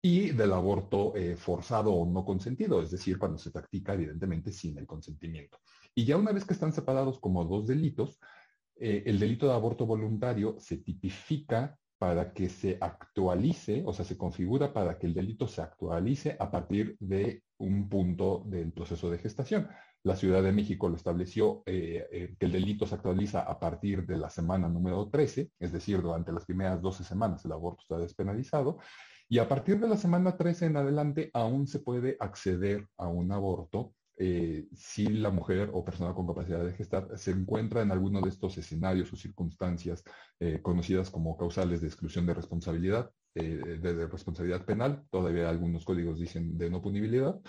y 0.02 0.30
del 0.30 0.54
aborto 0.54 1.16
eh, 1.16 1.36
forzado 1.36 1.94
o 1.94 2.06
no 2.06 2.24
consentido, 2.24 2.82
es 2.82 2.92
decir, 2.92 3.18
cuando 3.18 3.38
se 3.38 3.52
practica 3.52 3.94
evidentemente 3.94 4.52
sin 4.52 4.78
el 4.78 4.86
consentimiento. 4.86 5.60
Y 5.96 6.06
ya 6.06 6.18
una 6.18 6.32
vez 6.32 6.46
que 6.46 6.54
están 6.54 6.72
separados 6.72 7.20
como 7.20 7.44
dos 7.46 7.68
delitos, 7.68 8.20
eh, 8.76 9.04
el 9.06 9.20
delito 9.20 9.48
de 9.48 9.54
aborto 9.54 9.86
voluntario 9.86 10.56
se 10.60 10.78
tipifica 10.78 11.78
para 11.98 12.32
que 12.32 12.48
se 12.48 12.78
actualice, 12.80 13.82
o 13.86 13.92
sea, 13.92 14.06
se 14.06 14.18
configura 14.18 14.72
para 14.72 15.00
que 15.00 15.08
el 15.08 15.16
delito 15.16 15.48
se 15.48 15.64
actualice 15.64 16.38
a 16.40 16.52
partir 16.52 16.96
de 17.00 17.42
un 17.58 17.90
punto 17.90 18.44
del 18.46 18.72
proceso 18.72 19.10
de 19.10 19.18
gestación. 19.18 19.68
La 20.04 20.16
Ciudad 20.16 20.44
de 20.44 20.52
México 20.52 20.88
lo 20.88 20.96
estableció 20.96 21.64
eh, 21.66 22.36
que 22.40 22.46
el 22.46 22.52
delito 22.52 22.86
se 22.86 22.94
actualiza 22.94 23.42
a 23.42 23.60
partir 23.60 24.06
de 24.06 24.18
la 24.18 24.30
semana 24.30 24.70
número 24.70 25.10
13, 25.10 25.50
es 25.60 25.72
decir, 25.72 26.00
durante 26.04 26.32
las 26.32 26.46
primeras 26.46 26.80
12 26.84 27.04
semanas 27.04 27.44
el 27.46 27.52
aborto 27.52 27.82
está 27.82 27.98
despenalizado, 27.98 28.78
y 29.30 29.40
a 29.40 29.48
partir 29.48 29.80
de 29.80 29.88
la 29.88 29.98
semana 29.98 30.38
13 30.38 30.68
en 30.68 30.78
adelante 30.78 31.30
aún 31.34 31.68
se 31.68 31.80
puede 31.80 32.18
acceder 32.20 32.88
a 32.98 33.08
un 33.08 33.32
aborto 33.32 33.94
eh, 34.20 34.66
si 34.76 35.08
la 35.08 35.30
mujer 35.30 35.70
o 35.74 35.86
persona 35.86 36.12
con 36.16 36.26
capacidad 36.26 36.66
de 36.66 36.74
gestar 36.74 37.08
se 37.18 37.30
encuentra 37.30 37.84
en 37.84 37.92
alguno 37.92 38.20
de 38.20 38.30
estos 38.30 38.58
escenarios 38.58 39.14
o 39.14 39.16
circunstancias 39.16 40.04
eh, 40.40 40.60
conocidas 40.60 41.12
como 41.12 41.38
causales 41.38 41.82
de 41.82 41.88
exclusión 41.88 42.26
de 42.26 42.34
responsabilidad, 42.34 43.12
eh, 43.36 43.78
de, 43.80 44.08
responsabilidad 44.08 44.66
penal. 44.66 45.04
Todavía 45.12 45.50
algunos 45.50 45.86
códigos 45.86 46.20
dicen 46.20 46.58
de 46.58 46.68
no 46.68 46.82
punibilidad. 46.82 47.40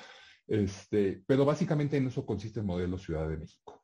Este, 0.47 1.23
pero 1.27 1.47
básicamente 1.47 1.97
en 1.97 2.09
eso 2.09 2.27
consiste 2.27 2.61
el 2.61 2.67
modelo 2.67 2.99
Ciudad 2.99 3.27
de 3.31 3.39
México. 3.39 3.83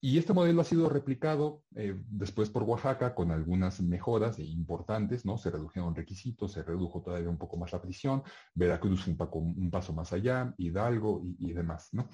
Y 0.00 0.18
este 0.18 0.32
modelo 0.32 0.60
ha 0.60 0.64
sido 0.64 0.88
replicado 0.88 1.64
eh, 1.74 2.00
después 2.08 2.50
por 2.50 2.62
Oaxaca 2.62 3.14
con 3.14 3.32
algunas 3.32 3.80
mejoras 3.80 4.38
importantes, 4.38 5.24
¿no? 5.24 5.38
Se 5.38 5.50
redujeron 5.50 5.94
requisitos, 5.94 6.52
se 6.52 6.62
redujo 6.62 7.02
todavía 7.02 7.28
un 7.28 7.38
poco 7.38 7.56
más 7.56 7.72
la 7.72 7.82
prisión, 7.82 8.22
Veracruz 8.54 9.08
un, 9.08 9.16
un 9.56 9.70
paso 9.70 9.92
más 9.92 10.12
allá, 10.12 10.54
Hidalgo 10.56 11.22
y 11.24 11.52
demás, 11.52 11.88
¿no? 11.92 12.08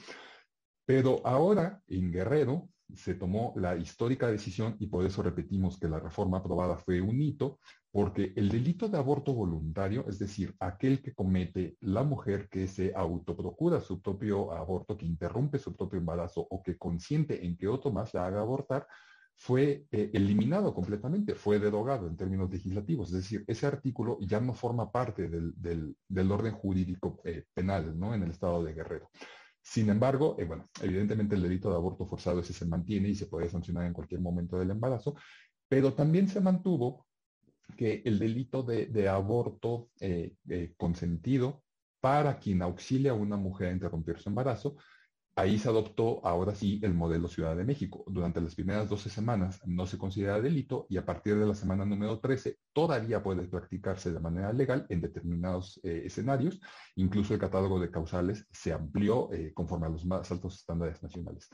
Pero 0.87 1.21
ahora 1.27 1.83
en 1.87 2.11
Guerrero 2.11 2.69
se 2.95 3.15
tomó 3.15 3.53
la 3.57 3.77
histórica 3.77 4.27
decisión, 4.29 4.77
y 4.79 4.87
por 4.87 5.05
eso 5.05 5.23
repetimos 5.23 5.79
que 5.79 5.89
la 5.89 6.01
reforma 6.01 6.39
aprobada 6.39 6.77
fue 6.77 7.01
un 7.01 7.21
hito, 7.21 7.59
porque 7.91 8.33
el 8.37 8.49
delito 8.49 8.89
de 8.89 8.99
aborto 8.99 9.33
voluntario, 9.33 10.05
es 10.09 10.19
decir, 10.19 10.55
aquel 10.59 11.01
que 11.01 11.15
comete 11.15 11.77
la 11.81 12.03
mujer 12.03 12.49
que 12.49 12.67
se 12.67 12.93
autoprocura 12.95 13.81
su 13.81 14.03
propio 14.03 14.53
aborto, 14.53 14.97
que 14.97 15.07
interrumpe 15.07 15.59
su 15.59 15.75
propio 15.75 15.99
embarazo 15.99 16.47
o 16.51 16.63
que 16.63 16.77
consiente 16.77 17.45
en 17.47 17.57
que 17.57 17.69
otro 17.69 17.93
más 17.93 18.13
la 18.13 18.27
haga 18.27 18.41
abortar, 18.41 18.87
fue 19.37 19.87
eh, 19.91 20.11
eliminado 20.13 20.73
completamente, 20.73 21.35
fue 21.35 21.59
derogado 21.59 22.07
en 22.07 22.17
términos 22.17 22.51
legislativos. 22.51 23.09
Es 23.09 23.17
decir, 23.17 23.45
ese 23.47 23.67
artículo 23.67 24.19
ya 24.21 24.41
no 24.41 24.55
forma 24.55 24.91
parte 24.91 25.29
del, 25.29 26.31
orden 26.31 26.55
jurídico 26.55 27.21
eh, 27.25 27.45
penal 27.53 27.99
¿no? 27.99 28.15
en 28.15 28.23
el 28.23 28.31
estado 28.31 28.63
de 28.63 28.75
Guerrero. 28.75 29.11
Sin 29.65 29.89
embargo, 29.89 30.37
eh, 30.39 30.45
bueno, 30.45 30.69
evidentemente 30.83 31.35
el 31.35 31.43
delito 31.43 31.71
de 31.71 31.77
aborto 31.77 32.07
forzado 32.07 32.41
ese 32.41 32.53
se 32.53 32.67
mantiene 32.67 33.09
y 33.09 33.15
se 33.15 33.27
puede 33.27 33.49
sancionar 33.49 33.87
en 33.87 33.95
cualquier 33.95 34.21
momento 34.21 34.59
del 34.59 34.71
embarazo, 34.71 35.15
pero 35.69 35.95
también 35.95 36.29
se 36.29 36.41
mantuvo 36.43 37.07
que 37.75 38.03
el 38.05 38.19
delito 38.19 38.63
de, 38.63 39.09
aborto 39.09 39.89
eh, 40.01 40.35
eh, 40.51 40.75
consentido 40.77 41.65
para 41.99 42.39
quien 42.39 42.61
auxilia 42.61 43.13
a 43.13 43.15
una 43.15 43.39
mujer 43.39 43.69
a 43.69 43.73
interrumpir 43.73 44.19
su 44.19 44.29
embarazo 44.29 44.77
Ahí 45.37 45.59
se 45.59 45.69
adoptó 45.69 46.25
ahora 46.25 46.55
sí 46.55 46.79
el 46.85 46.95
modelo 46.95 47.27
Ciudad 47.27 47.57
de 47.57 47.65
México. 47.65 48.05
Durante 48.07 48.41
las 48.41 48.55
primeras 48.55 48.89
12 48.89 49.11
semanas 49.11 49.61
no 49.67 49.85
se 49.85 49.99
considera 49.99 50.41
delito 50.41 50.87
y 50.89 50.97
a 50.97 51.05
partir 51.05 51.37
de 51.37 51.45
la 51.45 51.57
semana 51.57 51.85
número 51.85 52.21
13 52.21 52.59
todavía 52.73 53.21
puede 53.21 53.49
practicarse 53.49 54.13
de 54.13 54.21
manera 54.21 54.53
legal 54.53 54.87
en 54.91 55.01
determinados 55.01 55.81
eh, 55.83 56.03
escenarios. 56.05 56.61
Incluso 56.95 57.35
el 57.35 57.41
catálogo 57.41 57.81
de 57.81 57.91
causales 57.91 58.47
se 58.53 58.73
amplió 58.73 59.33
eh, 59.33 59.53
conforme 59.53 59.87
a 59.87 59.91
los 59.91 60.05
más 60.07 60.31
altos 60.31 60.55
estándares 60.55 61.03
nacionales. 61.03 61.49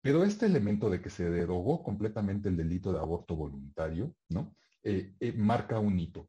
Pero 0.00 0.24
este 0.24 0.46
elemento 0.46 0.90
de 0.90 1.00
que 1.00 1.10
se 1.10 1.30
derogó 1.30 1.84
completamente 1.84 2.48
el 2.48 2.56
delito 2.56 2.92
de 2.92 2.98
aborto 2.98 3.36
voluntario, 3.36 4.16
¿no? 4.30 4.56
Eh, 4.82 5.14
marca 5.36 5.78
un 5.78 5.96
hito. 5.96 6.28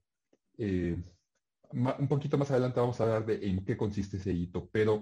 un 0.59 2.07
poquito 2.07 2.37
más 2.37 2.51
adelante 2.51 2.79
vamos 2.79 3.01
a 3.01 3.03
hablar 3.05 3.25
de 3.25 3.49
en 3.49 3.65
qué 3.65 3.75
consiste 3.75 4.17
ese 4.17 4.31
hito, 4.31 4.69
pero 4.71 5.01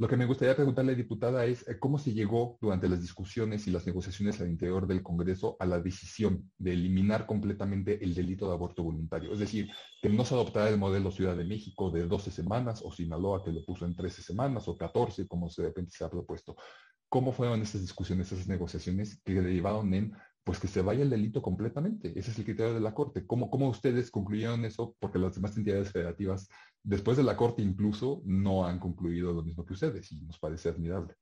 lo 0.00 0.08
que 0.08 0.16
me 0.16 0.24
gustaría 0.24 0.56
preguntarle, 0.56 0.94
diputada, 0.94 1.44
es 1.44 1.68
eh, 1.68 1.78
cómo 1.78 1.98
se 1.98 2.14
llegó 2.14 2.56
durante 2.62 2.88
las 2.88 3.02
discusiones 3.02 3.66
y 3.66 3.70
las 3.70 3.84
negociaciones 3.86 4.40
al 4.40 4.48
interior 4.48 4.86
del 4.86 5.02
Congreso 5.02 5.58
a 5.60 5.66
la 5.66 5.78
decisión 5.78 6.50
de 6.56 6.72
eliminar 6.72 7.26
completamente 7.26 8.02
el 8.02 8.14
delito 8.14 8.48
de 8.48 8.54
aborto 8.54 8.82
voluntario. 8.82 9.30
Es 9.30 9.40
decir, 9.40 9.68
que 10.00 10.08
no 10.08 10.24
se 10.24 10.32
adoptara 10.32 10.70
el 10.70 10.78
modelo 10.78 11.10
Ciudad 11.10 11.36
de 11.36 11.44
México 11.44 11.90
de 11.90 12.06
12 12.06 12.30
semanas 12.30 12.80
o 12.82 12.90
Sinaloa 12.90 13.44
que 13.44 13.52
lo 13.52 13.62
puso 13.62 13.84
en 13.84 13.94
13 13.94 14.22
semanas 14.22 14.66
o 14.68 14.78
14, 14.78 15.28
como 15.28 15.50
se 15.50 15.60
de 15.60 15.68
repente 15.68 15.90
se 15.94 16.02
ha 16.02 16.08
propuesto. 16.08 16.56
¿Cómo 17.10 17.30
fueron 17.30 17.60
esas 17.60 17.82
discusiones, 17.82 18.32
esas 18.32 18.48
negociaciones 18.48 19.20
que 19.22 19.34
derivaron 19.34 19.92
en 19.92 20.14
pues 20.44 20.58
que 20.58 20.68
se 20.68 20.82
vaya 20.82 21.02
el 21.02 21.10
delito 21.10 21.42
completamente. 21.42 22.18
Ese 22.18 22.30
es 22.30 22.38
el 22.38 22.44
criterio 22.44 22.74
de 22.74 22.80
la 22.80 22.94
Corte. 22.94 23.26
¿Cómo, 23.26 23.50
cómo 23.50 23.68
ustedes 23.68 24.10
concluyeron 24.10 24.64
eso? 24.64 24.96
Porque 24.98 25.18
las 25.18 25.34
demás 25.34 25.56
entidades 25.56 25.92
federativas, 25.92 26.48
después 26.82 27.16
de 27.16 27.22
la 27.22 27.36
Corte 27.36 27.62
incluso, 27.62 28.22
no 28.24 28.66
han 28.66 28.78
concluido 28.78 29.32
lo 29.32 29.42
mismo 29.42 29.66
que 29.66 29.74
ustedes 29.74 30.10
y 30.12 30.20
nos 30.22 30.38
parece 30.38 30.70
admirable. 30.70 31.14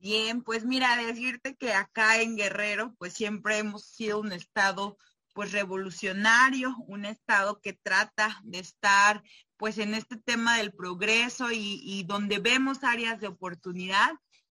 Bien, 0.00 0.42
pues 0.42 0.64
mira, 0.64 0.96
decirte 0.96 1.56
que 1.56 1.72
acá 1.72 2.20
en 2.20 2.36
Guerrero, 2.36 2.94
pues 2.98 3.14
siempre 3.14 3.58
hemos 3.58 3.84
sido 3.84 4.20
un 4.20 4.32
estado 4.32 4.96
pues 5.34 5.52
revolucionario, 5.52 6.74
un 6.86 7.04
estado 7.04 7.60
que 7.60 7.72
trata 7.72 8.40
de 8.44 8.58
estar 8.58 9.22
pues 9.56 9.78
en 9.78 9.94
este 9.94 10.16
tema 10.16 10.58
del 10.58 10.72
progreso 10.72 11.50
y, 11.50 11.80
y 11.82 12.04
donde 12.04 12.38
vemos 12.38 12.84
áreas 12.84 13.20
de 13.20 13.28
oportunidad 13.28 14.12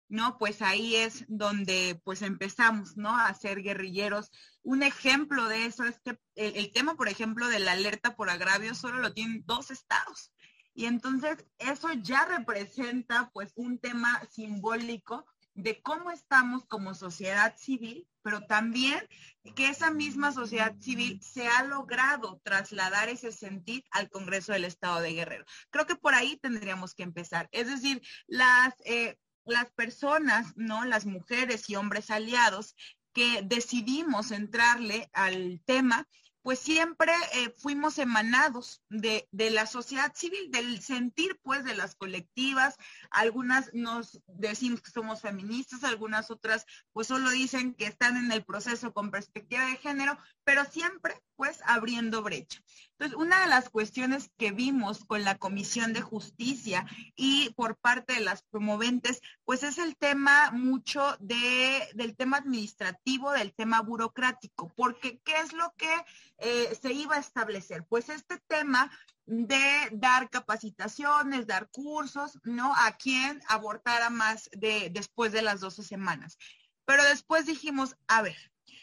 ¿no? 0.09 0.39
Pues 0.39 0.63
ahí 0.63 0.97
es 0.97 1.25
donde 1.29 2.01
pues 2.05 2.23
empezamos, 2.23 2.97
¿no? 2.97 3.17
A 3.17 3.33
ser 3.35 3.63
guerrilleros. 3.63 4.31
Un 4.63 4.83
ejemplo 4.83 5.49
de 5.49 5.67
eso 5.67 5.85
es 5.85 6.01
que 6.01 6.19
el, 6.35 6.73
tema, 6.73 6.95
por 6.95 7.09
ejemplo, 7.09 7.49
de 7.49 7.59
la 7.59 7.73
alerta 7.73 8.17
por 8.17 8.31
agravio 8.31 8.75
solo 8.75 8.99
lo 8.99 9.13
tienen 9.13 9.45
dos 9.47 9.71
estados. 9.71 10.33
Y 10.75 10.87
entonces 10.87 11.45
eso 11.59 11.93
ya 11.93 12.25
representa 12.25 13.31
pues 13.33 13.53
un 13.55 13.79
tema 13.79 14.23
simbólico 14.31 15.25
de 15.55 15.81
cómo 15.83 16.11
estamos 16.11 16.67
como 16.67 16.95
sociedad 16.95 17.57
civil, 17.57 18.09
pero 18.23 18.45
también 18.47 19.07
que 19.55 19.69
esa 19.69 19.91
misma 19.91 20.33
sociedad 20.33 20.75
civil 20.81 21.21
se 21.23 21.47
ha 21.47 21.63
logrado 21.63 22.41
trasladar 22.43 23.09
ese 23.09 23.31
sentir 23.31 23.85
al 23.93 24.09
Congreso 24.11 24.53
del 24.53 24.65
Estado 24.65 25.01
de 25.01 25.13
Guerrero. 25.13 25.45
Creo 25.71 25.87
que 25.87 25.95
por 25.95 26.15
ahí 26.15 26.37
tendríamos 26.39 26.95
que 26.95 27.05
empezar. 27.05 27.49
Es 27.53 27.69
decir, 27.69 28.03
las 28.27 28.75
eh, 28.85 29.17
las 29.45 29.71
personas, 29.73 30.53
¿no? 30.57 30.85
Las 30.85 31.07
mujeres 31.07 31.69
y 31.69 31.77
hombres 31.77 32.11
aliados 32.11 32.75
que 33.13 33.43
decidimos 33.43 34.33
entrarle 34.33 35.09
al 35.13 35.61
tema, 35.65 36.07
pues 36.43 36.59
siempre 36.59 37.11
eh, 37.33 37.55
fuimos 37.57 37.99
emanados 37.99 38.83
de, 38.91 39.27
de, 39.31 39.51
la 39.51 39.67
sociedad 39.67 40.13
civil, 40.15 40.51
del 40.51 40.83
sentir 40.83 41.41
pues 41.43 41.65
de 41.65 41.75
las 41.75 41.95
colectivas. 41.95 42.77
Algunas 43.11 43.73
nos 43.73 44.21
decimos 44.27 44.83
que 44.83 44.91
somos 44.91 45.23
feministas, 45.23 45.85
algunas 45.85 46.31
otras 46.31 46.67
pues 46.93 47.07
solo 47.07 47.31
dicen 47.31 47.73
que 47.73 47.87
están 47.87 48.19
en 48.19 48.31
el 48.31 48.45
proceso 48.45 48.93
con 48.93 49.11
perspectiva 49.11 49.65
de 49.65 49.77
género, 49.77 50.19
pero 50.45 50.67
siempre 50.67 51.15
pues 51.37 51.61
abriendo 51.65 52.23
brecha. 52.23 52.61
Entonces, 52.99 53.19
una 53.19 53.41
de 53.41 53.49
las 53.49 53.71
cuestiones 53.71 54.31
que 54.39 54.53
vimos 54.53 55.05
con 55.05 55.25
la 55.25 55.37
Comisión 55.37 55.93
de 55.93 56.01
Justicia 56.01 56.87
y 57.17 57.51
por 57.57 57.77
parte 57.77 58.15
de 58.15 58.21
las 58.21 58.45
promoventes, 58.45 59.21
pues 59.45 59.65
es 59.65 59.79
el 59.79 59.97
tema 59.97 60.53
mucho 60.53 61.17
de, 61.19 61.89
del 61.95 62.15
tema 62.15 62.37
administrativo, 62.37 63.33
del 63.33 63.53
tema 63.53 63.81
burocrático, 63.81 64.73
porque 64.77 65.19
¿qué 65.25 65.35
es 65.39 65.53
lo 65.53 65.75
que 65.77 65.93
eh, 66.39 66.79
se 66.81 66.93
iba 66.93 67.17
a 67.17 67.21
establecer? 67.21 67.85
Pues 67.89 68.09
este 68.09 68.39
tema 68.47 68.93
de 69.27 69.89
dar 69.93 70.31
capacitaciones, 70.31 71.49
dar 71.49 71.71
cursos, 71.71 72.39
¿no? 72.45 72.75
A 72.77 72.93
quien 72.93 73.43
abortara 73.49 74.09
más 74.09 74.49
de 74.53 74.91
después 74.91 75.33
de 75.33 75.43
las 75.43 75.61
12 75.61 75.83
semanas. 75.83 76.39
Pero 76.85 77.03
después 77.03 77.47
dijimos, 77.47 77.97
a 78.07 78.23
ver, 78.23 78.37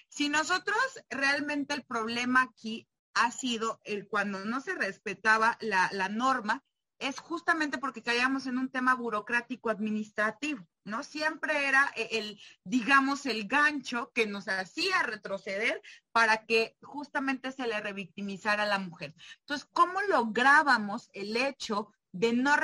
si 0.10 0.28
nosotros 0.28 0.78
realmente 1.10 1.74
el 1.74 1.84
problema 1.84 2.42
aquí 2.42 2.88
ha 3.14 3.32
sido 3.32 3.80
el 3.84 4.08
cuando 4.08 4.46
no 4.46 4.62
se 4.62 4.76
respetaba 4.76 5.58
la, 5.62 5.90
la 5.94 6.10
norma, 6.10 6.64
es 7.02 7.20
justamente 7.20 7.80
porque 7.80 8.04
caíamos 8.04 8.46
en 8.46 8.60
un 8.60 8.70
tema 8.70 8.94
burocrático 8.94 9.72
administrativo, 9.72 10.68
¿no? 10.84 11.04
Siempre 11.04 11.68
era 11.68 11.92
el, 11.96 12.40
digamos, 12.64 13.26
el 13.26 13.48
gancho 13.48 14.12
que 14.14 14.28
nos 14.28 14.48
hacía 14.48 15.02
retroceder 15.02 15.82
para 16.12 16.46
que 16.46 16.78
justamente 16.84 17.52
se 17.52 17.66
le 17.66 17.82
revictimizara 17.82 18.64
a 18.64 18.68
la 18.68 18.78
mujer. 18.78 19.16
Entonces, 19.40 19.68
¿cómo 19.74 20.00
lográbamos 20.04 21.10
el 21.14 21.36
hecho 21.38 21.92
de 22.12 22.34
no 22.34 22.56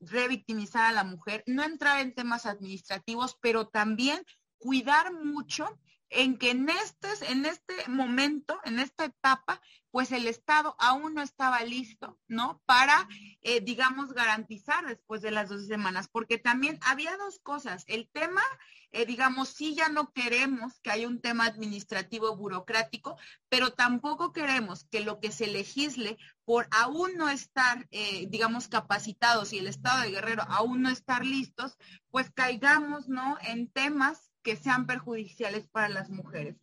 revictimizar 0.00 0.86
a 0.86 0.92
la 0.92 1.04
mujer, 1.04 1.42
no 1.46 1.62
entrar 1.62 2.00
en 2.00 2.14
temas 2.14 2.44
administrativos, 2.44 3.38
pero 3.40 3.68
también 3.68 4.22
cuidar 4.58 5.12
mucho 5.12 5.78
en 6.14 6.38
que 6.38 6.50
en 6.50 6.68
este, 6.68 7.08
en 7.28 7.44
este 7.44 7.74
momento, 7.88 8.58
en 8.64 8.78
esta 8.78 9.04
etapa, 9.04 9.60
pues 9.90 10.10
el 10.12 10.26
Estado 10.26 10.74
aún 10.78 11.14
no 11.14 11.22
estaba 11.22 11.62
listo, 11.62 12.18
¿no? 12.26 12.60
Para, 12.66 13.08
eh, 13.42 13.60
digamos, 13.60 14.12
garantizar 14.12 14.86
después 14.86 15.22
de 15.22 15.30
las 15.30 15.48
dos 15.48 15.66
semanas, 15.66 16.08
porque 16.10 16.38
también 16.38 16.78
había 16.82 17.16
dos 17.16 17.38
cosas. 17.40 17.84
El 17.86 18.08
tema, 18.08 18.42
eh, 18.90 19.06
digamos, 19.06 19.50
sí 19.50 19.74
ya 19.74 19.88
no 19.88 20.12
queremos 20.12 20.80
que 20.80 20.90
haya 20.90 21.06
un 21.06 21.20
tema 21.20 21.46
administrativo 21.46 22.36
burocrático, 22.36 23.16
pero 23.48 23.72
tampoco 23.72 24.32
queremos 24.32 24.84
que 24.90 25.00
lo 25.00 25.20
que 25.20 25.30
se 25.30 25.46
legisle 25.46 26.18
por 26.44 26.66
aún 26.72 27.16
no 27.16 27.28
estar, 27.28 27.86
eh, 27.90 28.26
digamos, 28.28 28.68
capacitados 28.68 29.52
y 29.52 29.58
el 29.58 29.68
Estado 29.68 30.02
de 30.02 30.10
Guerrero 30.10 30.42
aún 30.48 30.82
no 30.82 30.90
estar 30.90 31.24
listos, 31.24 31.76
pues 32.10 32.30
caigamos, 32.32 33.08
¿no? 33.08 33.38
En 33.42 33.70
temas 33.70 34.33
que 34.44 34.54
sean 34.56 34.86
perjudiciales 34.86 35.66
para 35.68 35.88
las 35.88 36.10
mujeres. 36.10 36.56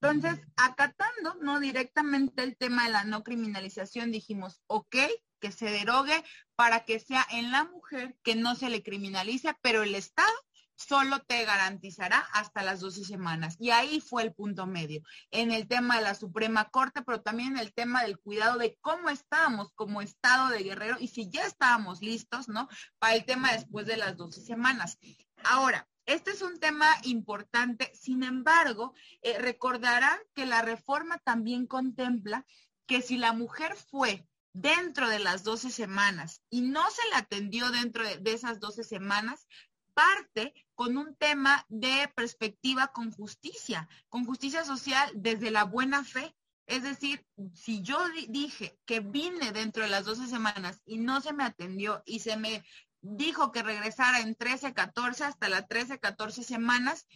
Entonces, 0.00 0.40
acatando 0.56 1.34
no 1.42 1.60
directamente 1.60 2.42
el 2.42 2.56
tema 2.56 2.84
de 2.84 2.92
la 2.92 3.04
no 3.04 3.22
criminalización, 3.22 4.12
dijimos, 4.12 4.62
ok, 4.66 4.96
que 5.40 5.52
se 5.52 5.70
derogue 5.70 6.24
para 6.56 6.84
que 6.84 7.00
sea 7.00 7.26
en 7.30 7.50
la 7.50 7.64
mujer 7.64 8.16
que 8.22 8.36
no 8.36 8.54
se 8.54 8.70
le 8.70 8.82
criminalice, 8.82 9.54
pero 9.60 9.82
el 9.82 9.94
Estado 9.94 10.32
solo 10.76 11.20
te 11.20 11.44
garantizará 11.44 12.18
hasta 12.32 12.62
las 12.62 12.80
12 12.80 13.04
semanas. 13.04 13.56
Y 13.58 13.70
ahí 13.70 14.00
fue 14.00 14.22
el 14.22 14.32
punto 14.32 14.66
medio, 14.66 15.02
en 15.30 15.52
el 15.52 15.68
tema 15.68 15.96
de 15.96 16.02
la 16.02 16.14
Suprema 16.14 16.68
Corte, 16.70 17.02
pero 17.02 17.22
también 17.22 17.52
en 17.52 17.58
el 17.58 17.74
tema 17.74 18.02
del 18.02 18.18
cuidado 18.18 18.58
de 18.58 18.76
cómo 18.80 19.10
estábamos 19.10 19.72
como 19.74 20.02
Estado 20.02 20.50
de 20.50 20.62
Guerrero 20.62 20.96
y 21.00 21.08
si 21.08 21.28
ya 21.30 21.46
estábamos 21.46 22.00
listos, 22.00 22.48
¿no? 22.48 22.68
Para 22.98 23.14
el 23.14 23.24
tema 23.24 23.52
después 23.52 23.86
de 23.86 23.96
las 23.96 24.16
12 24.16 24.42
semanas. 24.42 24.98
Ahora, 25.44 25.88
este 26.06 26.32
es 26.32 26.42
un 26.42 26.58
tema 26.58 26.88
importante, 27.04 27.90
sin 27.94 28.22
embargo, 28.22 28.94
eh, 29.22 29.38
recordarán 29.38 30.18
que 30.34 30.46
la 30.46 30.62
reforma 30.62 31.18
también 31.18 31.66
contempla 31.66 32.44
que 32.86 33.00
si 33.00 33.16
la 33.16 33.32
mujer 33.32 33.74
fue 33.76 34.26
dentro 34.52 35.08
de 35.08 35.18
las 35.18 35.42
12 35.42 35.70
semanas 35.70 36.42
y 36.50 36.60
no 36.60 36.82
se 36.90 37.08
la 37.10 37.18
atendió 37.18 37.70
dentro 37.70 38.04
de, 38.04 38.18
de 38.18 38.32
esas 38.32 38.60
12 38.60 38.84
semanas, 38.84 39.46
parte 39.94 40.52
con 40.74 40.96
un 40.96 41.14
tema 41.16 41.64
de 41.68 42.12
perspectiva 42.14 42.88
con 42.88 43.10
justicia, 43.12 43.88
con 44.08 44.26
justicia 44.26 44.64
social 44.64 45.10
desde 45.14 45.50
la 45.50 45.64
buena 45.64 46.04
fe. 46.04 46.34
Es 46.66 46.82
decir, 46.82 47.24
si 47.54 47.82
yo 47.82 47.98
dije 48.28 48.78
que 48.86 49.00
vine 49.00 49.52
dentro 49.52 49.82
de 49.82 49.90
las 49.90 50.04
12 50.04 50.26
semanas 50.26 50.80
y 50.84 50.98
no 50.98 51.20
se 51.20 51.32
me 51.32 51.44
atendió 51.44 52.02
y 52.06 52.20
se 52.20 52.36
me 52.36 52.64
dijo 53.04 53.52
que 53.52 53.62
regresara 53.62 54.20
en 54.20 54.34
13, 54.34 54.72
14, 54.72 55.24
hasta 55.24 55.48
las 55.48 55.68
13, 55.68 55.98
14 55.98 56.42
semanas. 56.42 57.06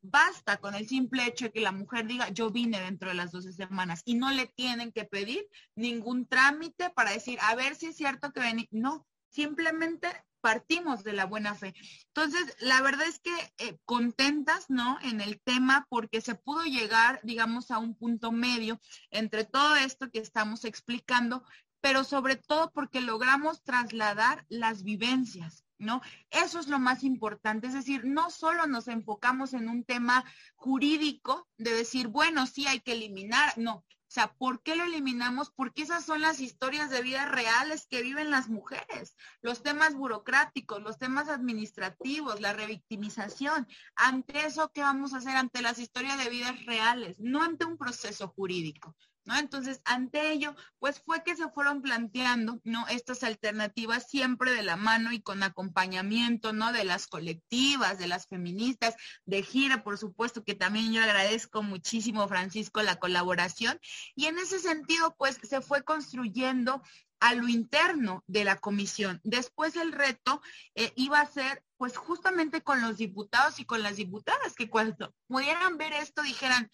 Basta 0.00 0.56
con 0.56 0.74
el 0.74 0.88
simple 0.88 1.26
hecho 1.26 1.46
de 1.46 1.52
que 1.52 1.60
la 1.60 1.72
mujer 1.72 2.06
diga, 2.06 2.28
yo 2.30 2.50
vine 2.50 2.80
dentro 2.80 3.08
de 3.08 3.14
las 3.14 3.30
12 3.30 3.52
semanas 3.52 4.02
y 4.04 4.14
no 4.14 4.30
le 4.30 4.46
tienen 4.46 4.92
que 4.92 5.04
pedir 5.04 5.46
ningún 5.76 6.26
trámite 6.26 6.90
para 6.90 7.12
decir, 7.12 7.38
a 7.42 7.54
ver 7.54 7.76
si 7.76 7.86
es 7.86 7.96
cierto 7.96 8.32
que 8.32 8.40
vení. 8.40 8.68
No, 8.70 9.06
simplemente 9.28 10.08
partimos 10.40 11.04
de 11.04 11.12
la 11.12 11.24
buena 11.24 11.54
fe. 11.54 11.72
Entonces, 12.08 12.56
la 12.58 12.82
verdad 12.82 13.06
es 13.06 13.20
que 13.20 13.32
eh, 13.58 13.78
contentas, 13.84 14.68
¿no? 14.68 14.98
En 15.02 15.20
el 15.20 15.40
tema 15.40 15.86
porque 15.88 16.20
se 16.20 16.34
pudo 16.34 16.64
llegar, 16.64 17.20
digamos, 17.22 17.70
a 17.70 17.78
un 17.78 17.94
punto 17.94 18.32
medio 18.32 18.80
entre 19.10 19.44
todo 19.44 19.76
esto 19.76 20.10
que 20.10 20.18
estamos 20.18 20.64
explicando, 20.64 21.44
pero 21.82 22.04
sobre 22.04 22.36
todo 22.36 22.70
porque 22.70 23.02
logramos 23.02 23.62
trasladar 23.62 24.46
las 24.48 24.84
vivencias, 24.84 25.64
¿no? 25.78 26.00
Eso 26.30 26.60
es 26.60 26.68
lo 26.68 26.78
más 26.78 27.02
importante, 27.02 27.66
es 27.66 27.74
decir, 27.74 28.04
no 28.04 28.30
solo 28.30 28.66
nos 28.66 28.86
enfocamos 28.88 29.52
en 29.52 29.68
un 29.68 29.84
tema 29.84 30.24
jurídico 30.54 31.48
de 31.58 31.74
decir, 31.74 32.06
bueno, 32.06 32.46
sí 32.46 32.66
hay 32.66 32.80
que 32.80 32.92
eliminar, 32.92 33.52
no. 33.58 33.74
O 34.12 34.14
sea, 34.14 34.34
¿por 34.34 34.62
qué 34.62 34.76
lo 34.76 34.84
eliminamos? 34.84 35.50
Porque 35.50 35.82
esas 35.82 36.04
son 36.04 36.20
las 36.20 36.40
historias 36.40 36.90
de 36.90 37.00
vida 37.00 37.24
reales 37.24 37.86
que 37.88 38.02
viven 38.02 38.30
las 38.30 38.50
mujeres, 38.50 39.16
los 39.40 39.62
temas 39.62 39.94
burocráticos, 39.94 40.82
los 40.82 40.98
temas 40.98 41.30
administrativos, 41.30 42.40
la 42.40 42.52
revictimización. 42.52 43.66
Ante 43.96 44.44
eso, 44.44 44.70
¿qué 44.70 44.82
vamos 44.82 45.14
a 45.14 45.16
hacer? 45.16 45.34
Ante 45.34 45.62
las 45.62 45.78
historias 45.78 46.22
de 46.22 46.28
vidas 46.28 46.64
reales, 46.66 47.18
no 47.20 47.42
ante 47.42 47.64
un 47.64 47.78
proceso 47.78 48.28
jurídico. 48.28 48.94
¿No? 49.24 49.36
Entonces, 49.36 49.80
ante 49.84 50.32
ello, 50.32 50.54
pues 50.78 51.00
fue 51.00 51.22
que 51.24 51.36
se 51.36 51.48
fueron 51.50 51.82
planteando, 51.82 52.60
¿no? 52.64 52.86
Estas 52.88 53.22
alternativas 53.22 54.08
siempre 54.08 54.52
de 54.52 54.62
la 54.62 54.76
mano 54.76 55.12
y 55.12 55.20
con 55.20 55.42
acompañamiento, 55.42 56.52
¿no? 56.52 56.72
De 56.72 56.84
las 56.84 57.06
colectivas, 57.06 57.98
de 57.98 58.08
las 58.08 58.26
feministas, 58.26 58.94
de 59.24 59.42
Gira, 59.42 59.84
por 59.84 59.98
supuesto, 59.98 60.44
que 60.44 60.54
también 60.54 60.92
yo 60.92 61.02
agradezco 61.02 61.62
muchísimo, 61.62 62.26
Francisco, 62.28 62.82
la 62.82 62.96
colaboración. 62.96 63.78
Y 64.14 64.26
en 64.26 64.38
ese 64.38 64.58
sentido, 64.58 65.14
pues 65.16 65.38
se 65.42 65.60
fue 65.60 65.82
construyendo 65.82 66.82
a 67.22 67.34
lo 67.34 67.48
interno 67.48 68.24
de 68.26 68.44
la 68.44 68.58
comisión. 68.58 69.20
Después 69.22 69.76
el 69.76 69.92
reto 69.92 70.42
eh, 70.74 70.92
iba 70.96 71.20
a 71.20 71.26
ser 71.26 71.62
pues 71.76 71.96
justamente 71.96 72.62
con 72.62 72.82
los 72.82 72.96
diputados 72.96 73.60
y 73.60 73.64
con 73.64 73.82
las 73.82 73.94
diputadas 73.94 74.54
que 74.54 74.68
cuando 74.68 75.14
pudieran 75.28 75.78
ver 75.78 75.92
esto 75.92 76.22
dijeran, 76.22 76.68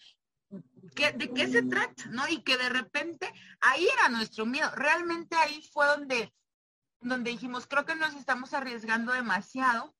¿de 0.49 1.33
qué 1.33 1.47
se 1.47 1.63
trata? 1.63 2.05
¿No? 2.09 2.27
Y 2.27 2.41
que 2.43 2.57
de 2.57 2.69
repente 2.69 3.31
ahí 3.61 3.87
era 3.87 4.09
nuestro 4.09 4.45
miedo. 4.45 4.69
Realmente 4.75 5.35
ahí 5.35 5.67
fue 5.71 5.85
donde, 5.87 6.33
donde 7.01 7.31
dijimos, 7.31 7.67
creo 7.67 7.85
que 7.85 7.95
nos 7.95 8.13
estamos 8.15 8.53
arriesgando 8.53 9.11
demasiado 9.11 9.95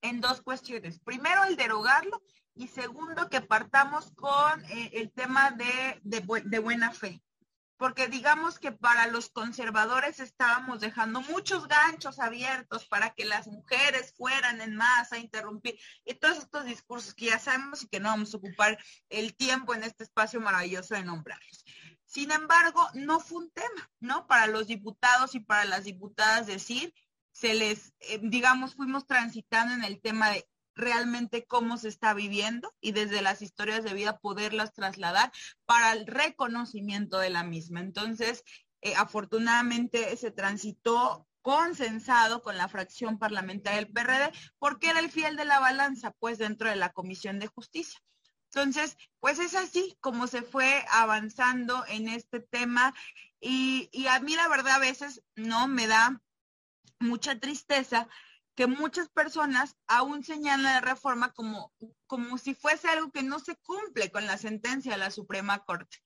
en 0.00 0.20
dos 0.20 0.40
cuestiones. 0.40 1.00
Primero, 1.00 1.44
el 1.44 1.56
derogarlo 1.56 2.22
y 2.54 2.68
segundo, 2.68 3.28
que 3.28 3.40
partamos 3.40 4.10
con 4.12 4.64
eh, 4.66 4.90
el 4.94 5.12
tema 5.12 5.50
de, 5.52 6.00
de 6.02 6.58
buena 6.58 6.92
fe 6.92 7.22
porque 7.78 8.08
digamos 8.08 8.58
que 8.58 8.72
para 8.72 9.06
los 9.06 9.30
conservadores 9.30 10.18
estábamos 10.18 10.80
dejando 10.80 11.22
muchos 11.22 11.68
ganchos 11.68 12.18
abiertos 12.18 12.86
para 12.86 13.10
que 13.10 13.24
las 13.24 13.46
mujeres 13.46 14.12
fueran 14.16 14.60
en 14.60 14.74
masa 14.74 15.16
a 15.16 15.20
interrumpir 15.20 15.78
y 16.04 16.14
todos 16.14 16.38
estos 16.38 16.64
discursos 16.64 17.14
que 17.14 17.26
ya 17.26 17.38
sabemos 17.38 17.82
y 17.82 17.88
que 17.88 18.00
no 18.00 18.10
vamos 18.10 18.34
a 18.34 18.38
ocupar 18.38 18.76
el 19.08 19.36
tiempo 19.36 19.74
en 19.74 19.84
este 19.84 20.02
espacio 20.02 20.40
maravilloso 20.40 20.94
de 20.94 21.04
nombrarlos. 21.04 21.64
Sin 22.04 22.32
embargo, 22.32 22.88
no 22.94 23.20
fue 23.20 23.44
un 23.44 23.50
tema, 23.52 23.90
¿no? 24.00 24.26
Para 24.26 24.46
los 24.46 24.66
diputados 24.66 25.34
y 25.34 25.40
para 25.40 25.64
las 25.64 25.84
diputadas 25.84 26.46
decir, 26.46 26.92
se 27.32 27.54
les, 27.54 27.94
eh, 28.00 28.18
digamos, 28.22 28.74
fuimos 28.74 29.06
transitando 29.06 29.74
en 29.74 29.84
el 29.84 30.00
tema 30.00 30.30
de 30.30 30.48
realmente 30.78 31.44
cómo 31.44 31.76
se 31.76 31.88
está 31.88 32.14
viviendo 32.14 32.72
y 32.80 32.92
desde 32.92 33.20
las 33.20 33.42
historias 33.42 33.84
de 33.84 33.94
vida 33.94 34.18
poderlas 34.18 34.72
trasladar 34.72 35.32
para 35.66 35.92
el 35.92 36.06
reconocimiento 36.06 37.18
de 37.18 37.30
la 37.30 37.42
misma. 37.42 37.80
Entonces, 37.80 38.44
eh, 38.80 38.94
afortunadamente 38.96 40.16
se 40.16 40.30
transitó 40.30 41.26
consensado 41.42 42.42
con 42.42 42.56
la 42.56 42.68
fracción 42.68 43.18
parlamentaria 43.18 43.80
del 43.80 43.92
PRD 43.92 44.32
porque 44.58 44.90
era 44.90 45.00
el 45.00 45.10
fiel 45.10 45.36
de 45.36 45.44
la 45.44 45.58
balanza, 45.58 46.12
pues 46.20 46.38
dentro 46.38 46.70
de 46.70 46.76
la 46.76 46.92
Comisión 46.92 47.38
de 47.38 47.48
Justicia. 47.48 48.00
Entonces, 48.52 48.96
pues 49.20 49.38
es 49.40 49.54
así 49.54 49.96
como 50.00 50.26
se 50.26 50.42
fue 50.42 50.84
avanzando 50.90 51.84
en 51.88 52.08
este 52.08 52.40
tema 52.40 52.94
y, 53.40 53.88
y 53.92 54.06
a 54.06 54.20
mí 54.20 54.36
la 54.36 54.48
verdad 54.48 54.76
a 54.76 54.78
veces 54.78 55.22
no 55.34 55.68
me 55.68 55.86
da 55.86 56.22
mucha 57.00 57.38
tristeza 57.38 58.08
que 58.58 58.66
muchas 58.66 59.08
personas 59.08 59.76
aún 59.86 60.24
señalan 60.24 60.64
la 60.64 60.80
reforma 60.80 61.32
como, 61.32 61.72
como 62.08 62.38
si 62.38 62.56
fuese 62.56 62.88
algo 62.88 63.12
que 63.12 63.22
no 63.22 63.38
se 63.38 63.54
cumple 63.54 64.10
con 64.10 64.26
la 64.26 64.36
sentencia 64.36 64.90
de 64.90 64.98
la 64.98 65.12
Suprema 65.12 65.64
Corte. 65.64 66.02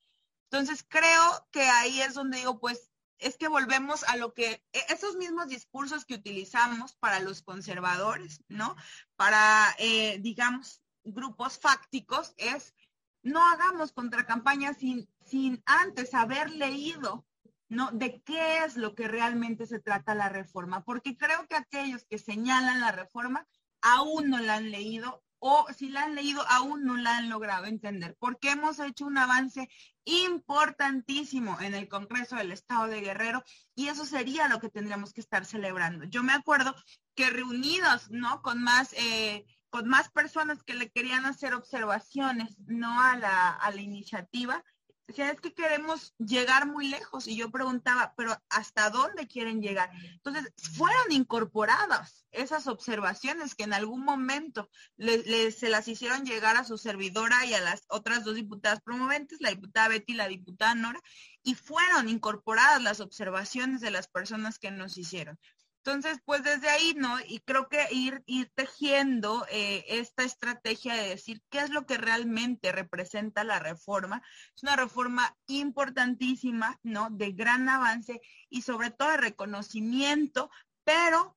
Entonces 0.51 0.85
creo 0.87 1.49
que 1.51 1.63
ahí 1.63 2.03
es 2.03 2.13
donde 2.13 2.37
digo, 2.37 2.61
pues 2.61 2.91
es 3.17 3.39
que 3.39 3.49
volvemos 3.49 4.05
a 4.05 4.19
lo 4.19 4.35
que, 4.35 4.63
e, 4.71 4.85
esos 4.91 5.17
mismos 5.17 5.49
discursos 5.49 6.05
que 6.05 6.13
utilizamos 6.13 6.93
para 6.97 7.21
los 7.21 7.41
conservadores, 7.41 8.45
¿no? 8.49 8.77
Para, 9.17 9.75
eh, 9.79 10.19
digamos, 10.21 10.83
grupos 11.05 11.59
fácticos, 11.59 12.35
es 12.37 12.75
no 13.23 13.41
hagamos 13.49 13.93
contracampaña 13.93 14.75
sin, 14.75 15.09
sin 15.25 15.63
antes 15.65 16.13
haber 16.13 16.51
leído 16.51 17.25
¿no? 17.73 17.91
De 17.91 18.21
qué 18.23 18.65
es 18.65 18.77
lo 18.77 18.95
que 18.95 19.09
realmente 19.09 19.67
se 19.67 19.81
trata 19.81 20.15
la 20.15 20.29
reforma, 20.29 20.85
porque 20.85 21.17
creo 21.17 21.47
que 21.49 21.57
aquellos 21.57 22.05
que 22.05 22.19
señalan 22.19 22.81
la 22.81 22.93
reforma 22.93 23.47
aún 23.81 24.29
no 24.29 24.39
la 24.41 24.57
han 24.57 24.71
leído 24.71 25.23
o 25.39 25.67
si 25.77 25.89
la 25.89 26.03
han 26.03 26.15
leído 26.15 26.45
aún 26.51 26.85
no 26.85 26.97
la 26.97 27.17
han 27.17 27.31
logrado 27.31 27.65
entender, 27.65 28.15
porque 28.21 28.51
hemos 28.51 28.79
hecho 28.79 29.07
un 29.07 29.17
avance 29.17 29.71
importantísimo 30.05 31.59
en 31.63 31.75
el 31.75 31.89
Congreso 31.89 32.37
del 32.37 32.53
Estado 32.53 32.89
de 32.89 33.01
Guerrero 33.01 33.43
y 33.75 33.89
eso 33.89 34.05
sería 34.05 34.49
lo 34.49 34.61
que 34.61 34.69
tendríamos 34.69 35.15
que 35.15 35.23
estar 35.23 35.47
celebrando. 35.47 36.05
Yo 36.05 36.23
me 36.23 36.35
acuerdo 36.35 36.75
que 37.17 37.31
reunidos, 37.31 38.11
¿no? 38.11 38.43
Con 38.43 38.63
más, 38.63 38.93
eh, 38.93 39.47
con 39.71 39.89
más 39.89 40.11
personas 40.11 40.63
que 40.63 40.75
le 40.75 40.91
querían 40.91 41.25
hacer 41.25 41.55
observaciones, 41.55 42.59
¿no? 42.67 43.01
A 43.01 43.17
la, 43.17 43.51
a 43.51 43.71
la 43.71 43.81
iniciativa, 43.81 44.63
es 45.09 45.41
que 45.41 45.53
queremos 45.53 46.15
llegar 46.19 46.67
muy 46.67 46.89
lejos. 46.89 47.27
Y 47.27 47.37
yo 47.37 47.51
preguntaba, 47.51 48.15
pero 48.17 48.37
¿hasta 48.49 48.91
dónde 48.91 49.27
quieren 49.27 49.61
llegar? 49.61 49.91
Entonces, 50.05 50.53
fueron 50.57 51.13
incorporadas 51.13 52.27
esas 52.31 52.67
observaciones 52.67 53.55
que 53.55 53.65
en 53.65 53.75
algún 53.75 54.05
momento 54.05 54.71
se 54.97 55.69
las 55.69 55.89
hicieron 55.89 56.25
llegar 56.25 56.57
a 56.57 56.65
su 56.65 56.79
servidora 56.79 57.45
y 57.45 57.55
a 57.55 57.61
las 57.61 57.85
otras 57.89 58.25
dos 58.25 58.35
diputadas 58.35 58.81
promoventes, 58.81 59.41
la 59.41 59.51
diputada 59.51 59.89
Betty 59.89 60.13
y 60.15 60.17
la 60.17 60.29
diputada 60.29 60.75
Nora, 60.75 61.01
y 61.43 61.55
fueron 61.55 62.09
incorporadas 62.09 62.83
las 62.83 63.01
observaciones 63.01 63.81
de 63.81 63.91
las 63.91 64.09
personas 64.09 64.59
que 64.59 64.71
nos 64.71 64.97
hicieron. 64.97 65.39
Entonces, 65.85 66.21
pues 66.25 66.45
desde 66.45 66.69
ahí, 66.69 66.95
¿no? 66.97 67.19
Y 67.27 67.41
creo 67.41 67.69
que 67.69 67.89
ir, 67.91 68.23
ir 68.27 68.53
tejiendo 68.55 69.45
eh, 69.51 69.85
esta 69.89 70.23
estrategia 70.23 70.95
de 70.95 71.09
decir 71.09 71.43
qué 71.51 71.59
es 71.59 71.71
lo 71.71 71.87
que 71.87 71.99
realmente 71.99 72.71
representa 72.71 73.43
la 73.43 73.59
reforma. 73.59 74.23
Es 74.55 74.63
una 74.63 74.77
reforma 74.77 75.37
importantísima, 75.49 76.79
¿no? 76.85 77.09
De 77.11 77.33
gran 77.33 77.69
avance 77.69 78.21
y 78.49 78.63
sobre 78.63 78.93
todo 78.93 79.11
de 79.11 79.17
reconocimiento, 79.17 80.51
pero 80.85 81.37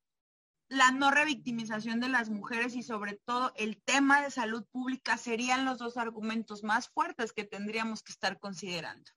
la 0.67 0.91
no 0.91 1.09
revictimización 1.09 1.99
de 1.99 2.09
las 2.09 2.29
mujeres 2.29 2.75
y 2.75 2.83
sobre 2.83 3.19
todo 3.25 3.51
el 3.55 3.81
tema 3.81 4.21
de 4.21 4.29
salud 4.29 4.63
pública 4.71 5.17
serían 5.17 5.65
los 5.65 5.79
dos 5.79 5.97
argumentos 5.97 6.63
más 6.63 6.87
fuertes 6.89 7.33
que 7.33 7.45
tendríamos 7.45 8.03
que 8.03 8.11
estar 8.11 8.39
considerando. 8.39 9.11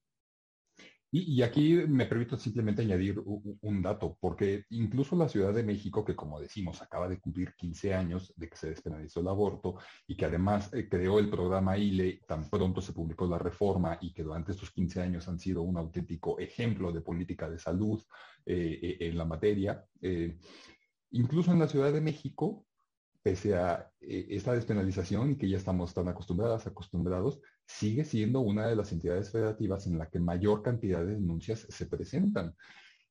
Y, 1.11 1.41
aquí 1.41 1.75
me 1.89 2.05
permito 2.05 2.37
simplemente 2.37 2.83
añadir 2.83 3.19
un, 3.25 3.81
dato, 3.81 4.19
porque 4.21 4.65
incluso 4.69 5.17
la 5.17 5.29
Ciudad 5.29 5.55
de 5.55 5.63
México, 5.63 6.05
que 6.05 6.15
como 6.15 6.39
decimos, 6.39 6.83
acaba 6.83 7.09
de 7.09 7.19
cumplir 7.19 7.55
15 7.55 7.95
años 7.95 8.35
de 8.37 8.51
que 8.51 8.57
se 8.59 8.69
despenalizó 8.69 9.21
el 9.21 9.29
aborto 9.29 9.77
y 10.07 10.17
que 10.17 10.27
además 10.27 10.73
eh, 10.75 10.87
creó 10.87 11.19
el 11.19 11.31
programa 11.31 11.79
ILE, 11.79 12.21
tan 12.29 12.51
pronto 12.51 12.83
se 12.83 12.93
publicó 12.93 13.27
la 13.27 13.39
reforma 13.39 13.97
y 14.03 14.13
que 14.13 14.23
durante 14.23 14.53
estos 14.53 14.71
15 14.71 15.01
años 15.01 15.27
han 15.29 15.39
sido 15.39 15.63
un 15.63 15.79
auténtico 15.79 16.39
ejemplo 16.39 16.93
de 16.93 17.01
política 17.01 17.49
de 17.49 17.59
salud 17.59 18.03
eh, 18.45 18.79
eh, 18.83 18.97
en 19.09 19.17
la 19.17 19.25
materia. 19.25 19.83
incluso 21.11 21.53
en 21.53 21.59
la 21.59 21.69
Ciudad 21.69 21.91
de 21.91 22.03
México, 22.03 22.67
pese 23.23 23.57
a 23.57 23.91
esta 24.01 24.53
despenalización 24.53 25.31
y 25.31 25.37
que 25.39 25.49
ya 25.49 25.57
estamos 25.57 25.95
tan 25.95 26.09
acostumbradas, 26.09 26.67
acostumbrados, 26.67 27.41
sigue 27.69 28.05
siendo 28.05 28.41
una 28.41 28.67
de 28.67 28.77
las 28.77 28.91
entidades 28.93 29.31
federativas 29.31 29.87
en 29.87 29.99
la 29.99 30.09
que 30.09 30.19
mayor 30.19 30.63
cantidad 30.63 31.01
de 31.01 31.15
denuncias 31.15 31.67
se 31.69 31.87
presentan. 31.87 32.55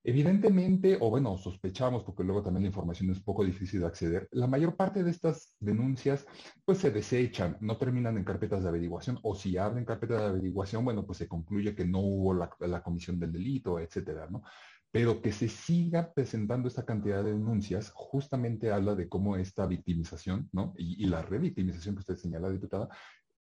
Evidentemente, 0.03 0.97
o 0.99 1.10
bueno, 1.10 1.38
sospechamos, 1.38 2.03
porque 2.03 2.24
luego 2.24 2.41
también 2.41 2.64
la 2.64 2.70
información 2.70 3.12
es 3.12 3.18
un 3.18 3.24
poco 3.24 3.43
difícil 3.43 3.82
de 3.82 3.88
acceder, 3.88 4.28
la 4.32 4.47
mayor 4.47 4.76
parte 4.76 5.03
de 5.03 5.12
estas 5.12 5.53
denuncias 5.60 6.26
pues 6.64 6.78
se 6.78 6.91
desechan, 6.91 7.58
no 7.60 7.78
terminan 7.78 8.18
en 8.18 8.24
carpetas 8.24 8.64
de 8.64 8.70
averiguación, 8.70 9.20
o 9.22 9.36
si 9.36 9.58
abren 9.58 9.86
carpetas 9.86 10.22
de 10.22 10.28
averiguación, 10.28 10.86
bueno, 10.86 11.05
pues 11.05 11.18
se 11.18 11.28
concluye 11.28 11.76
que 11.76 11.86
no 11.86 11.99
hubo 11.99 12.34
la, 12.34 12.82
comisión 12.82 13.20
del 13.20 13.34
delito, 13.34 13.80
etcétera, 13.80 14.28
¿no? 14.30 14.43
Pero 14.89 15.22
que 15.22 15.34
se 15.34 15.49
siga 15.49 16.14
presentando 16.14 16.70
esta 16.70 16.86
cantidad 16.86 17.22
de 17.22 17.34
denuncias 17.34 17.91
justamente 17.93 18.72
habla 18.72 18.95
de 18.95 19.10
cómo 19.10 19.36
esta 19.36 19.68
victimización, 19.68 20.47
¿no? 20.53 20.74
Y, 20.78 21.03
y 21.03 21.08
la 21.08 21.22
revictimización 21.22 21.95
que 21.95 21.99
usted 21.99 22.16
señala, 22.16 22.49
diputada, 22.49 22.88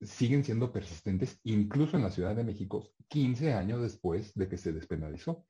siguen 0.05 0.45
siendo 0.45 0.73
persistentes, 0.73 1.41
incluso 1.45 1.97
en 1.97 2.03
la 2.03 2.11
Ciudad 2.11 2.35
de 2.35 2.45
México, 2.45 2.93
15 3.09 3.53
años 3.53 3.83
después 3.83 4.35
de 4.35 4.49
que 4.49 4.59
se 4.59 4.73
despenalizó. 4.73 5.47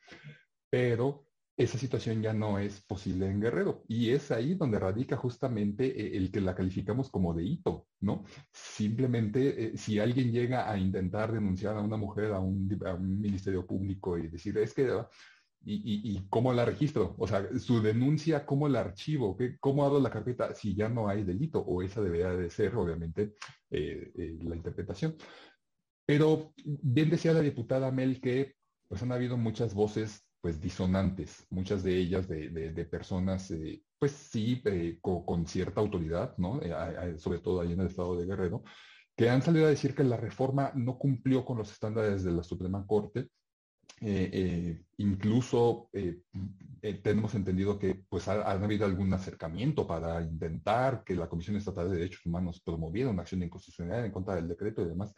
Pero 0.71 1.27
esa 1.57 1.79
situación 1.79 2.21
ya 2.21 2.33
no 2.33 2.59
es 2.59 2.81
posible 2.83 3.27
en 3.27 3.41
Guerrero. 3.41 3.85
Y 3.87 4.11
es 4.11 4.31
ahí 4.31 4.55
donde 4.55 4.79
radica 4.79 5.17
justamente 5.17 5.87
eh, 5.87 6.17
el 6.17 6.31
que 6.33 6.41
la 6.41 6.55
calificamos 6.55 7.11
como 7.11 7.33
de 7.33 7.45
hito, 7.45 7.87
¿no? 8.01 8.25
Simplemente 8.53 9.67
eh, 9.67 9.77
si 9.77 9.99
alguien 10.01 10.33
llega 10.33 10.71
a 10.71 10.77
intentar 10.77 11.33
denunciar 11.33 11.77
a 11.77 11.81
una 11.81 11.97
mujer 11.97 12.33
a 12.33 12.41
un, 12.41 12.69
a 12.85 12.95
un 12.95 13.21
ministerio 13.21 13.67
público 13.67 14.19
y 14.19 14.29
decir, 14.29 14.59
es 14.59 14.75
que 14.75 14.89
y, 15.67 16.27
cómo 16.29 16.53
la 16.53 16.65
registro, 16.65 17.15
o 17.19 17.27
sea, 17.27 17.47
su 17.59 17.81
denuncia, 17.81 18.45
cómo 18.45 18.69
la 18.69 18.81
archivo, 18.81 19.37
¿Qué, 19.37 19.57
cómo 19.59 19.85
hago 19.85 19.99
la 20.01 20.11
carpeta 20.11 20.55
si 20.55 20.75
ya 20.75 20.89
no 20.89 21.09
hay 21.09 21.25
delito, 21.25 21.61
o 21.61 21.83
esa 21.83 22.03
debería 22.03 22.31
de 22.31 22.51
ser, 22.51 22.75
obviamente, 22.77 23.35
eh, 23.71 24.13
eh, 24.17 24.39
la 24.43 24.57
interpretación. 24.57 25.17
Pero 26.07 26.53
bien 26.57 27.11
decía 27.11 27.33
la 27.33 27.41
diputada 27.41 27.91
Mel 27.91 28.21
que 28.21 28.55
pues 28.89 29.03
han 29.03 29.13
habido 29.13 29.37
muchas 29.37 29.75
voces 29.75 30.29
pues 30.41 30.61
disonantes, 30.61 31.47
muchas 31.49 31.83
de 31.83 31.97
ellas 31.97 32.29
de, 32.29 32.89
personas, 32.91 33.51
eh, 33.51 33.83
pues 33.99 34.13
sí, 34.13 34.63
con, 35.01 35.47
cierta 35.47 35.81
autoridad, 35.81 36.37
¿no? 36.37 36.61
sobre 37.17 37.39
todo 37.39 37.63
ahí 37.63 37.73
en 37.73 37.81
el 37.81 37.87
estado 37.87 38.15
de 38.15 38.27
Guerrero, 38.27 38.63
que 39.17 39.31
han 39.31 39.41
salido 39.41 39.65
a 39.65 39.71
decir 39.71 39.95
que 39.95 40.05
la 40.05 40.19
reforma 40.19 40.71
no 40.75 40.99
cumplió 40.99 41.47
con 41.47 41.57
los 41.57 41.73
estándares 41.73 42.25
de 42.25 42.33
la 42.33 42.43
Suprema 42.43 42.87
Corte 42.87 43.31
incluso 44.99 45.89
eh, 45.93 46.21
tenemos 47.03 47.35
entendido 47.35 47.79
que 47.79 48.05
pues 48.09 48.29
ha, 48.29 48.51
habido 48.51 48.85
algún 48.85 49.13
acercamiento 49.15 49.87
para 49.87 50.21
intentar 50.23 51.03
que 51.05 51.15
la 51.15 51.29
Comisión 51.29 51.57
Estatal 51.57 51.91
de 51.91 51.97
Derechos 51.97 52.27
Humanos 52.27 52.61
promoviera 52.61 53.11
una 53.11 53.23
acción 53.23 53.41
de 53.41 53.47
inconstitucionalidad 53.47 54.07
en 54.07 54.13
contra 54.13 54.35
del 54.35 54.49
decreto 54.49 54.83
y 54.83 54.87
demás. 54.87 55.15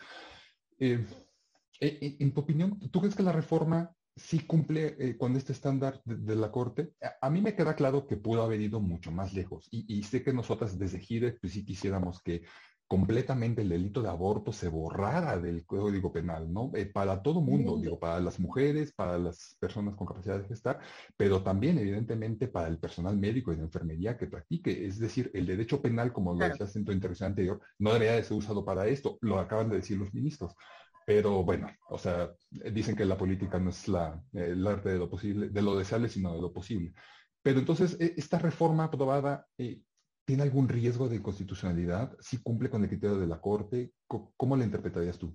en 0.79 2.33
tu 2.33 2.41
opinión, 2.41 2.79
¿tú 2.91 3.01
crees 3.01 3.15
que 3.15 3.23
la 3.23 3.33
reforma 3.33 3.91
sí 4.17 4.41
cumple 4.41 4.97
eh, 4.99 5.17
con 5.17 5.37
este 5.37 5.53
estándar 5.53 6.01
de, 6.05 6.35
la 6.37 6.51
Corte. 6.51 6.95
A, 7.21 7.29
mí 7.31 7.43
me 7.43 7.55
queda 7.55 7.77
claro 7.77 8.07
que 8.07 8.17
pudo 8.17 8.43
haber 8.43 8.61
ido 8.61 8.81
mucho 8.81 9.13
más 9.13 9.35
lejos 9.35 9.69
y, 9.71 10.03
sé 10.05 10.23
que 10.23 10.33
nosotras 10.33 10.79
desde 10.79 11.01
Gide 11.01 11.33
pues 11.33 11.53
sí 11.53 11.65
quisiéramos 11.65 12.23
que 12.23 12.43
completamente 12.87 13.63
el 13.63 13.69
delito 13.69 14.01
de 14.01 14.09
aborto 14.09 14.53
se 14.53 14.69
borrara 14.69 15.39
del 15.39 15.65
Código 15.67 16.13
Penal, 16.13 16.53
¿no? 16.53 16.71
Eh, 16.75 16.87
para 16.87 17.21
todo 17.23 17.41
mundo, 17.41 17.77
digo, 17.77 17.99
para 17.99 18.21
las 18.21 18.39
mujeres, 18.39 18.93
para 18.93 19.19
las 19.19 19.57
personas 19.59 19.97
con 19.97 20.07
capacidad 20.07 20.39
de 20.39 20.49
gestar, 20.49 20.79
pero 21.17 21.43
también 21.43 21.79
evidentemente 21.79 22.49
para 22.49 22.69
el 22.69 22.79
personal 22.79 23.17
médico 23.17 23.53
y 23.53 23.57
de 23.57 23.63
enfermería 23.63 24.17
que 24.17 24.29
practique. 24.29 24.87
Es 24.87 24.99
decir, 24.99 25.31
el 25.35 25.47
derecho 25.47 25.83
penal, 25.83 26.13
como 26.13 26.35
lo 26.35 26.47
decías 26.47 26.77
en 26.77 26.85
tu 26.85 26.93
intervención 26.93 27.31
anterior, 27.31 27.61
no 27.79 27.93
debería 27.93 28.15
de 28.15 28.23
ser 28.23 28.37
usado 28.37 28.65
para 28.65 28.87
esto. 28.87 29.19
Lo 29.21 29.39
acaban 29.39 29.69
de 29.69 29.77
decir 29.77 29.99
los 29.99 30.15
ministros. 30.15 30.55
Pero 31.07 31.45
bueno, 31.45 31.69
o 31.89 31.99
sea, 31.99 32.33
dicen 32.51 32.97
que 32.97 33.05
la 33.05 33.17
política 33.17 33.61
no 33.61 33.71
es 33.71 33.87
la, 33.89 34.21
el 34.33 34.67
arte 34.67 34.91
de 34.91 34.99
lo 34.99 35.09
posible, 35.09 35.49
de 35.49 35.63
lo 35.63 35.77
deseable, 35.77 36.09
sino 36.09 36.35
de 36.35 36.41
lo 36.41 36.53
posible. 36.53 36.93
Pero 37.43 37.61
entonces, 37.61 37.97
e, 38.01 38.15
esta 38.17 38.41
reforma 38.41 38.85
aprobada, 38.85 39.47
eh, 39.57 39.81
¿tiene 40.27 40.43
algún 40.43 40.69
riesgo 40.69 41.09
de 41.09 41.17
inconstitucionalidad? 41.17 42.15
¿Si 42.21 42.43
cumple 42.43 42.69
con 42.69 42.83
el 42.83 42.91
criterio 42.91 43.17
de 43.17 43.29
la 43.29 43.41
Corte? 43.41 43.93
¿Cómo 44.07 44.57
la 44.57 44.65
interpretarías 44.65 45.19
tú? 45.19 45.35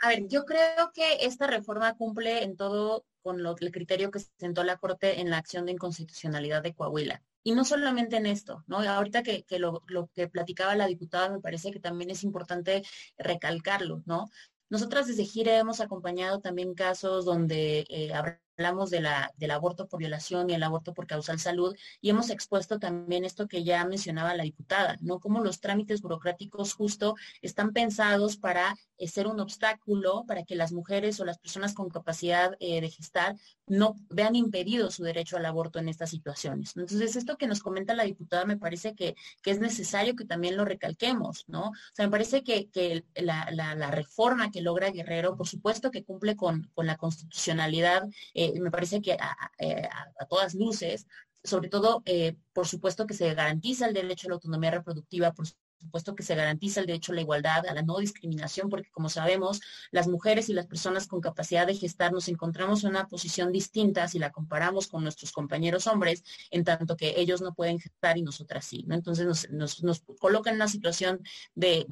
A 0.00 0.08
ver, 0.08 0.26
yo 0.28 0.44
creo 0.44 0.90
que 0.92 1.24
esta 1.24 1.46
reforma 1.46 1.96
cumple 1.96 2.42
en 2.42 2.56
todo 2.56 3.06
con 3.22 3.42
lo, 3.42 3.56
el 3.58 3.70
criterio 3.70 4.10
que 4.10 4.18
sentó 4.38 4.64
la 4.64 4.76
Corte 4.76 5.20
en 5.20 5.30
la 5.30 5.38
acción 5.38 5.64
de 5.64 5.72
inconstitucionalidad 5.72 6.62
de 6.62 6.74
Coahuila. 6.74 7.22
Y 7.42 7.52
no 7.52 7.64
solamente 7.64 8.16
en 8.16 8.26
esto, 8.26 8.64
¿no? 8.66 8.80
Ahorita 8.80 9.22
que, 9.22 9.44
lo, 9.58 9.82
que 10.14 10.28
platicaba 10.28 10.74
la 10.74 10.86
diputada 10.86 11.30
me 11.30 11.40
parece 11.40 11.70
que 11.70 11.80
también 11.80 12.10
es 12.10 12.24
importante 12.24 12.82
recalcarlo, 13.16 14.02
¿no? 14.04 14.26
Nosotras 14.68 15.06
desde 15.06 15.24
Gire 15.24 15.58
hemos 15.58 15.80
acompañado 15.80 16.40
también 16.40 16.74
casos 16.74 17.24
donde 17.24 17.86
eh, 17.88 18.12
hablamos 18.56 18.90
de 18.90 19.00
la, 19.00 19.32
del 19.36 19.50
aborto 19.50 19.88
por 19.88 20.00
violación 20.00 20.50
y 20.50 20.54
el 20.54 20.62
aborto 20.62 20.94
por 20.94 21.06
causal 21.06 21.38
salud 21.38 21.76
y 22.00 22.10
hemos 22.10 22.30
expuesto 22.30 22.78
también 22.78 23.24
esto 23.24 23.48
que 23.48 23.64
ya 23.64 23.84
mencionaba 23.84 24.34
la 24.34 24.44
diputada, 24.44 24.96
¿no? 25.00 25.18
Cómo 25.20 25.40
los 25.40 25.60
trámites 25.60 26.02
burocráticos 26.02 26.74
justo 26.74 27.16
están 27.42 27.72
pensados 27.72 28.36
para 28.36 28.76
eh, 28.96 29.08
ser 29.08 29.26
un 29.26 29.40
obstáculo 29.40 30.24
para 30.26 30.44
que 30.44 30.54
las 30.54 30.72
mujeres 30.72 31.18
o 31.18 31.24
las 31.24 31.38
personas 31.38 31.74
con 31.74 31.88
capacidad 31.88 32.56
eh, 32.60 32.80
de 32.80 32.90
gestar 32.90 33.36
no 33.66 33.96
vean 34.08 34.36
impedido 34.36 34.90
su 34.90 35.02
derecho 35.02 35.36
al 35.36 35.46
aborto 35.46 35.78
en 35.78 35.88
estas 35.88 36.10
situaciones. 36.10 36.76
Entonces, 36.76 37.16
esto 37.16 37.36
que 37.36 37.46
nos 37.46 37.60
comenta 37.60 37.94
la 37.94 38.04
diputada 38.04 38.44
me 38.44 38.56
parece 38.56 38.94
que, 38.94 39.14
es 39.44 39.58
necesario 39.58 40.16
que 40.16 40.24
también 40.24 40.56
lo 40.56 40.64
recalquemos, 40.64 41.44
¿no? 41.48 41.68
O 41.68 41.72
sea, 41.92 42.06
me 42.06 42.10
parece 42.10 42.42
que, 42.42 42.68
la, 43.14 43.90
reforma 43.90 44.50
que 44.50 44.60
logra 44.60 44.90
Guerrero, 44.90 45.36
por 45.36 45.48
supuesto 45.48 45.90
que 45.90 46.04
cumple 46.04 46.36
con, 46.36 46.70
la 46.76 46.96
constitucionalidad. 46.96 48.08
Eh, 48.34 48.43
me 48.52 48.70
parece 48.70 49.00
que 49.00 49.16
eh, 49.58 49.88
a, 50.18 50.26
todas 50.26 50.54
luces, 50.54 51.06
sobre 51.42 51.68
todo, 51.68 52.02
eh, 52.06 52.36
por 52.52 52.66
supuesto 52.66 53.06
que 53.06 53.14
se 53.14 53.34
garantiza 53.34 53.86
el 53.86 53.94
derecho 53.94 54.28
a 54.28 54.30
la 54.30 54.34
autonomía 54.34 54.70
reproductiva, 54.70 55.32
por 55.32 55.46
supuesto 55.84 56.14
que 56.14 56.22
se 56.22 56.34
garantiza 56.34 56.80
el 56.80 56.86
derecho 56.86 57.12
a 57.12 57.14
la 57.14 57.20
igualdad, 57.20 57.66
a 57.66 57.74
la 57.74 57.82
no 57.82 57.98
discriminación, 57.98 58.68
porque 58.68 58.90
como 58.90 59.08
sabemos, 59.08 59.60
las 59.90 60.08
mujeres 60.08 60.48
y 60.48 60.54
las 60.54 60.66
personas 60.66 61.06
con 61.06 61.20
capacidad 61.20 61.66
de 61.66 61.74
gestar 61.74 62.12
nos 62.12 62.28
encontramos 62.28 62.84
en 62.84 62.90
una 62.90 63.06
posición 63.06 63.52
distinta 63.52 64.08
si 64.08 64.18
la 64.18 64.32
comparamos 64.32 64.88
con 64.88 65.02
nuestros 65.02 65.32
compañeros 65.32 65.86
hombres, 65.86 66.22
en 66.50 66.64
tanto 66.64 66.96
que 66.96 67.14
ellos 67.16 67.40
no 67.40 67.54
pueden 67.54 67.78
gestar 67.78 68.18
y 68.18 68.22
nosotras 68.22 68.64
sí. 68.64 68.84
¿no? 68.86 68.94
Entonces 68.94 69.26
nos, 69.50 69.82
nos, 69.82 70.02
coloca 70.18 70.50
en 70.50 70.56
una 70.56 70.68
situación 70.68 71.20
de, 71.54 71.86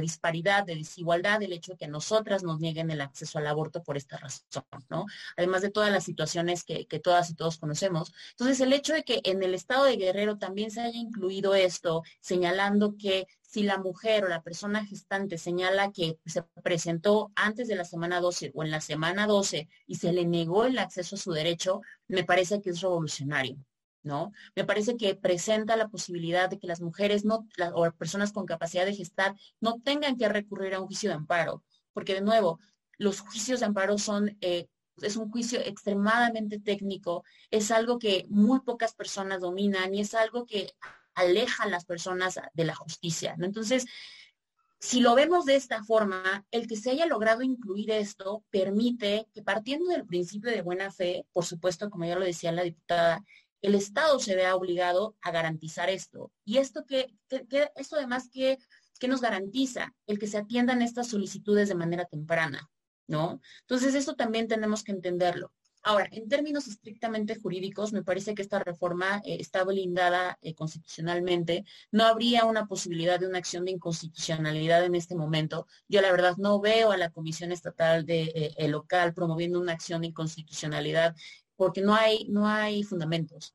disparidad, 0.00 0.64
de 0.64 0.76
desigualdad, 0.76 1.42
el 1.42 1.52
hecho 1.52 1.72
de 1.72 1.78
que 1.78 1.88
nosotras 1.88 2.42
nos 2.42 2.60
nieguen 2.60 2.90
el 2.90 3.00
acceso 3.00 3.38
al 3.38 3.46
aborto 3.46 3.82
por 3.82 3.96
esta 3.96 4.16
razón, 4.16 4.64
¿no? 4.88 5.06
Además 5.36 5.62
de 5.62 5.70
todas 5.70 5.90
las 5.90 6.04
situaciones 6.04 6.64
que, 6.64 6.86
que 6.86 7.00
todas 7.00 7.30
y 7.30 7.34
todos 7.34 7.58
conocemos. 7.58 8.12
Entonces 8.30 8.60
el 8.60 8.72
hecho 8.72 8.92
de 8.94 9.02
que 9.02 9.20
en 9.24 9.42
el 9.42 9.54
estado 9.54 9.84
de 9.84 9.96
Guerrero 9.96 10.38
también 10.38 10.70
se 10.70 10.80
haya 10.80 10.98
incluido 10.98 11.54
esto, 11.54 12.02
señalando 12.20 12.96
que 12.96 13.26
si 13.40 13.62
la 13.62 13.78
mujer 13.78 14.24
o 14.24 14.28
la 14.28 14.42
persona 14.42 14.84
gestante 14.84 15.38
señala 15.38 15.92
que 15.92 16.18
se 16.24 16.42
presentó 16.62 17.32
antes 17.34 17.68
de 17.68 17.76
la 17.76 17.84
semana 17.84 18.20
12 18.20 18.52
o 18.54 18.62
en 18.62 18.70
la 18.70 18.80
semana 18.80 19.26
12 19.26 19.68
y 19.86 19.96
se 19.96 20.12
le 20.12 20.24
negó 20.24 20.64
el 20.64 20.78
acceso 20.78 21.16
a 21.16 21.18
su 21.18 21.32
derecho, 21.32 21.80
me 22.08 22.24
parece 22.24 22.60
que 22.60 22.70
es 22.70 22.80
revolucionario. 22.80 23.56
¿No? 24.04 24.32
Me 24.56 24.64
parece 24.64 24.96
que 24.96 25.14
presenta 25.14 25.76
la 25.76 25.88
posibilidad 25.88 26.50
de 26.50 26.58
que 26.58 26.66
las 26.66 26.80
mujeres 26.80 27.24
no, 27.24 27.46
o 27.74 27.88
personas 27.92 28.32
con 28.32 28.46
capacidad 28.46 28.84
de 28.84 28.96
gestar 28.96 29.36
no 29.60 29.80
tengan 29.80 30.16
que 30.16 30.28
recurrir 30.28 30.74
a 30.74 30.80
un 30.80 30.86
juicio 30.86 31.08
de 31.08 31.14
amparo, 31.14 31.62
porque 31.92 32.14
de 32.14 32.20
nuevo, 32.20 32.58
los 32.98 33.20
juicios 33.20 33.60
de 33.60 33.66
amparo 33.66 33.98
son 33.98 34.36
eh, 34.40 34.66
es 35.00 35.16
un 35.16 35.30
juicio 35.30 35.60
extremadamente 35.60 36.60
técnico, 36.60 37.24
es 37.50 37.70
algo 37.70 37.98
que 37.98 38.26
muy 38.28 38.60
pocas 38.60 38.94
personas 38.94 39.40
dominan 39.40 39.94
y 39.94 40.00
es 40.00 40.14
algo 40.14 40.46
que 40.46 40.74
aleja 41.14 41.64
a 41.64 41.68
las 41.68 41.84
personas 41.84 42.40
de 42.54 42.64
la 42.64 42.74
justicia, 42.74 43.34
¿no? 43.36 43.46
Entonces, 43.46 43.86
si 44.82 45.00
lo 45.00 45.14
vemos 45.14 45.44
de 45.44 45.54
esta 45.54 45.84
forma, 45.84 46.44
el 46.50 46.66
que 46.66 46.76
se 46.76 46.90
haya 46.90 47.06
logrado 47.06 47.42
incluir 47.42 47.92
esto 47.92 48.44
permite 48.50 49.28
que 49.32 49.40
partiendo 49.40 49.86
del 49.86 50.04
principio 50.04 50.50
de 50.50 50.60
buena 50.60 50.90
fe, 50.90 51.24
por 51.32 51.44
supuesto, 51.44 51.88
como 51.88 52.04
ya 52.04 52.16
lo 52.16 52.24
decía 52.24 52.50
la 52.50 52.64
diputada, 52.64 53.24
el 53.60 53.76
Estado 53.76 54.18
se 54.18 54.34
vea 54.34 54.56
obligado 54.56 55.16
a 55.22 55.30
garantizar 55.30 55.88
esto. 55.88 56.32
Y 56.44 56.58
esto 56.58 56.84
que, 56.84 57.14
esto 57.76 57.96
además 57.96 58.28
que, 58.28 58.58
que 58.98 59.06
nos 59.06 59.20
garantiza 59.20 59.94
el 60.08 60.18
que 60.18 60.26
se 60.26 60.38
atiendan 60.38 60.82
estas 60.82 61.06
solicitudes 61.06 61.68
de 61.68 61.76
manera 61.76 62.04
temprana, 62.06 62.68
¿no? 63.06 63.40
Entonces, 63.60 63.94
esto 63.94 64.16
también 64.16 64.48
tenemos 64.48 64.82
que 64.82 64.90
entenderlo. 64.90 65.52
Ahora, 65.84 66.08
en 66.12 66.28
términos 66.28 66.68
estrictamente 66.68 67.36
jurídicos, 67.36 67.92
me 67.92 68.04
parece 68.04 68.34
que 68.34 68.42
esta 68.42 68.60
reforma 68.60 69.20
eh, 69.24 69.38
está 69.40 69.64
blindada 69.64 70.38
eh, 70.40 70.54
constitucionalmente. 70.54 71.64
No 71.90 72.04
habría 72.04 72.44
una 72.44 72.66
posibilidad 72.66 73.18
de 73.18 73.26
una 73.26 73.38
acción 73.38 73.64
de 73.64 73.72
inconstitucionalidad 73.72 74.84
en 74.84 74.94
este 74.94 75.16
momento. 75.16 75.66
Yo 75.88 76.00
la 76.00 76.12
verdad 76.12 76.36
no 76.38 76.60
veo 76.60 76.92
a 76.92 76.96
la 76.96 77.10
Comisión 77.10 77.50
Estatal 77.50 78.06
de 78.06 78.54
eh, 78.56 78.68
local 78.68 79.12
promoviendo 79.12 79.60
una 79.60 79.72
acción 79.72 80.02
de 80.02 80.08
inconstitucionalidad 80.08 81.16
porque 81.56 81.80
no 81.80 81.94
hay, 81.94 82.26
no 82.28 82.46
hay 82.46 82.82
fundamentos. 82.84 83.54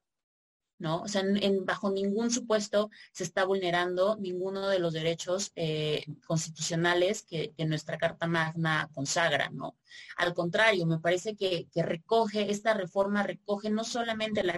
¿No? 0.79 1.01
O 1.01 1.07
sea, 1.07 1.23
bajo 1.63 1.89
ningún 1.89 2.31
supuesto 2.31 2.89
se 3.11 3.23
está 3.23 3.45
vulnerando 3.45 4.17
ninguno 4.17 4.67
de 4.67 4.79
los 4.79 4.93
derechos 4.93 5.51
eh, 5.55 6.05
constitucionales 6.25 7.23
que, 7.23 7.53
nuestra 7.67 7.97
Carta 7.97 8.27
Magna 8.27 8.89
consagra, 8.93 9.49
¿no? 9.49 9.75
Al 10.15 10.33
contrario, 10.33 10.85
me 10.85 10.99
parece 10.99 11.35
que, 11.35 11.67
que 11.73 11.83
recoge, 11.83 12.51
esta 12.51 12.73
reforma 12.73 13.23
recoge 13.23 13.69
no 13.69 13.83
solamente 13.83 14.43
la 14.43 14.53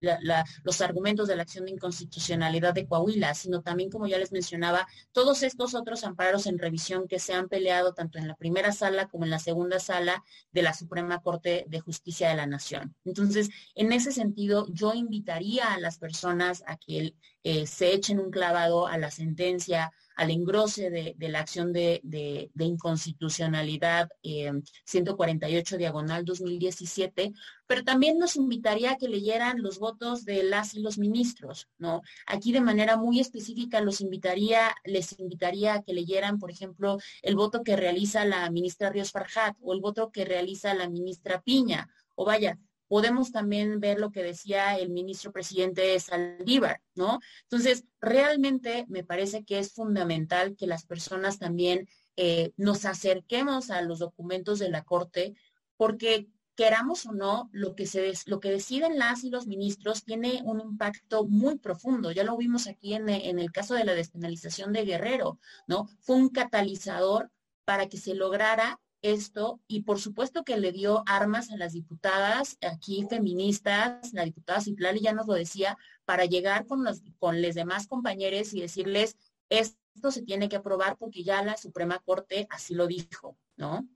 los 0.00 0.80
argumentos 0.80 1.28
de 1.28 1.36
la 1.36 1.42
acción 1.42 1.64
de 1.64 1.72
inconstitucionalidad 1.72 2.74
de 2.74 2.86
Coahuila, 2.86 3.34
sino 3.34 3.62
también, 3.62 3.90
como 3.90 4.06
ya 4.06 4.18
les 4.18 4.32
mencionaba, 4.32 4.86
todos 5.12 5.42
estos 5.42 5.74
otros 5.74 6.04
amparos 6.04 6.46
en 6.46 6.58
revisión 6.58 7.06
que 7.06 7.18
se 7.18 7.34
han 7.34 7.48
peleado 7.48 7.92
tanto 7.92 8.18
en 8.18 8.28
la 8.28 8.36
primera 8.36 8.72
sala 8.72 9.08
como 9.08 9.24
en 9.24 9.30
la 9.30 9.38
segunda 9.38 9.78
sala 9.78 10.24
de 10.52 10.62
la 10.62 10.74
Suprema 10.74 11.20
Corte 11.20 11.64
de 11.68 11.80
Justicia 11.80 12.28
de 12.28 12.36
la 12.36 12.46
Nación. 12.46 12.94
Entonces, 13.04 13.50
en 13.74 13.92
ese 13.92 14.12
sentido, 14.12 14.66
yo 14.70 14.94
invitaría 14.94 15.72
a 15.72 15.78
las 15.78 15.98
personas 15.98 16.62
a 16.66 16.76
que 16.76 17.14
eh, 17.42 17.66
se 17.66 17.92
echen 17.92 18.20
un 18.20 18.30
clavado 18.30 18.86
a 18.86 18.98
la 18.98 19.10
sentencia 19.10 19.92
al 20.20 20.30
engrose 20.30 20.90
de, 20.90 21.28
la 21.30 21.40
acción 21.40 21.72
de, 21.72 22.02
inconstitucionalidad 22.58 24.10
148 24.84 25.74
eh, 25.74 25.78
diagonal 25.78 26.26
2017, 26.26 27.32
pero 27.66 27.84
también 27.84 28.18
nos 28.18 28.36
invitaría 28.36 28.92
a 28.92 28.96
que 28.96 29.08
leyeran 29.08 29.62
los 29.62 29.78
votos 29.78 30.26
de 30.26 30.42
las 30.42 30.74
y 30.74 30.80
los 30.80 30.98
ministros, 30.98 31.68
¿no? 31.78 32.02
Aquí 32.26 32.52
de 32.52 32.60
manera 32.60 32.98
muy 32.98 33.18
específica 33.18 33.80
los 33.80 34.02
invitaría, 34.02 34.74
les 34.84 35.18
invitaría 35.18 35.72
a 35.72 35.82
que 35.82 35.94
leyeran, 35.94 36.38
por 36.38 36.50
ejemplo, 36.50 36.98
el 37.22 37.34
voto 37.34 37.62
que 37.62 37.76
realiza 37.76 38.26
la 38.26 38.50
ministra 38.50 38.90
Ríos 38.90 39.12
Farjat 39.12 39.56
o 39.62 39.72
el 39.72 39.80
voto 39.80 40.10
que 40.12 40.26
realiza 40.26 40.74
la 40.74 40.90
ministra 40.90 41.40
Piña, 41.40 41.88
o 42.14 42.26
vaya, 42.26 42.58
podemos 42.90 43.30
también 43.30 43.78
ver 43.78 44.00
lo 44.00 44.10
que 44.10 44.24
decía 44.24 44.76
el 44.76 44.90
ministro 44.90 45.30
presidente 45.30 45.98
Saldívar, 46.00 46.82
¿no? 46.96 47.20
Entonces, 47.44 47.84
realmente 48.00 48.84
me 48.88 49.04
parece 49.04 49.44
que 49.44 49.60
es 49.60 49.72
fundamental 49.72 50.56
que 50.56 50.66
las 50.66 50.86
personas 50.86 51.38
también 51.38 51.88
eh, 52.16 52.50
nos 52.56 52.86
acerquemos 52.86 53.70
a 53.70 53.80
los 53.82 54.00
documentos 54.00 54.58
de 54.58 54.70
la 54.70 54.82
Corte, 54.82 55.34
porque 55.76 56.26
queramos 56.56 57.06
o 57.06 57.12
no, 57.12 57.48
lo 57.52 57.76
que, 57.76 57.86
se 57.86 58.12
lo 58.26 58.40
que 58.40 58.50
deciden 58.50 58.98
las 58.98 59.22
y 59.22 59.30
los 59.30 59.46
ministros 59.46 60.02
tiene 60.02 60.42
un 60.44 60.60
impacto 60.60 61.24
muy 61.28 61.58
profundo. 61.58 62.10
Ya 62.10 62.24
lo 62.24 62.36
vimos 62.36 62.66
aquí 62.66 62.94
en, 62.94 63.08
en 63.08 63.38
el 63.38 63.52
caso 63.52 63.74
de 63.74 63.84
la 63.84 63.94
despenalización 63.94 64.72
de 64.72 64.84
Guerrero, 64.84 65.38
¿no? 65.68 65.86
Fue 66.00 66.16
un 66.16 66.28
catalizador 66.28 67.30
para 67.64 67.88
que 67.88 67.98
se 67.98 68.16
lograra 68.16 68.80
esto 69.02 69.60
y 69.66 69.82
por 69.82 70.00
supuesto 70.00 70.44
que 70.44 70.58
le 70.58 70.72
dio 70.72 71.02
armas 71.06 71.50
a 71.50 71.56
las 71.56 71.72
diputadas 71.72 72.58
aquí 72.62 73.06
feministas, 73.08 74.12
la 74.12 74.24
diputada 74.24 74.60
Citlali 74.60 75.00
ya 75.00 75.12
nos 75.12 75.26
lo 75.26 75.34
decía, 75.34 75.76
para 76.04 76.24
llegar 76.24 76.66
con 76.66 76.84
los, 76.84 77.02
con 77.18 77.40
los 77.42 77.54
demás 77.54 77.86
compañeros 77.86 78.52
y 78.54 78.60
decirles, 78.60 79.16
esto 79.48 80.10
se 80.10 80.22
tiene 80.22 80.48
que 80.48 80.56
aprobar 80.56 80.96
porque 80.96 81.24
ya 81.24 81.42
la 81.42 81.56
Suprema 81.56 81.98
Corte 81.98 82.46
así 82.50 82.74
lo 82.74 82.86
dijo, 82.86 83.36
¿no? 83.56 83.88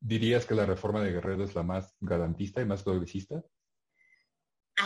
¿Dirías 0.00 0.46
que 0.46 0.54
la 0.54 0.64
reforma 0.64 1.02
de 1.02 1.12
Guerrero 1.12 1.44
es 1.44 1.54
la 1.54 1.62
más 1.62 1.94
garantista 2.00 2.62
y 2.62 2.64
más 2.64 2.82
progresista? 2.82 3.44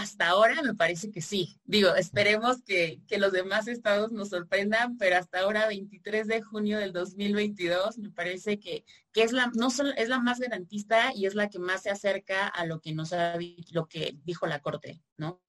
Hasta 0.05 0.29
ahora 0.29 0.61
me 0.63 0.75
parece 0.75 1.11
que 1.11 1.23
sí. 1.23 1.59
Digo, 1.65 1.95
esperemos 1.95 2.63
que, 2.63 3.01
los 3.17 3.33
demás 3.33 3.69
estados 3.69 4.13
nos 4.13 4.29
sorprendan, 4.29 4.99
pero 4.99 5.17
hasta 5.17 5.41
ahora, 5.41 5.67
23 5.67 6.27
de 6.27 6.43
junio 6.43 6.79
del 6.79 6.93
2022, 6.93 7.97
me 7.97 8.11
parece 8.11 8.61
que, 8.61 8.85
que 9.13 9.23
es 9.23 9.33
la 9.33 9.51
no 9.55 9.71
solo 9.71 9.93
es 9.97 10.11
la 10.11 10.19
más 10.19 10.41
garantista 10.41 11.15
y 11.15 11.25
es 11.25 11.35
la 11.35 11.49
que 11.49 11.59
más 11.59 11.85
se 11.85 11.91
acerca 11.91 12.49
a 12.49 12.67
lo 12.67 12.83
que 12.83 12.93
nos 12.93 13.15
ha 13.15 13.39
lo 13.73 13.87
que 13.87 14.15
dijo 14.25 14.47
la 14.47 14.61
corte, 14.61 15.01
¿no? 15.17 15.41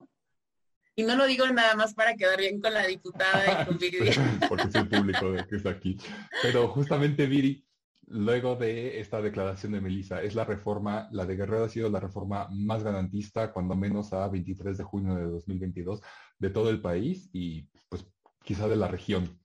Y 0.94 1.02
no 1.02 1.16
lo 1.16 1.26
digo 1.26 1.46
nada 1.48 1.74
más 1.74 1.92
para 1.92 2.16
quedar 2.16 2.38
bien 2.38 2.58
con 2.58 2.72
la 2.72 2.86
diputada 2.86 3.60
y 3.60 3.66
con 3.66 3.76
Viri. 3.78 4.10
Porque 4.48 4.68
es 4.68 4.74
el 4.74 4.88
público 4.88 5.34
que 5.50 5.56
está 5.56 5.68
aquí. 5.68 5.98
Pero 6.40 6.68
justamente, 6.68 7.26
Viri, 7.26 7.62
luego 8.06 8.56
de 8.56 9.00
esta 9.00 9.20
declaración 9.20 9.72
de 9.72 9.80
Melissa, 9.80 10.22
es 10.22 10.34
la 10.34 10.44
reforma, 10.44 11.08
la 11.12 11.26
de 11.26 11.36
Guerrero 11.36 11.64
ha 11.64 11.68
sido 11.68 11.90
la 11.90 12.00
reforma 12.00 12.48
más 12.50 12.82
garantista, 12.82 13.52
cuando 13.52 13.74
menos 13.74 14.12
a 14.12 14.28
23 14.28 14.78
de 14.78 14.84
junio 14.84 15.14
de 15.14 15.24
2022, 15.24 16.00
de 16.38 16.50
todo 16.50 16.70
el 16.70 16.80
país 16.80 17.28
y 17.32 17.68
pues 17.88 18.06
quizá 18.44 18.68
de 18.68 18.76
la 18.76 18.88
región. 18.88 19.38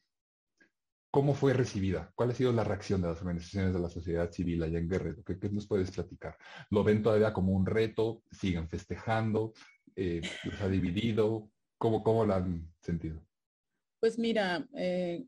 ¿Cómo 1.10 1.34
fue 1.34 1.54
recibida? 1.54 2.12
¿Cuál 2.16 2.32
ha 2.32 2.34
sido 2.34 2.54
la 2.54 2.64
reacción 2.64 3.02
de 3.02 3.10
las 3.10 3.20
organizaciones 3.20 3.74
de 3.74 3.80
la 3.80 3.90
sociedad 3.90 4.32
civil 4.32 4.64
allá 4.64 4.80
en 4.80 4.88
Guerrero? 4.88 5.24
¿Qué, 5.26 5.50
nos 5.50 5.68
puedes 5.68 5.92
platicar? 5.92 6.38
¿Lo 6.70 6.86
ven 6.86 7.04
todavía 7.04 7.34
como 7.34 7.52
un 7.52 7.66
reto? 7.66 8.24
¿Siguen 8.32 8.70
festejando? 8.70 9.54
Eh, 9.96 10.22
¿Los 10.46 10.62
ha 10.62 10.70
dividido? 10.70 11.50
¿Cómo, 11.78 12.02
¿Cómo 12.02 12.26
la 12.26 12.38
han 12.38 12.72
sentido? 12.80 13.22
Pues 14.00 14.18
mira, 14.18 14.66
eh, 14.74 15.26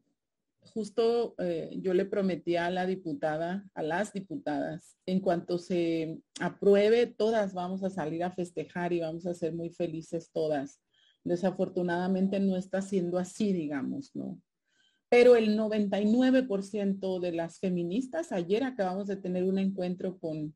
justo 0.66 1.36
eh, 1.38 1.78
yo 1.82 1.93
le 1.93 2.05
prometí 2.05 2.55
a 2.55 2.70
la 2.70 2.86
diputada, 2.86 3.66
a 3.74 3.84
las 3.84 4.14
diputadas, 4.14 4.97
en 5.05 5.20
cuanto 5.20 5.57
se 5.57 6.20
apruebe, 6.39 7.07
todas 7.07 7.53
vamos 7.53 7.84
a 7.84 7.89
salir 7.89 8.24
a 8.24 8.32
festejar 8.32 8.93
y 8.93 9.01
vamos 9.01 9.26
a 9.26 9.34
ser 9.34 9.53
muy 9.53 9.70
felices 9.70 10.32
todas. 10.32 10.82
Desafortunadamente 11.24 12.39
no 12.39 12.57
está 12.57 12.82
siendo 12.82 13.18
así, 13.18 13.53
digamos, 13.53 14.16
¿no? 14.16 14.41
Pero 15.09 15.36
el 15.36 15.57
99% 15.57 17.20
de 17.20 17.32
las 17.32 17.59
feministas, 17.59 18.32
ayer 18.32 18.64
acabamos 18.64 19.07
de 19.07 19.18
tener 19.18 19.43
un 19.43 19.59
encuentro 19.59 20.18
con, 20.18 20.55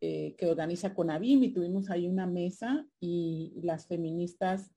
eh, 0.00 0.34
que 0.36 0.46
organiza 0.46 0.94
con 0.94 1.10
ABIM 1.10 1.44
y 1.44 1.52
tuvimos 1.54 1.88
ahí 1.88 2.06
una 2.06 2.26
mesa 2.26 2.86
y 3.00 3.54
las 3.62 3.86
feministas 3.86 4.70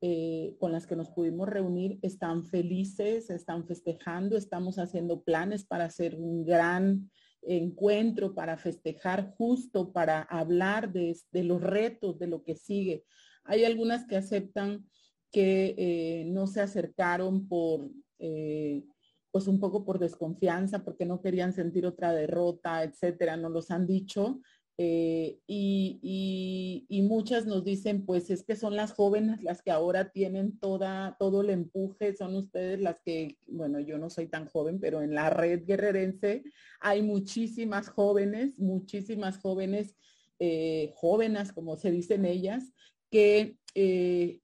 eh, 0.00 0.56
con 0.60 0.70
las 0.70 0.86
que 0.86 0.94
nos 0.94 1.10
pudimos 1.10 1.48
reunir 1.48 1.98
están 2.02 2.44
felices, 2.44 3.30
están 3.30 3.66
festejando, 3.66 4.36
estamos 4.36 4.78
haciendo 4.78 5.22
planes 5.22 5.64
para 5.64 5.86
hacer 5.86 6.14
un 6.14 6.44
gran 6.44 7.10
encuentro, 7.42 8.34
para 8.34 8.56
festejar 8.56 9.34
justo, 9.36 9.92
para 9.92 10.22
hablar 10.22 10.92
de, 10.92 11.16
los 11.42 11.60
retos, 11.60 12.18
de 12.18 12.26
lo 12.28 12.44
que 12.44 12.54
sigue. 12.54 13.04
Hay 13.44 13.64
algunas 13.64 14.06
que 14.06 14.16
aceptan 14.16 14.86
que 15.32 15.74
eh, 15.76 16.24
no 16.26 16.46
se 16.46 16.60
acercaron 16.60 17.48
por, 17.48 17.90
eh, 18.18 18.84
pues 19.30 19.46
un 19.46 19.60
poco 19.60 19.84
por 19.84 19.98
desconfianza, 19.98 20.84
porque 20.84 21.06
no 21.06 21.20
querían 21.20 21.52
sentir 21.52 21.86
otra 21.86 22.12
derrota, 22.12 22.82
etcétera, 22.82 23.36
no 23.36 23.48
los 23.48 23.70
han 23.70 23.86
dicho, 23.86 24.40
eh, 24.80 25.40
y, 25.48 27.02
muchas 27.02 27.46
nos 27.46 27.64
dicen, 27.64 28.04
pues 28.04 28.30
es 28.30 28.44
que 28.44 28.54
son 28.54 28.76
las 28.76 28.92
jóvenes 28.92 29.42
las 29.42 29.62
que 29.62 29.70
ahora 29.70 30.10
tienen 30.10 30.58
toda, 30.58 31.16
todo 31.18 31.40
el 31.40 31.50
empuje, 31.50 32.14
son 32.14 32.36
ustedes 32.36 32.80
las 32.80 33.00
que, 33.00 33.38
bueno, 33.46 33.80
yo 33.80 33.98
no 33.98 34.08
soy 34.10 34.28
tan 34.28 34.46
joven, 34.46 34.78
pero 34.78 35.02
en 35.02 35.14
la 35.14 35.30
red 35.30 35.64
guerrerense 35.64 36.44
hay 36.80 37.02
muchísimas 37.02 37.88
jóvenes, 37.88 38.58
muchísimas 38.58 39.38
jóvenes, 39.38 39.96
eh, 40.38 40.92
jóvenes, 40.94 41.52
como 41.52 41.76
se 41.76 41.90
dicen 41.90 42.24
ellas, 42.24 42.72
que 43.10 43.56
eh, 43.74 44.40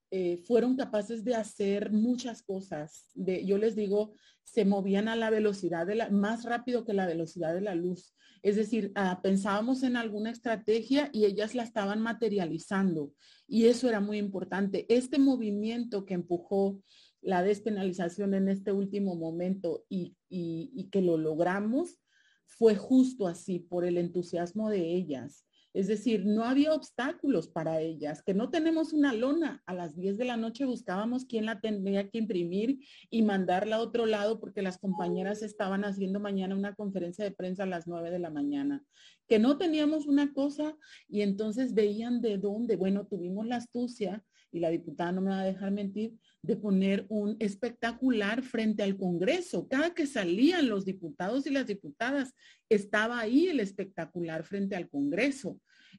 fueron 0.46 0.76
capaces 0.76 1.22
de 1.22 1.34
hacer 1.34 1.92
muchas 1.92 2.42
cosas. 2.42 3.10
De, 3.14 3.44
yo 3.44 3.58
les 3.58 3.76
digo, 3.76 4.14
se 4.44 4.64
movían 4.64 5.08
a 5.08 5.16
la 5.16 5.30
velocidad 5.30 5.86
de 5.86 5.96
la, 5.96 6.10
más 6.10 6.44
rápido 6.44 6.84
que 6.84 6.92
la 6.92 7.06
velocidad 7.06 7.54
de 7.54 7.62
la 7.62 7.74
luz 7.74 8.14
es 8.44 8.56
decir, 8.56 8.92
ah, 8.94 9.20
pensábamos 9.22 9.82
en 9.84 9.96
alguna 9.96 10.30
estrategia 10.30 11.08
y 11.14 11.24
ellas 11.24 11.54
la 11.54 11.62
estaban 11.62 12.02
materializando. 12.02 13.10
Y 13.48 13.64
eso 13.64 13.88
era 13.88 14.00
muy 14.00 14.18
importante. 14.18 14.84
Este 14.94 15.18
movimiento 15.18 16.04
que 16.04 16.12
empujó 16.12 16.78
la 17.22 17.42
despenalización 17.42 18.34
en 18.34 18.50
este 18.50 18.70
último 18.70 19.16
momento 19.16 19.86
y, 19.88 20.14
y 20.28 20.90
que 20.92 21.00
lo 21.00 21.16
logramos 21.16 22.02
fue 22.44 22.76
justo 22.76 23.26
así, 23.26 23.60
por 23.60 23.86
el 23.86 23.96
entusiasmo 23.96 24.68
de 24.68 24.94
ellas. 24.94 25.46
Es 25.74 25.88
decir, 25.88 26.24
no 26.24 26.44
había 26.44 26.72
obstáculos 26.72 27.48
para 27.48 27.80
ellas, 27.80 28.22
que 28.22 28.32
no 28.32 28.48
tenemos 28.48 28.92
una 28.92 29.12
lona. 29.12 29.60
A 29.66 29.74
las 29.74 29.96
10 29.96 30.16
de 30.16 30.24
la 30.24 30.36
noche 30.36 30.64
buscábamos 30.64 31.24
quién 31.24 31.46
la 31.46 31.60
tendría 31.60 32.08
que 32.08 32.18
imprimir 32.18 32.78
y 33.10 33.22
mandarla 33.22 33.76
a 33.76 33.80
otro 33.80 34.06
lado 34.06 34.38
porque 34.38 34.62
las 34.62 34.78
compañeras 34.78 35.42
estaban 35.42 35.84
haciendo 35.84 36.20
mañana 36.20 36.54
una 36.54 36.76
conferencia 36.76 37.24
de 37.24 37.32
prensa 37.32 37.64
a 37.64 37.66
las 37.66 37.88
9 37.88 38.12
de 38.12 38.20
la 38.20 38.30
mañana. 38.30 38.84
Que 39.26 39.40
no 39.40 39.58
teníamos 39.58 40.06
una 40.06 40.32
cosa 40.32 40.76
y 41.08 41.22
entonces 41.22 41.74
veían 41.74 42.20
de 42.20 42.38
dónde. 42.38 42.76
Bueno, 42.76 43.06
tuvimos 43.08 43.44
la 43.44 43.56
astucia 43.56 44.24
y 44.52 44.60
la 44.60 44.70
diputada 44.70 45.10
no 45.10 45.20
me 45.20 45.30
va 45.30 45.40
a 45.40 45.44
dejar 45.44 45.72
mentir, 45.72 46.14
de 46.46 46.56
poner 46.56 47.06
un 47.08 47.36
espectacular 47.40 48.42
frente 48.42 48.82
al 48.82 48.96
Congreso. 48.96 49.66
Cada 49.66 49.94
que 49.94 50.06
salían 50.06 50.68
los 50.68 50.84
diputados 50.84 51.46
y 51.46 51.50
las 51.50 51.66
diputadas, 51.66 52.34
estaba 52.68 53.18
ahí 53.18 53.48
el 53.48 53.60
espectacular 53.60 54.44
frente 54.44 54.76
al 54.76 54.88
Congreso. 54.90 55.58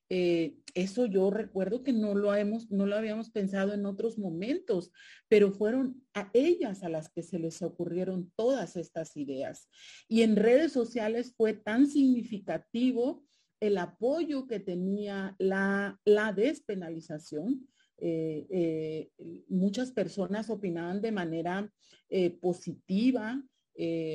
Eh, 0.10 0.56
eso 0.76 1.08
yo 1.08 1.32
recuerdo 1.32 1.82
que 1.82 1.94
no 1.94 2.14
lo, 2.14 2.36
hemos, 2.36 2.70
no 2.70 2.86
lo 2.86 2.96
habíamos 2.96 3.32
pensado 3.32 3.74
en 3.74 3.88
otros 3.88 4.20
momentos, 4.20 4.92
pero 5.28 5.52
fueron 5.52 6.04
a 6.14 6.30
ellas 6.34 6.84
a 6.84 6.90
las 6.90 7.10
que 7.10 7.24
se 7.24 7.40
les 7.40 7.62
ocurrieron 7.64 8.32
todas 8.36 8.76
estas 8.76 9.18
ideas. 9.18 9.68
Y 10.08 10.22
en 10.22 10.36
redes 10.36 10.72
sociales 10.72 11.34
fue 11.36 11.54
tan 11.54 11.88
significativo 11.88 13.26
el 13.60 13.80
apoyo 13.80 14.46
que 14.46 14.60
tenía 14.60 15.36
la, 15.40 16.00
la 16.06 16.34
despenalización 16.34 17.68
eh, 17.98 18.46
eh, 18.50 19.10
muchas 19.48 19.92
personas 19.92 20.50
opinaban 20.50 21.02
de 21.02 21.12
manera 21.12 21.72
eh, 22.10 22.32
positiva. 22.32 23.42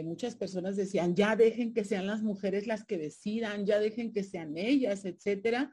muchas 0.04 0.36
personas 0.36 0.76
decían, 0.76 1.14
ya 1.14 1.36
dejen 1.36 1.74
que 1.74 1.84
sean 1.84 2.06
las 2.06 2.22
mujeres 2.22 2.66
las 2.66 2.84
que 2.84 2.96
decidan, 2.96 3.66
ya 3.66 3.78
dejen 3.78 4.12
que 4.12 4.22
sean 4.22 4.56
ellas, 4.56 5.04
etcétera. 5.04 5.72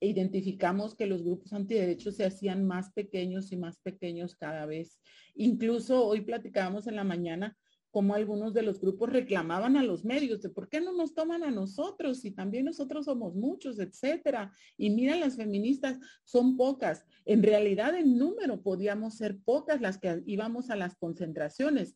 E 0.00 0.08
identificamos 0.08 0.94
que 0.94 1.06
los 1.06 1.22
grupos 1.22 1.52
antiderechos 1.52 2.16
se 2.16 2.24
hacían 2.24 2.66
más 2.66 2.92
pequeños 2.92 3.52
y 3.52 3.56
más 3.56 3.78
pequeños 3.78 4.34
cada 4.34 4.66
vez. 4.66 4.98
Incluso 5.34 6.04
hoy 6.04 6.20
platicábamos 6.22 6.86
en 6.88 6.96
la 6.96 7.04
mañana 7.04 7.56
como 7.92 8.14
algunos 8.14 8.54
de 8.54 8.62
los 8.62 8.80
grupos 8.80 9.10
reclamaban 9.10 9.76
a 9.76 9.84
los 9.84 10.02
medios 10.04 10.40
de 10.40 10.48
por 10.48 10.68
qué 10.70 10.80
no 10.80 10.92
nos 10.92 11.14
toman 11.14 11.44
a 11.44 11.50
nosotros 11.50 12.20
si 12.20 12.30
también 12.30 12.64
nosotros 12.64 13.04
somos 13.04 13.34
muchos, 13.34 13.78
etcétera. 13.78 14.50
Y 14.78 14.90
mira, 14.90 15.14
las 15.16 15.36
feministas 15.36 15.98
son 16.24 16.56
pocas. 16.56 17.04
En 17.26 17.42
realidad, 17.42 17.94
en 17.94 18.16
número 18.16 18.62
podíamos 18.62 19.16
ser 19.16 19.38
pocas 19.44 19.82
las 19.82 19.98
que 19.98 20.22
íbamos 20.26 20.70
a 20.70 20.76
las 20.76 20.96
concentraciones, 20.96 21.94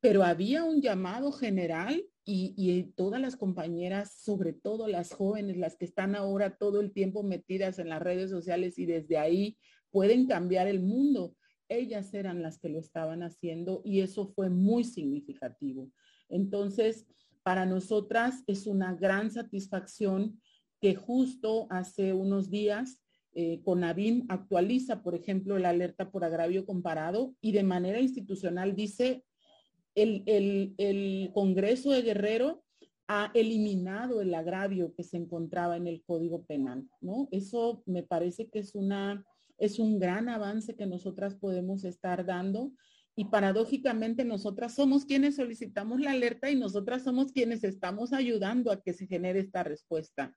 pero 0.00 0.22
había 0.22 0.62
un 0.62 0.80
llamado 0.80 1.32
general 1.32 2.04
y, 2.24 2.54
y 2.56 2.84
todas 2.92 3.20
las 3.20 3.34
compañeras, 3.34 4.14
sobre 4.22 4.52
todo 4.52 4.86
las 4.86 5.12
jóvenes, 5.12 5.56
las 5.56 5.76
que 5.76 5.86
están 5.86 6.14
ahora 6.14 6.56
todo 6.56 6.80
el 6.80 6.92
tiempo 6.92 7.24
metidas 7.24 7.80
en 7.80 7.88
las 7.88 8.00
redes 8.00 8.30
sociales 8.30 8.78
y 8.78 8.86
desde 8.86 9.18
ahí 9.18 9.58
pueden 9.90 10.28
cambiar 10.28 10.68
el 10.68 10.80
mundo 10.80 11.34
ellas 11.76 12.12
eran 12.14 12.42
las 12.42 12.58
que 12.58 12.68
lo 12.68 12.78
estaban 12.78 13.22
haciendo 13.22 13.82
y 13.84 14.00
eso 14.00 14.28
fue 14.28 14.50
muy 14.50 14.84
significativo. 14.84 15.90
Entonces, 16.28 17.06
para 17.42 17.66
nosotras 17.66 18.44
es 18.46 18.66
una 18.66 18.94
gran 18.94 19.30
satisfacción 19.30 20.40
que 20.80 20.94
justo 20.94 21.66
hace 21.70 22.12
unos 22.12 22.50
días 22.50 23.02
eh, 23.34 23.62
CONAVIM 23.64 24.26
actualiza, 24.28 25.02
por 25.02 25.14
ejemplo, 25.14 25.58
la 25.58 25.70
alerta 25.70 26.10
por 26.10 26.24
agravio 26.24 26.66
comparado 26.66 27.34
y 27.40 27.52
de 27.52 27.62
manera 27.62 28.00
institucional 28.00 28.76
dice 28.76 29.24
el, 29.94 30.22
el 30.76 31.30
Congreso 31.32 31.90
de 31.90 32.02
Guerrero 32.02 32.62
ha 33.08 33.30
eliminado 33.34 34.20
el 34.20 34.34
agravio 34.34 34.94
que 34.94 35.02
se 35.02 35.16
encontraba 35.16 35.76
en 35.76 35.86
el 35.86 36.02
Código 36.02 36.44
Penal, 36.44 36.88
¿no? 37.00 37.28
Eso 37.30 37.82
me 37.86 38.02
parece 38.02 38.48
que 38.48 38.60
es 38.60 38.74
una 38.74 39.24
es 39.62 39.78
un 39.78 40.00
gran 40.00 40.28
avance 40.28 40.74
que 40.74 40.86
nosotras 40.86 41.36
podemos 41.36 41.84
estar 41.84 42.26
dando 42.26 42.72
y 43.14 43.26
paradójicamente 43.26 44.24
nosotras 44.24 44.74
somos 44.74 45.04
quienes 45.04 45.36
solicitamos 45.36 46.00
la 46.00 46.10
alerta 46.10 46.50
y 46.50 46.56
nosotras 46.56 47.04
somos 47.04 47.30
quienes 47.30 47.62
estamos 47.62 48.12
ayudando 48.12 48.72
a 48.72 48.82
que 48.82 48.92
se 48.92 49.06
genere 49.06 49.38
esta 49.38 49.62
respuesta. 49.62 50.36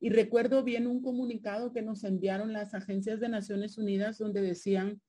Y 0.00 0.10
recuerdo 0.10 0.64
bien 0.64 0.88
un 0.88 1.02
comunicado 1.02 1.72
que 1.72 1.82
nos 1.82 2.02
enviaron 2.02 2.52
las 2.52 2.74
agencias 2.74 3.20
de 3.20 3.28
Naciones 3.28 3.78
Unidas 3.78 4.18
donde 4.18 4.40
decían 4.40 5.00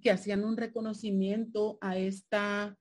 que 0.00 0.10
hacían 0.10 0.42
un 0.42 0.56
reconocimiento 0.56 1.78
a 1.80 1.96
esta, 1.96 2.76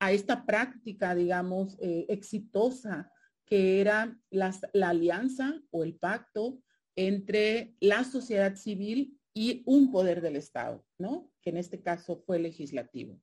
a 0.00 0.10
esta 0.10 0.44
práctica, 0.44 1.14
digamos, 1.14 1.78
eh, 1.80 2.06
exitosa 2.08 3.12
que 3.44 3.80
era 3.80 4.18
la, 4.28 4.52
la 4.72 4.88
alianza 4.88 5.62
o 5.70 5.84
el 5.84 5.94
pacto 5.94 6.60
entre 6.96 7.76
la 7.78 8.02
sociedad 8.02 8.56
civil 8.56 9.15
y 9.36 9.62
un 9.66 9.92
poder 9.92 10.22
del 10.22 10.34
Estado, 10.34 10.82
¿no? 10.96 11.30
Que 11.42 11.50
en 11.50 11.58
este 11.58 11.82
caso 11.82 12.16
fue 12.16 12.38
legislativo. 12.38 13.20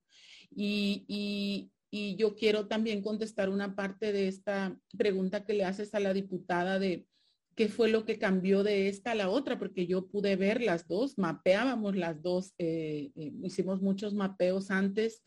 Y, 0.48 1.70
yo 2.16 2.34
quiero 2.34 2.66
también 2.66 3.02
contestar 3.02 3.48
una 3.48 3.76
parte 3.76 4.12
de 4.12 4.26
esta 4.26 4.76
pregunta 4.98 5.44
que 5.44 5.54
le 5.54 5.64
haces 5.64 5.94
a 5.94 6.00
la 6.00 6.12
diputada 6.12 6.80
de 6.80 7.06
qué 7.54 7.68
fue 7.68 7.88
lo 7.88 8.04
que 8.04 8.18
cambió 8.18 8.64
de 8.64 8.88
esta 8.88 9.12
a 9.12 9.14
la 9.14 9.30
otra, 9.30 9.60
porque 9.60 9.86
yo 9.86 10.08
pude 10.08 10.34
ver 10.34 10.60
las 10.60 10.88
dos, 10.88 11.18
mapeábamos 11.18 11.94
las 11.94 12.20
dos, 12.20 12.52
eh, 12.58 13.12
eh, 13.14 13.32
hicimos 13.44 13.80
muchos 13.80 14.12
mapeos 14.12 14.72
antes 14.72 15.22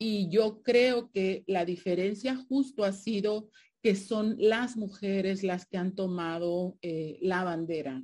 y 0.00 0.28
yo 0.30 0.62
creo 0.62 1.12
que 1.12 1.44
la 1.46 1.64
diferencia 1.64 2.34
justo 2.34 2.82
ha 2.82 2.92
sido 2.92 3.48
que 3.80 3.94
son 3.94 4.34
las 4.38 4.76
mujeres 4.76 5.44
las 5.44 5.64
que 5.66 5.76
han 5.76 5.94
tomado 5.94 6.76
eh, 6.82 7.18
la 7.22 7.44
bandera. 7.44 8.02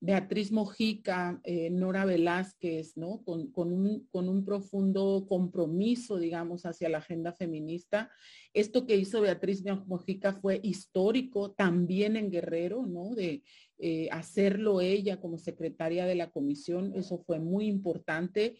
Beatriz 0.00 0.52
Mojica, 0.52 1.40
eh, 1.44 1.70
Nora 1.70 2.04
Velázquez, 2.04 2.96
¿no? 2.96 3.22
Con, 3.24 3.50
un, 3.56 4.06
con, 4.10 4.28
un, 4.28 4.44
profundo 4.44 5.26
compromiso, 5.28 6.18
digamos, 6.18 6.66
hacia 6.66 6.88
la 6.88 6.98
agenda 6.98 7.32
feminista. 7.32 8.10
Esto 8.52 8.86
que 8.86 8.96
hizo 8.96 9.22
Beatriz 9.22 9.64
Mojica 9.86 10.34
fue 10.34 10.60
histórico 10.62 11.52
también 11.52 12.16
en 12.16 12.30
Guerrero, 12.30 12.86
¿no? 12.86 13.14
De 13.14 13.42
eh, 13.78 14.08
hacerlo 14.10 14.80
ella 14.80 15.20
como 15.20 15.38
secretaria 15.38 16.04
de 16.06 16.14
la 16.14 16.30
comisión, 16.30 16.92
eso 16.94 17.18
fue 17.18 17.38
muy 17.40 17.66
importante. 17.66 18.58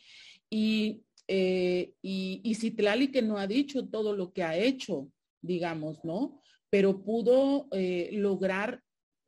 Y, 0.49 1.03
y, 1.29 2.41
y 2.43 2.55
Citlali 2.55 3.11
que 3.11 3.21
no 3.21 3.37
ha 3.37 3.47
dicho 3.47 3.89
todo 3.89 4.15
lo 4.17 4.33
que 4.33 4.43
ha 4.43 4.57
hecho, 4.57 5.11
digamos, 5.43 6.05
¿no? 6.05 6.41
pero 6.71 7.03
pudo 7.03 7.69
eh, 7.73 8.11
lograr 8.13 8.83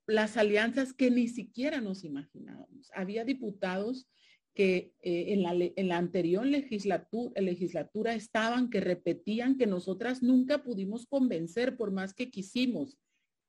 las 0.08 0.38
alianzas 0.38 0.94
que 0.94 1.10
ni 1.10 1.28
siquiera 1.28 1.80
nos 1.80 2.02
imaginábamos. 2.02 2.90
Había 2.94 3.24
diputados 3.24 4.08
que 4.54 4.94
eh, 5.02 5.34
en, 5.34 5.42
la, 5.42 5.52
en, 5.54 5.88
la, 5.88 5.98
anterior 5.98 6.44
legislatura, 6.44 7.40
legislatura 7.40 8.14
estaban, 8.14 8.70
que 8.70 8.80
repetían 8.80 9.56
que 9.56 9.66
nosotras 9.66 10.22
nunca 10.22 10.64
pudimos 10.64 11.06
convencer 11.06 11.76
por 11.76 11.92
más 11.92 12.14
que 12.14 12.30
quisimos. 12.30 12.98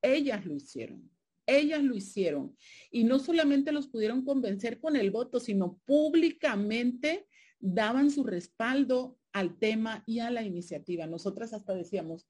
Ellas 0.01 0.45
lo 0.45 0.53
hicieron, 0.53 1.09
ellas 1.47 1.81
lo 1.81 1.95
hicieron. 1.95 2.55
Y 2.91 3.05
no 3.05 3.19
solamente 3.19 3.71
los 3.71 3.87
pudieron 3.87 4.23
convencer 4.23 4.79
con 4.79 4.97
el 4.97 5.11
voto, 5.11 5.39
sino 5.39 5.79
públicamente 5.85 7.25
daban 7.59 8.11
su 8.11 8.23
respaldo 8.23 9.18
al 9.39 9.57
tema 9.57 10.03
y 10.05 10.19
a 10.19 10.29
la 10.29 10.43
iniciativa. 10.43 11.07
Nosotras 11.07 11.53
hasta 11.53 11.73
decíamos, 11.73 12.27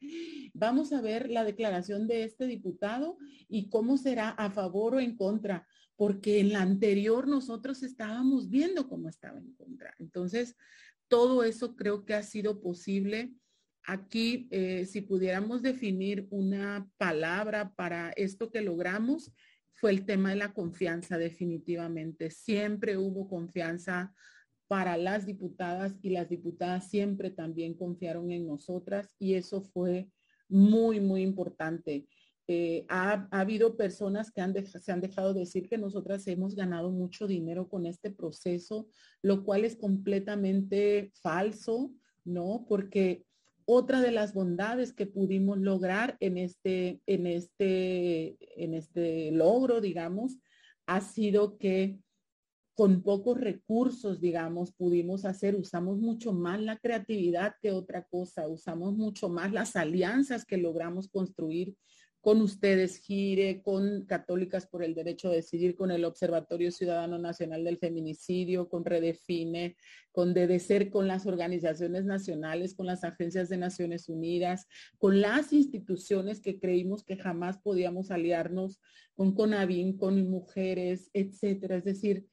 vamos 0.53 0.93
a 0.93 1.01
ver 1.01 1.29
la 1.29 1.43
declaración 1.43 2.07
de 2.07 2.23
este 2.23 2.45
diputado 2.45 3.17
y 3.47 3.69
cómo 3.69 3.97
será 3.97 4.29
a 4.29 4.49
favor 4.51 4.95
o 4.95 4.99
en 4.99 5.15
contra, 5.15 5.67
porque 5.95 6.39
en 6.39 6.53
la 6.53 6.61
anterior 6.61 7.27
nosotros 7.27 7.83
estábamos 7.83 8.49
viendo 8.49 8.87
cómo 8.87 9.09
estaba 9.09 9.39
en 9.39 9.53
contra. 9.53 9.93
Entonces, 9.99 10.55
todo 11.07 11.43
eso 11.43 11.75
creo 11.75 12.05
que 12.05 12.13
ha 12.13 12.23
sido 12.23 12.61
posible. 12.61 13.33
Aquí, 13.83 14.47
eh, 14.51 14.85
si 14.85 15.01
pudiéramos 15.01 15.61
definir 15.61 16.27
una 16.29 16.89
palabra 16.97 17.73
para 17.75 18.11
esto 18.11 18.51
que 18.51 18.61
logramos, 18.61 19.33
fue 19.73 19.91
el 19.91 20.05
tema 20.05 20.29
de 20.29 20.35
la 20.35 20.53
confianza 20.53 21.17
definitivamente. 21.17 22.29
Siempre 22.29 22.97
hubo 22.97 23.27
confianza 23.27 24.13
para 24.69 24.97
las 24.97 25.25
diputadas 25.25 25.97
y 26.03 26.11
las 26.11 26.29
diputadas 26.29 26.87
siempre 26.89 27.31
también 27.31 27.73
confiaron 27.73 28.31
en 28.31 28.45
nosotras 28.45 29.15
y 29.17 29.33
eso 29.33 29.63
fue 29.63 30.11
muy, 30.47 30.99
muy 30.99 31.23
importante. 31.23 32.05
Eh, 32.47 32.85
ha, 32.87 33.27
habido 33.31 33.75
personas 33.77 34.31
que 34.31 34.41
han 34.41 34.53
se 34.67 34.91
han 34.91 35.01
dejado 35.01 35.33
decir 35.33 35.67
que 35.67 35.79
nosotras 35.79 36.27
hemos 36.27 36.55
ganado 36.55 36.91
mucho 36.91 37.25
dinero 37.25 37.67
con 37.67 37.87
este 37.87 38.11
proceso, 38.11 38.87
lo 39.23 39.43
cual 39.43 39.65
es 39.65 39.75
completamente 39.75 41.11
falso, 41.19 41.91
¿no? 42.23 42.65
Porque 42.69 43.25
otra 43.65 44.01
de 44.01 44.11
las 44.11 44.35
bondades 44.35 44.93
que 44.93 45.07
pudimos 45.07 45.57
lograr 45.57 46.15
en 46.19 46.37
este, 46.37 47.01
en 47.07 47.25
este, 47.25 48.37
en 48.63 48.75
este 48.75 49.31
logro, 49.31 49.81
digamos, 49.81 50.37
ha 50.85 51.01
sido 51.01 51.57
que 51.57 51.99
con 52.79 53.01
pocos 53.01 53.37
recursos, 53.37 54.21
digamos, 54.21 54.71
pudimos 54.71 55.25
hacer, 55.25 55.53
usamos 55.57 55.97
mucho 55.97 56.31
más 56.31 56.61
la 56.61 56.77
creatividad 56.77 57.55
que 57.61 57.73
otra 57.73 58.05
cosa, 58.05 58.47
usamos 58.47 58.95
mucho 58.95 59.27
más 59.27 59.51
las 59.51 59.75
alianzas 59.75 60.45
que 60.45 60.55
logramos 60.55 61.09
construir 61.09 61.75
con 62.21 62.39
ustedes, 62.39 63.01
Gire, 63.01 63.61
con 63.61 64.05
Católicas 64.05 64.65
por 64.65 64.81
el 64.81 64.95
Derecho 64.95 65.27
a 65.27 65.33
Decidir, 65.33 65.75
con 65.75 65.91
el 65.91 66.05
Observatorio 66.05 66.71
Ciudadano 66.71 67.17
Nacional 67.19 67.65
del 67.65 67.79
Feminicidio, 67.79 68.69
con 68.69 68.85
Redefine, 68.85 69.75
con 70.13 70.33
DDCER, 70.33 70.89
con 70.89 71.05
las 71.05 71.25
organizaciones 71.25 72.05
nacionales, 72.05 72.75
con 72.75 72.85
las 72.85 73.03
agencias 73.03 73.49
de 73.49 73.57
Naciones 73.57 74.07
Unidas, 74.07 74.67
con 74.97 75.19
las 75.19 75.51
instituciones 75.51 76.39
que 76.39 76.59
creímos 76.59 77.03
que 77.03 77.17
jamás 77.17 77.57
podíamos 77.57 78.09
aliarnos, 78.09 78.79
con 79.15 79.35
CONAVIN, 79.35 79.97
con 79.97 80.29
mujeres, 80.29 81.09
etcétera. 81.11 81.75
Es 81.75 81.83
decir, 81.83 82.25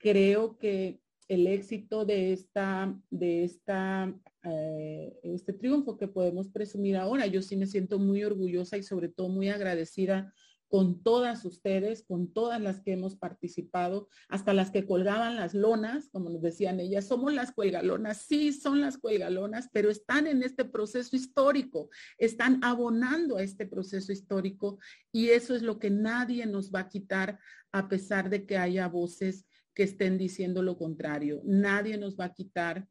creo 0.00 0.58
que 0.58 1.00
el 1.28 1.46
éxito 1.46 2.04
de 2.04 2.32
esta, 2.32 2.98
de 3.10 3.44
esta, 3.44 4.12
eh, 4.42 5.16
este 5.22 5.52
triunfo 5.52 5.96
que 5.96 6.08
podemos 6.08 6.48
presumir 6.48 6.96
ahora, 6.96 7.26
yo 7.26 7.40
sí 7.40 7.56
me 7.56 7.66
siento 7.66 8.00
muy 8.00 8.24
orgullosa 8.24 8.76
y 8.76 8.82
sobre 8.82 9.08
todo 9.08 9.28
muy 9.28 9.48
agradecida 9.48 10.34
con 10.66 11.02
todas 11.02 11.44
ustedes, 11.44 12.04
con 12.04 12.32
todas 12.32 12.60
las 12.60 12.80
que 12.80 12.92
hemos 12.92 13.16
participado, 13.16 14.08
hasta 14.28 14.54
las 14.54 14.70
que 14.70 14.86
colgaban 14.86 15.34
las 15.34 15.52
lonas, 15.52 16.08
como 16.10 16.30
nos 16.30 16.42
decían 16.42 16.78
ellas, 16.78 17.08
somos 17.08 17.32
las 17.32 17.50
cuelgalonas, 17.52 18.22
sí 18.22 18.52
son 18.52 18.80
las 18.80 18.96
cuelgalonas, 18.96 19.68
pero 19.72 19.90
están 19.90 20.28
en 20.28 20.44
este 20.44 20.64
proceso 20.64 21.16
histórico, 21.16 21.90
están 22.18 22.62
abonando 22.62 23.36
a 23.36 23.42
este 23.42 23.66
proceso 23.66 24.12
histórico 24.12 24.78
y 25.12 25.30
eso 25.30 25.56
es 25.56 25.62
lo 25.62 25.80
que 25.80 25.90
nadie 25.90 26.46
nos 26.46 26.72
va 26.72 26.80
a 26.80 26.88
quitar 26.88 27.40
a 27.72 27.88
pesar 27.88 28.30
de 28.30 28.46
que 28.46 28.56
haya 28.56 28.86
voces 28.86 29.46
que 29.74 29.84
estén 29.84 30.18
diciendo 30.18 30.62
lo 30.62 30.76
contrario. 30.76 31.42
Nadie 31.44 31.96
nos 31.98 32.16
va 32.18 32.26
a 32.26 32.34
quitar 32.34 32.86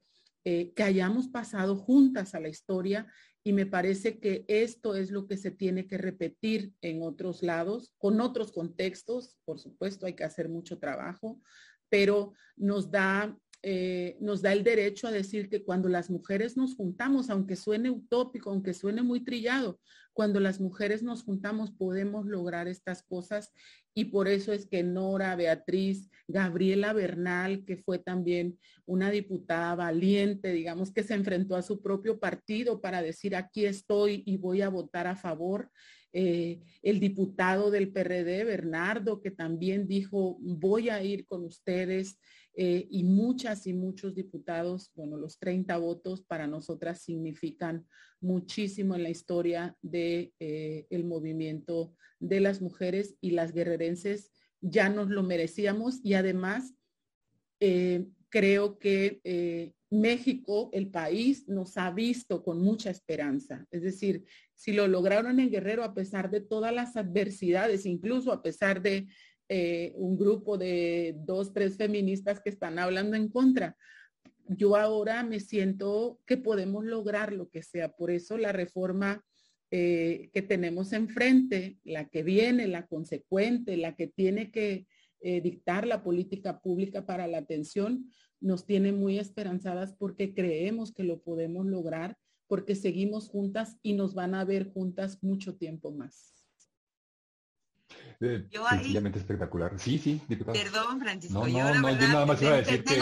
eh, 0.45 0.73
que 0.73 0.83
hayamos 0.83 1.27
pasado 1.27 1.75
juntas 1.75 2.33
a 2.33 2.39
la 2.39 2.49
historia 2.49 3.07
y 3.43 3.53
me 3.53 3.65
parece 3.65 4.19
que 4.19 4.45
esto 4.47 4.95
es 4.95 5.11
lo 5.11 5.27
que 5.27 5.37
se 5.37 5.51
tiene 5.51 5.87
que 5.87 5.97
repetir 5.97 6.73
en 6.81 7.03
otros 7.03 7.43
lados, 7.43 7.93
con 7.97 8.21
otros 8.21 8.51
contextos. 8.51 9.37
Por 9.45 9.59
supuesto, 9.59 10.05
hay 10.05 10.13
que 10.13 10.23
hacer 10.23 10.49
mucho 10.49 10.77
trabajo, 10.77 11.41
pero 11.89 12.33
nos 12.55 12.91
da 12.91 13.37
eh, 13.61 14.17
nos 14.21 14.41
da 14.41 14.53
el 14.53 14.63
derecho 14.63 15.07
a 15.07 15.11
decir 15.11 15.49
que 15.49 15.63
cuando 15.63 15.89
las 15.89 16.09
mujeres 16.09 16.55
nos 16.55 16.75
juntamos, 16.75 17.29
aunque 17.29 17.57
suene 17.57 17.89
utópico, 17.89 18.49
aunque 18.51 18.73
suene 18.73 19.01
muy 19.01 19.19
trillado, 19.21 19.81
cuando 20.19 20.41
las 20.41 20.59
mujeres 20.59 21.01
nos 21.01 21.23
juntamos 21.23 21.71
podemos 21.71 22.25
lograr 22.25 22.67
estas 22.67 23.03
cosas 23.03 23.53
y 23.93 24.03
por 24.11 24.27
eso 24.27 24.51
es 24.51 24.65
que 24.65 24.83
Nora, 24.83 25.33
Beatriz, 25.37 26.09
Gabriela 26.27 26.91
Bernal, 26.91 27.63
que 27.63 27.77
fue 27.77 27.99
también 27.99 28.59
una 28.85 29.11
diputada 29.11 29.75
valiente, 29.75 30.51
digamos, 30.51 30.91
que 30.91 31.03
se 31.03 31.13
enfrentó 31.13 31.55
a 31.55 31.61
su 31.61 31.81
propio 31.81 32.19
partido 32.19 32.81
para 32.81 33.01
decir 33.01 33.33
aquí 33.33 33.63
estoy 33.63 34.23
y 34.25 34.35
voy 34.35 34.61
a 34.61 34.67
votar 34.67 35.07
a 35.07 35.15
favor. 35.15 35.71
Eh, 36.11 36.61
el 36.81 36.99
diputado 36.99 37.69
del 37.69 37.91
PRD, 37.91 38.43
Bernardo, 38.43 39.21
que 39.21 39.31
también 39.31 39.87
dijo, 39.87 40.37
voy 40.39 40.89
a 40.89 41.03
ir 41.03 41.25
con 41.25 41.43
ustedes. 41.45 42.19
Eh, 42.55 42.87
y 42.89 43.03
muchas 43.03 43.67
y 43.67 43.73
muchos 43.73 44.15
diputados, 44.15 44.91
bueno, 44.95 45.15
los 45.17 45.37
30 45.37 45.77
votos 45.77 46.23
para 46.23 46.47
nosotras 46.47 47.01
significan 47.01 47.87
muchísimo 48.19 48.95
en 48.95 49.03
la 49.03 49.09
historia 49.09 49.77
del 49.81 49.91
de, 49.91 50.33
eh, 50.39 50.87
el 50.89 51.05
movimiento 51.05 51.95
de 52.19 52.41
las 52.41 52.61
mujeres 52.61 53.15
y 53.21 53.31
las 53.31 53.53
guerrerenses. 53.53 54.31
Ya 54.61 54.89
nos 54.89 55.09
lo 55.09 55.23
merecíamos 55.23 55.99
y 56.03 56.15
además 56.15 56.73
creo 58.29 58.79
que 58.79 59.73
México, 59.89 60.69
el 60.73 60.89
país, 60.89 61.47
nos 61.47 61.77
ha 61.77 61.91
visto 61.91 62.43
con 62.43 62.61
mucha 62.61 62.91
esperanza. 62.91 63.65
Es 63.71 63.81
decir, 63.81 64.23
si 64.53 64.73
lo 64.73 64.87
lograron 64.87 65.39
en 65.39 65.49
Guerrero 65.49 65.83
a 65.83 65.93
pesar 65.93 66.29
de 66.29 66.41
todas 66.41 66.73
las 66.73 66.95
adversidades, 66.95 67.85
incluso 67.85 68.31
a 68.31 68.43
pesar 68.43 68.81
de 68.81 69.07
eh, 69.47 69.93
un 69.95 70.15
grupo 70.15 70.57
de 70.59 71.15
dos, 71.25 71.53
tres 71.53 71.75
feministas 71.75 72.39
que 72.39 72.51
están 72.51 72.77
hablando 72.77 73.15
en 73.15 73.29
contra. 73.29 73.75
Yo 74.47 74.75
ahora 74.75 75.23
me 75.23 75.39
siento 75.39 76.19
que 76.25 76.37
podemos 76.37 76.85
lograr 76.85 77.33
lo 77.33 77.49
que 77.49 77.63
sea. 77.63 77.91
Por 77.91 78.11
eso 78.11 78.37
la 78.37 78.51
reforma 78.51 79.23
eh, 79.71 80.29
que 80.33 80.43
tenemos 80.43 80.93
enfrente, 80.93 81.77
la 81.83 82.09
que 82.09 82.21
viene, 82.21 82.67
la 82.67 82.85
consecuente, 82.85 83.75
la 83.77 83.95
que 83.95 84.07
tiene 84.07 84.51
que 84.51 84.85
eh, 85.21 85.41
dictar 85.41 85.85
la 85.85 86.03
política 86.03 86.61
pública 86.61 87.05
para 87.05 87.27
la 87.27 87.39
atención, 87.39 88.11
nos 88.41 88.65
tiene 88.65 88.91
muy 88.91 89.19
esperanzadas 89.19 89.93
porque 89.93 90.33
creemos 90.33 90.93
que 90.93 91.03
lo 91.03 91.21
podemos 91.21 91.65
lograr, 91.65 92.17
porque 92.47 92.75
seguimos 92.75 93.29
juntas 93.29 93.77
y 93.83 93.93
nos 93.93 94.13
van 94.13 94.33
a 94.33 94.45
ver 94.45 94.71
juntas 94.71 95.21
mucho 95.21 95.55
tiempo 95.55 95.91
más. 95.91 96.39
Eh, 98.21 98.47
sencillamente 98.51 99.19
espectacular. 99.19 99.79
Sí, 99.79 99.97
sí, 99.97 100.21
diputado. 100.27 100.57
Perdón, 100.57 100.99
Francisco. 100.99 101.47
No, 101.47 101.73
no, 101.73 101.81
no, 101.81 101.91
yo 101.91 102.07
nada 102.07 102.25
más 102.25 102.41
iba 102.41 102.51
a 102.51 102.57
decir 102.57 102.83
que, 102.83 102.95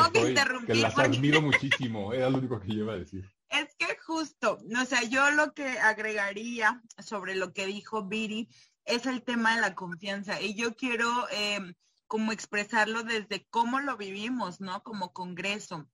que, 0.66 0.76
las 0.76 0.98
admiro 0.98 1.42
muchísimo. 1.42 2.14
Era 2.14 2.30
lo 2.30 2.38
único 2.38 2.60
que 2.60 2.68
yo 2.70 2.84
iba 2.84 2.94
a 2.94 2.98
decir. 2.98 3.26
Es 3.50 3.76
que 3.76 3.98
justo, 4.06 4.60
o 4.80 4.86
sea, 4.86 5.04
yo 5.04 5.32
lo 5.32 5.54
que 5.54 5.66
agregaría 5.66 6.82
sobre 7.00 7.36
lo 7.36 7.54
que 7.54 7.66
dijo 7.66 8.06
Viri 8.06 8.50
es 8.86 9.06
el 9.06 9.24
tema 9.24 9.56
de 9.56 9.62
la 9.62 9.76
confianza. 9.76 10.42
Y 10.42 10.56
yo 10.56 10.76
quiero 10.76 11.10
eh, 11.32 11.74
como 12.08 12.32
expresarlo 12.32 13.04
desde 13.04 13.46
cómo 13.50 13.80
lo 13.80 13.98
vivimos, 13.98 14.62
¿no? 14.62 14.84
Como 14.84 15.14
Congreso 15.14 15.88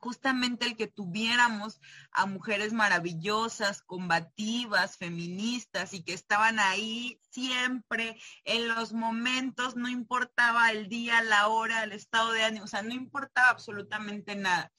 justamente 0.00 0.66
el 0.66 0.76
que 0.76 0.86
tuviéramos 0.86 1.80
a 2.12 2.26
mujeres 2.26 2.72
maravillosas, 2.72 3.82
combativas, 3.82 4.96
feministas 4.96 5.92
y 5.92 6.02
que 6.02 6.14
estaban 6.14 6.58
ahí 6.58 7.20
siempre 7.30 8.18
en 8.44 8.68
los 8.68 8.92
momentos, 8.92 9.76
no 9.76 9.88
importaba 9.88 10.70
el 10.70 10.88
día, 10.88 11.22
la 11.22 11.48
hora, 11.48 11.84
el 11.84 11.92
estado 11.92 12.32
de 12.32 12.44
ánimo, 12.44 12.64
o 12.64 12.68
sea, 12.68 12.82
no 12.82 12.94
importaba 12.94 13.48
absolutamente 13.48 14.36
nada. 14.36 14.72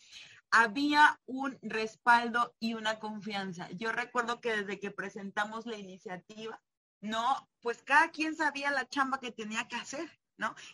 Había 0.51 1.19
un 1.25 1.59
respaldo 1.61 2.55
y 2.59 2.73
una 2.73 2.97
confianza. 2.97 3.69
Yo 3.71 3.91
recuerdo 3.91 4.41
que 4.41 4.57
desde 4.57 4.79
que 4.79 4.89
presentamos 4.89 5.67
la 5.67 5.77
iniciativa, 5.77 6.59
no, 7.01 7.47
pues 7.61 7.83
cada 7.83 8.09
quien 8.09 8.35
sabía 8.35 8.71
la 8.71 8.87
chamba 8.87 9.19
que 9.19 9.31
tenía 9.31 9.67
que 9.67 9.75
hacer. 9.75 10.18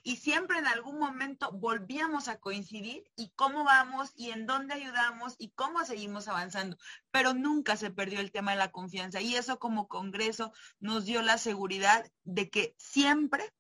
Y 0.03 0.17
siempre 0.17 0.59
en 0.59 0.67
algún 0.67 0.99
momento 0.99 1.51
volvíamos 1.51 2.27
a 2.27 2.39
coincidir 2.39 3.03
y 3.15 3.31
cómo 3.35 3.63
vamos 3.63 4.11
y 4.15 4.31
en 4.31 4.45
dónde 4.45 4.73
ayudamos 4.73 5.35
y 5.37 5.49
cómo 5.51 5.83
seguimos 5.85 6.27
avanzando, 6.27 6.77
pero 7.11 7.33
nunca 7.33 7.75
se 7.77 7.91
perdió 7.91 8.19
el 8.19 8.31
tema 8.31 8.51
de 8.51 8.57
la 8.57 8.71
confianza 8.71 9.21
y 9.21 9.35
eso 9.35 9.59
como 9.59 9.87
Congreso 9.87 10.53
nos 10.79 11.05
dio 11.05 11.21
la 11.21 11.37
seguridad 11.37 12.05
de 12.23 12.49
que 12.49 12.75
siempre 12.77 13.53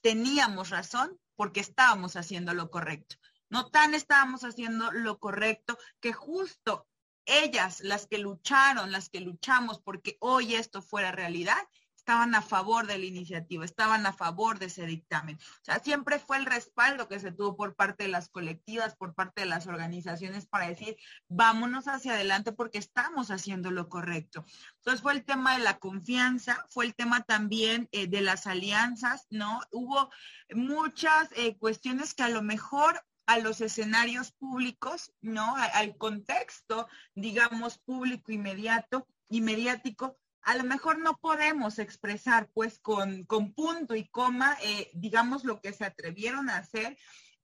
teníamos 0.00 0.70
razón 0.70 1.18
porque 1.36 1.60
estábamos 1.60 2.16
haciendo 2.16 2.54
lo 2.54 2.70
correcto. 2.70 3.16
No 3.48 3.70
tan 3.70 3.94
estábamos 3.94 4.44
haciendo 4.44 4.90
lo 4.92 5.18
correcto 5.18 5.78
que 6.00 6.12
justo 6.12 6.88
ellas, 7.24 7.80
las 7.80 8.06
que 8.06 8.18
lucharon, 8.18 8.90
las 8.90 9.08
que 9.08 9.20
luchamos 9.20 9.80
porque 9.80 10.16
hoy 10.20 10.54
esto 10.54 10.82
fuera 10.82 11.12
realidad, 11.12 11.58
estaban 12.02 12.34
a 12.34 12.42
favor 12.42 12.88
de 12.88 12.98
la 12.98 13.04
iniciativa, 13.04 13.64
estaban 13.64 14.04
a 14.06 14.12
favor 14.12 14.58
de 14.58 14.66
ese 14.66 14.86
dictamen. 14.86 15.36
O 15.36 15.64
sea, 15.64 15.78
siempre 15.78 16.18
fue 16.18 16.36
el 16.36 16.46
respaldo 16.46 17.06
que 17.06 17.20
se 17.20 17.30
tuvo 17.30 17.56
por 17.56 17.76
parte 17.76 18.02
de 18.02 18.10
las 18.10 18.28
colectivas, 18.28 18.96
por 18.96 19.14
parte 19.14 19.42
de 19.42 19.46
las 19.46 19.68
organizaciones 19.68 20.46
para 20.46 20.66
decir, 20.66 20.96
vámonos 21.28 21.86
hacia 21.86 22.14
adelante 22.14 22.50
porque 22.50 22.78
estamos 22.78 23.30
haciendo 23.30 23.70
lo 23.70 23.88
correcto. 23.88 24.44
Entonces 24.78 25.00
fue 25.00 25.12
el 25.12 25.24
tema 25.24 25.56
de 25.56 25.62
la 25.62 25.78
confianza, 25.78 26.66
fue 26.70 26.86
el 26.86 26.94
tema 26.96 27.20
también 27.22 27.88
eh, 27.92 28.08
de 28.08 28.20
las 28.20 28.48
alianzas, 28.48 29.28
¿no? 29.30 29.60
Hubo 29.70 30.10
muchas 30.52 31.28
eh, 31.36 31.56
cuestiones 31.56 32.14
que 32.14 32.24
a 32.24 32.28
lo 32.28 32.42
mejor 32.42 33.00
a 33.26 33.38
los 33.38 33.60
escenarios 33.60 34.32
públicos, 34.32 35.12
¿no? 35.20 35.54
al 35.54 35.96
contexto, 35.96 36.88
digamos, 37.14 37.78
público 37.78 38.32
inmediato, 38.32 39.06
y 39.32 39.40
mediático, 39.40 40.18
a 40.42 40.56
lo 40.56 40.64
mejor 40.64 40.98
no 40.98 41.16
podemos 41.18 41.78
expresar 41.78 42.50
pues 42.52 42.78
con, 42.78 43.24
con 43.24 43.52
punto 43.52 43.94
y 43.94 44.08
coma, 44.08 44.56
eh, 44.62 44.90
digamos, 44.94 45.44
lo 45.44 45.60
que 45.60 45.72
se 45.72 45.84
atrevieron 45.84 46.50
a 46.50 46.58
hacer 46.58 46.98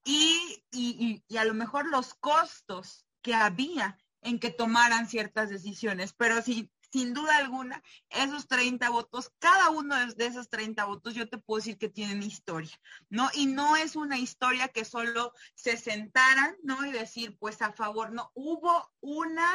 y, 0.04 0.64
y, 0.70 1.22
y, 1.28 1.36
a 1.36 1.44
lo 1.44 1.54
mejor 1.54 1.86
los 1.88 2.14
costos 2.14 3.06
que 3.22 3.34
había 3.34 3.98
en 4.22 4.38
que 4.38 4.50
tomaran 4.50 5.08
ciertas 5.08 5.50
decisiones. 5.50 6.12
Pero 6.12 6.42
sí, 6.42 6.70
sin 6.90 7.12
duda 7.12 7.36
alguna, 7.36 7.82
esos 8.08 8.46
30 8.48 8.88
votos, 8.90 9.32
cada 9.38 9.70
uno 9.70 9.94
de 10.14 10.26
esos 10.26 10.48
30 10.48 10.84
votos, 10.86 11.14
yo 11.14 11.28
te 11.28 11.38
puedo 11.38 11.58
decir 11.58 11.78
que 11.78 11.88
tienen 11.88 12.22
historia, 12.22 12.80
¿no? 13.10 13.28
Y 13.34 13.46
no 13.46 13.76
es 13.76 13.96
una 13.96 14.18
historia 14.18 14.68
que 14.68 14.84
solo 14.84 15.32
se 15.54 15.76
sentaran, 15.76 16.56
¿no? 16.62 16.86
Y 16.86 16.92
decir, 16.92 17.36
pues 17.38 17.60
a 17.62 17.72
favor, 17.72 18.12
no, 18.12 18.30
hubo 18.34 18.90
una 19.00 19.48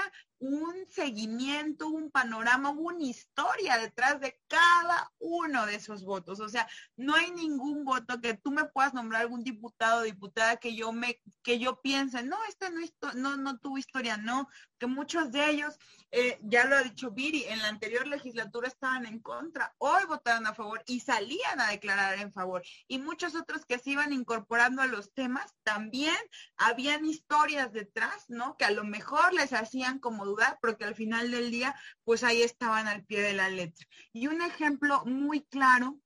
un 0.44 0.86
seguimiento, 0.90 1.88
un 1.88 2.12
panorama, 2.12 2.72
una 2.72 3.02
historia 3.02 3.78
detrás 3.78 4.20
de 4.20 4.38
cada 4.48 5.10
uno 5.20 5.66
de 5.66 5.76
esos 5.76 6.04
votos. 6.04 6.42
O 6.42 6.50
sea, 6.50 6.68
no 6.98 7.16
hay 7.16 7.32
ningún 7.32 7.86
voto 7.86 8.20
que 8.20 8.34
tú 8.34 8.52
me 8.52 8.66
puedas 8.66 8.94
nombrar 8.94 9.22
algún 9.22 9.44
diputado 9.44 10.02
o 10.02 10.04
diputada 10.04 10.58
que 10.58 10.76
yo 10.76 10.92
me, 10.92 11.22
que 11.44 11.60
yo 11.60 11.80
piense, 11.82 12.24
no, 12.24 12.38
este 12.50 12.70
no, 12.72 13.14
no, 13.14 13.38
no 13.38 13.58
tuvo 13.58 13.78
historia, 13.78 14.18
no, 14.18 14.50
que 14.78 14.88
muchos 14.88 15.32
de 15.32 15.50
ellos, 15.50 15.80
eh, 16.12 16.38
ya 16.42 16.66
lo 16.66 16.76
ha 16.76 16.82
dicho 16.82 17.12
Viri, 17.12 17.46
en 17.46 17.60
la 17.60 17.70
anterior 17.70 18.06
legislatura 18.06 18.68
estaban 18.68 19.06
en 19.06 19.20
contra, 19.20 19.74
hoy 19.78 20.04
votaron 20.10 20.46
a 20.46 20.54
favor 20.54 20.84
y 20.86 21.00
salían 21.00 21.62
a 21.62 21.70
declarar 21.70 22.20
en 22.20 22.34
favor. 22.34 22.64
Y 22.90 23.00
muchos 23.00 23.34
otros 23.36 23.66
que 23.66 23.80
se 23.80 23.92
iban 23.92 24.12
incorporando 24.12 24.82
a 24.82 24.88
los 24.88 25.14
temas, 25.14 25.56
también 25.64 26.18
habían 26.58 27.06
historias 27.06 27.72
detrás, 27.72 28.26
¿no? 28.28 28.58
Que 28.58 28.66
a 28.66 28.72
lo 28.72 28.84
mejor 28.84 29.34
les 29.34 29.54
hacían 29.54 30.00
como 30.00 30.26
porque 30.62 30.86
al 30.86 30.96
final 30.96 31.32
del 31.32 31.52
día, 31.52 31.76
pues 32.04 32.24
ahí 32.24 32.42
estaban 32.42 32.88
al 32.88 33.04
pie 33.04 33.22
de 33.22 33.34
la 33.34 33.50
letra. 33.50 33.86
Y 34.12 34.28
un 34.28 34.42
ejemplo 34.42 35.04
muy 35.06 35.42
claro 35.42 36.00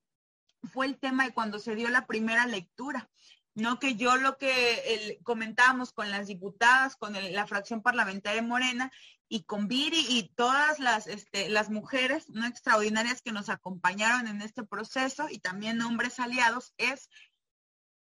fue 0.74 0.86
el 0.86 0.98
tema 0.98 1.26
de 1.26 1.34
cuando 1.34 1.60
se 1.60 1.76
dio 1.76 1.90
la 1.90 2.08
primera 2.08 2.46
lectura. 2.46 3.10
No 3.54 3.80
que 3.80 3.96
yo 3.96 4.18
lo 4.18 4.38
que 4.38 5.20
comentábamos 5.24 5.92
con 5.92 6.12
las 6.12 6.28
diputadas, 6.28 6.96
con 6.96 7.14
la 7.14 7.48
fracción 7.48 7.82
parlamentaria 7.82 8.42
Morena 8.44 8.92
y 9.30 9.44
con 9.44 9.68
Viri 9.68 10.06
y 10.10 10.30
todas 10.36 10.80
las, 10.80 11.08
este, 11.08 11.50
las 11.50 11.70
mujeres 11.70 12.30
no 12.30 12.46
extraordinarias 12.46 13.22
que 13.22 13.32
nos 13.32 13.50
acompañaron 13.50 14.28
en 14.28 14.42
este 14.42 14.64
proceso 14.64 15.28
y 15.30 15.40
también 15.40 15.82
hombres 15.82 16.20
aliados, 16.20 16.74
es, 16.78 17.10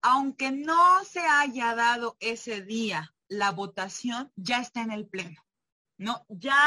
aunque 0.03 0.53
no 0.53 1.03
se 1.05 1.21
haya 1.21 1.75
dado 1.75 2.17
ese 2.21 2.61
día 2.61 3.15
la 3.29 3.51
votación, 3.51 4.31
ya 4.37 4.61
está 4.61 4.83
en 4.83 4.93
el 4.93 5.07
Pleno. 5.07 5.46
No, 5.99 6.25
ya 6.29 6.61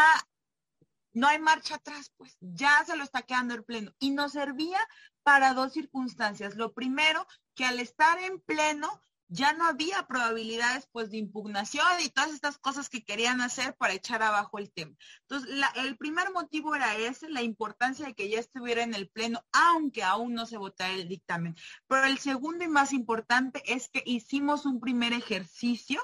no 1.13 1.27
hay 1.27 1.39
marcha 1.39 1.75
atrás, 1.75 2.11
pues 2.17 2.37
ya 2.39 2.83
se 2.85 2.95
lo 2.95 3.03
está 3.03 3.21
quedando 3.21 3.53
el 3.53 3.63
pleno. 3.63 3.91
Y 3.99 4.11
nos 4.11 4.33
servía 4.33 4.79
para 5.23 5.53
dos 5.53 5.73
circunstancias. 5.73 6.55
Lo 6.55 6.73
primero, 6.73 7.25
que 7.55 7.65
al 7.65 7.79
estar 7.79 8.19
en 8.19 8.39
pleno 8.39 9.01
ya 9.29 9.53
no 9.53 9.65
había 9.65 10.07
probabilidades 10.07 10.87
pues 10.91 11.11
de 11.11 11.17
impugnación 11.17 11.85
y 12.03 12.09
todas 12.09 12.31
estas 12.31 12.57
cosas 12.57 12.89
que 12.89 13.05
querían 13.05 13.41
hacer 13.41 13.75
para 13.77 13.93
echar 13.93 14.23
abajo 14.23 14.57
el 14.57 14.71
tema. 14.71 14.95
Entonces, 15.21 15.51
el 15.75 15.97
primer 15.97 16.31
motivo 16.31 16.73
era 16.73 16.95
ese, 16.95 17.29
la 17.29 17.43
importancia 17.43 18.07
de 18.07 18.15
que 18.15 18.27
ya 18.27 18.39
estuviera 18.39 18.81
en 18.81 18.95
el 18.95 19.07
pleno, 19.07 19.43
aunque 19.51 20.03
aún 20.03 20.33
no 20.33 20.47
se 20.47 20.57
votara 20.57 20.93
el 20.93 21.07
dictamen. 21.07 21.55
Pero 21.87 22.05
el 22.05 22.17
segundo 22.17 22.65
y 22.65 22.67
más 22.67 22.91
importante 22.91 23.61
es 23.71 23.89
que 23.89 24.01
hicimos 24.03 24.65
un 24.65 24.79
primer 24.79 25.13
ejercicio 25.13 26.01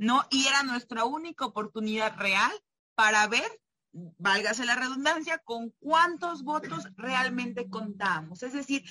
¿no? 0.00 0.26
Y 0.30 0.46
era 0.46 0.62
nuestra 0.62 1.04
única 1.04 1.44
oportunidad 1.44 2.16
real 2.16 2.50
para 2.94 3.26
ver, 3.28 3.60
válgase 3.92 4.64
la 4.64 4.74
redundancia, 4.74 5.38
con 5.44 5.74
cuántos 5.78 6.42
votos 6.42 6.88
realmente 6.96 7.68
contábamos. 7.68 8.42
Es 8.42 8.54
decir, 8.54 8.82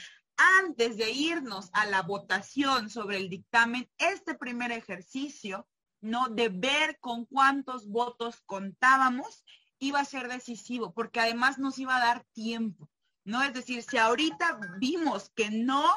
antes 0.60 0.98
de 0.98 1.10
irnos 1.10 1.72
a 1.74 1.88
la 1.88 2.04
votación 2.04 2.92
sobre 2.92 3.18
el 3.18 3.28
dictamen, 3.28 3.90
este 3.98 4.36
primer 4.36 4.72
ejercicio, 4.72 5.68
¿no? 6.00 6.28
De 6.30 6.50
ver 6.50 7.00
con 7.00 7.26
cuántos 7.26 7.88
votos 7.88 8.44
contábamos, 8.46 9.44
iba 9.80 10.02
a 10.02 10.06
ser 10.06 10.28
decisivo, 10.28 10.94
porque 10.94 11.22
además 11.22 11.58
nos 11.58 11.80
iba 11.80 11.98
a 11.98 12.06
dar 12.06 12.24
tiempo, 12.34 12.88
¿no? 13.24 13.42
Es 13.42 13.56
decir, 13.56 13.82
si 13.82 13.98
ahorita 13.98 14.60
vimos 14.78 15.32
que 15.32 15.50
no 15.50 15.90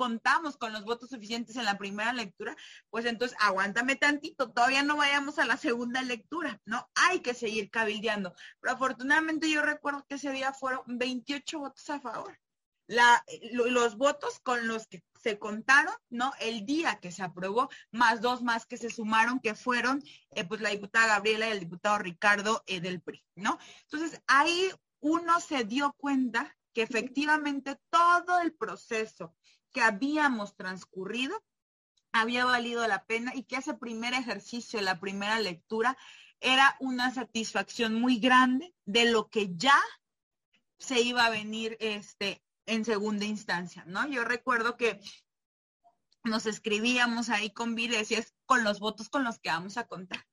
contamos 0.00 0.56
con 0.56 0.72
los 0.72 0.86
votos 0.86 1.10
suficientes 1.10 1.56
en 1.56 1.66
la 1.66 1.76
primera 1.76 2.14
lectura, 2.14 2.56
pues 2.88 3.04
entonces 3.04 3.36
aguántame 3.38 3.96
tantito, 3.96 4.50
todavía 4.50 4.82
no 4.82 4.96
vayamos 4.96 5.38
a 5.38 5.44
la 5.44 5.58
segunda 5.58 6.00
lectura, 6.00 6.58
¿no? 6.64 6.88
Hay 6.94 7.20
que 7.20 7.34
seguir 7.34 7.68
cabildeando. 7.68 8.32
Pero 8.62 8.72
afortunadamente 8.72 9.50
yo 9.50 9.60
recuerdo 9.60 10.06
que 10.08 10.14
ese 10.14 10.32
día 10.32 10.54
fueron 10.54 10.80
28 10.86 11.58
votos 11.58 11.90
a 11.90 12.00
favor. 12.00 12.38
Los 13.52 13.98
votos 13.98 14.40
con 14.40 14.66
los 14.68 14.86
que 14.86 15.04
se 15.22 15.38
contaron, 15.38 15.94
¿no? 16.08 16.32
El 16.40 16.64
día 16.64 16.98
que 16.98 17.12
se 17.12 17.22
aprobó, 17.22 17.68
más 17.90 18.22
dos 18.22 18.42
más 18.42 18.64
que 18.64 18.78
se 18.78 18.88
sumaron, 18.88 19.38
que 19.38 19.54
fueron, 19.54 20.02
eh, 20.30 20.44
pues 20.44 20.62
la 20.62 20.70
diputada 20.70 21.08
Gabriela 21.08 21.46
y 21.46 21.52
el 21.52 21.60
diputado 21.60 21.98
Ricardo 21.98 22.64
eh, 22.66 22.80
del 22.80 23.02
PRI, 23.02 23.22
¿no? 23.34 23.58
Entonces, 23.82 24.18
ahí 24.26 24.70
uno 25.00 25.40
se 25.40 25.64
dio 25.64 25.92
cuenta 25.98 26.56
que 26.72 26.80
efectivamente 26.80 27.78
todo 27.90 28.40
el 28.40 28.54
proceso 28.54 29.34
que 29.72 29.80
habíamos 29.80 30.56
transcurrido 30.56 31.42
había 32.12 32.44
valido 32.44 32.86
la 32.88 33.04
pena 33.04 33.32
y 33.34 33.44
que 33.44 33.56
ese 33.56 33.74
primer 33.74 34.14
ejercicio, 34.14 34.80
la 34.80 35.00
primera 35.00 35.38
lectura, 35.38 35.96
era 36.40 36.76
una 36.80 37.12
satisfacción 37.12 37.94
muy 37.94 38.18
grande 38.18 38.74
de 38.84 39.10
lo 39.10 39.28
que 39.28 39.54
ya 39.56 39.78
se 40.78 41.00
iba 41.00 41.26
a 41.26 41.30
venir 41.30 41.76
este, 41.80 42.42
en 42.66 42.84
segunda 42.84 43.26
instancia, 43.26 43.84
¿no? 43.86 44.08
Yo 44.08 44.24
recuerdo 44.24 44.76
que 44.76 45.00
nos 46.24 46.46
escribíamos 46.46 47.28
ahí 47.28 47.50
con 47.50 47.74
Vide, 47.74 48.00
es 48.00 48.34
con 48.46 48.64
los 48.64 48.80
votos 48.80 49.08
con 49.08 49.24
los 49.24 49.38
que 49.38 49.50
vamos 49.50 49.76
a 49.76 49.86
contar. 49.86 50.26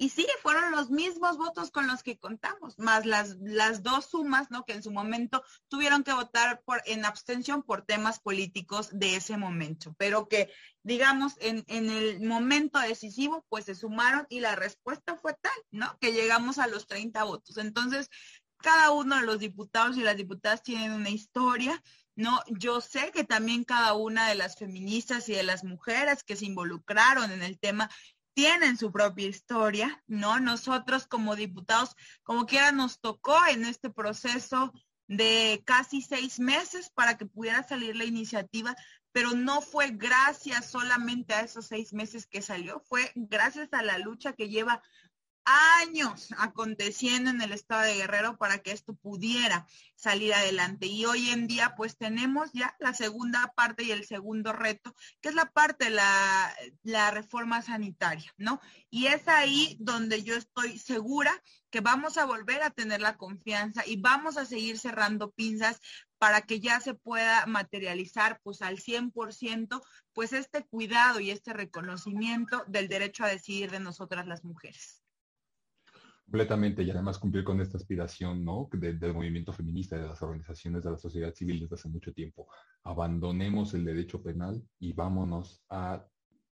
Y 0.00 0.08
sí, 0.08 0.26
fueron 0.40 0.72
los 0.72 0.88
mismos 0.88 1.36
votos 1.36 1.70
con 1.70 1.86
los 1.86 2.02
que 2.02 2.16
contamos, 2.16 2.78
más 2.78 3.04
las, 3.04 3.36
las 3.42 3.82
dos 3.82 4.06
sumas, 4.06 4.50
¿no? 4.50 4.64
Que 4.64 4.72
en 4.72 4.82
su 4.82 4.90
momento 4.90 5.44
tuvieron 5.68 6.04
que 6.04 6.14
votar 6.14 6.62
por, 6.62 6.80
en 6.86 7.04
abstención 7.04 7.62
por 7.62 7.82
temas 7.82 8.18
políticos 8.18 8.88
de 8.94 9.16
ese 9.16 9.36
momento, 9.36 9.94
pero 9.98 10.26
que, 10.26 10.50
digamos, 10.82 11.34
en, 11.42 11.66
en 11.68 11.90
el 11.90 12.22
momento 12.22 12.78
decisivo, 12.78 13.44
pues 13.50 13.66
se 13.66 13.74
sumaron 13.74 14.26
y 14.30 14.40
la 14.40 14.56
respuesta 14.56 15.18
fue 15.18 15.34
tal, 15.34 15.52
¿no? 15.70 15.98
Que 15.98 16.14
llegamos 16.14 16.56
a 16.56 16.66
los 16.66 16.86
30 16.86 17.22
votos. 17.24 17.58
Entonces, 17.58 18.08
cada 18.56 18.92
uno 18.92 19.16
de 19.16 19.26
los 19.26 19.38
diputados 19.38 19.98
y 19.98 20.02
las 20.02 20.16
diputadas 20.16 20.62
tienen 20.62 20.92
una 20.92 21.10
historia, 21.10 21.82
¿no? 22.16 22.40
Yo 22.48 22.80
sé 22.80 23.10
que 23.12 23.24
también 23.24 23.64
cada 23.64 23.92
una 23.92 24.30
de 24.30 24.34
las 24.34 24.56
feministas 24.56 25.28
y 25.28 25.34
de 25.34 25.42
las 25.42 25.62
mujeres 25.62 26.24
que 26.24 26.36
se 26.36 26.46
involucraron 26.46 27.30
en 27.32 27.42
el 27.42 27.58
tema 27.58 27.90
tienen 28.34 28.76
su 28.76 28.92
propia 28.92 29.28
historia, 29.28 30.02
¿no? 30.06 30.40
Nosotros 30.40 31.06
como 31.06 31.36
diputados, 31.36 31.94
como 32.22 32.46
quiera, 32.46 32.72
nos 32.72 33.00
tocó 33.00 33.36
en 33.46 33.64
este 33.64 33.90
proceso 33.90 34.72
de 35.08 35.62
casi 35.66 36.02
seis 36.02 36.38
meses 36.38 36.90
para 36.90 37.18
que 37.18 37.26
pudiera 37.26 37.66
salir 37.66 37.96
la 37.96 38.04
iniciativa, 38.04 38.76
pero 39.12 39.32
no 39.32 39.60
fue 39.60 39.90
gracias 39.90 40.70
solamente 40.70 41.34
a 41.34 41.40
esos 41.40 41.66
seis 41.66 41.92
meses 41.92 42.26
que 42.26 42.42
salió, 42.42 42.80
fue 42.88 43.10
gracias 43.14 43.68
a 43.72 43.82
la 43.82 43.98
lucha 43.98 44.34
que 44.34 44.48
lleva 44.48 44.82
años 45.80 46.28
aconteciendo 46.38 47.30
en 47.30 47.40
el 47.40 47.52
estado 47.52 47.82
de 47.82 47.94
Guerrero 47.94 48.36
para 48.36 48.58
que 48.58 48.72
esto 48.72 48.94
pudiera 48.94 49.66
salir 49.96 50.32
adelante. 50.32 50.86
Y 50.86 51.04
hoy 51.04 51.30
en 51.30 51.46
día 51.46 51.74
pues 51.76 51.96
tenemos 51.96 52.50
ya 52.52 52.76
la 52.78 52.94
segunda 52.94 53.52
parte 53.56 53.84
y 53.84 53.90
el 53.90 54.06
segundo 54.06 54.52
reto, 54.52 54.94
que 55.20 55.28
es 55.28 55.34
la 55.34 55.50
parte 55.50 55.86
de 55.86 55.90
la, 55.90 56.54
la 56.82 57.10
reforma 57.10 57.62
sanitaria, 57.62 58.32
¿no? 58.36 58.60
Y 58.90 59.06
es 59.06 59.28
ahí 59.28 59.76
donde 59.80 60.22
yo 60.22 60.36
estoy 60.36 60.78
segura 60.78 61.32
que 61.70 61.80
vamos 61.80 62.18
a 62.18 62.24
volver 62.24 62.62
a 62.62 62.70
tener 62.70 63.00
la 63.00 63.16
confianza 63.16 63.84
y 63.86 63.96
vamos 63.96 64.36
a 64.36 64.46
seguir 64.46 64.78
cerrando 64.78 65.30
pinzas 65.30 65.80
para 66.18 66.42
que 66.42 66.60
ya 66.60 66.80
se 66.80 66.94
pueda 66.94 67.46
materializar 67.46 68.40
pues 68.42 68.62
al 68.62 68.78
100% 68.78 69.82
pues 70.12 70.32
este 70.32 70.66
cuidado 70.66 71.20
y 71.20 71.30
este 71.30 71.52
reconocimiento 71.52 72.64
del 72.66 72.88
derecho 72.88 73.24
a 73.24 73.28
decidir 73.28 73.70
de 73.70 73.80
nosotras 73.80 74.26
las 74.26 74.44
mujeres 74.44 74.99
completamente 76.30 76.84
y 76.84 76.90
además 76.92 77.18
cumplir 77.18 77.42
con 77.42 77.60
esta 77.60 77.76
aspiración 77.76 78.44
¿no? 78.44 78.68
del 78.72 79.12
movimiento 79.12 79.52
feminista, 79.52 79.96
de 79.96 80.06
las 80.06 80.22
organizaciones 80.22 80.84
de 80.84 80.90
la 80.92 80.96
sociedad 80.96 81.34
civil 81.34 81.58
desde 81.58 81.74
hace 81.74 81.88
mucho 81.88 82.12
tiempo. 82.12 82.46
Abandonemos 82.84 83.74
el 83.74 83.84
derecho 83.84 84.22
penal 84.22 84.62
y 84.78 84.92
vámonos 84.92 85.64
a 85.68 86.06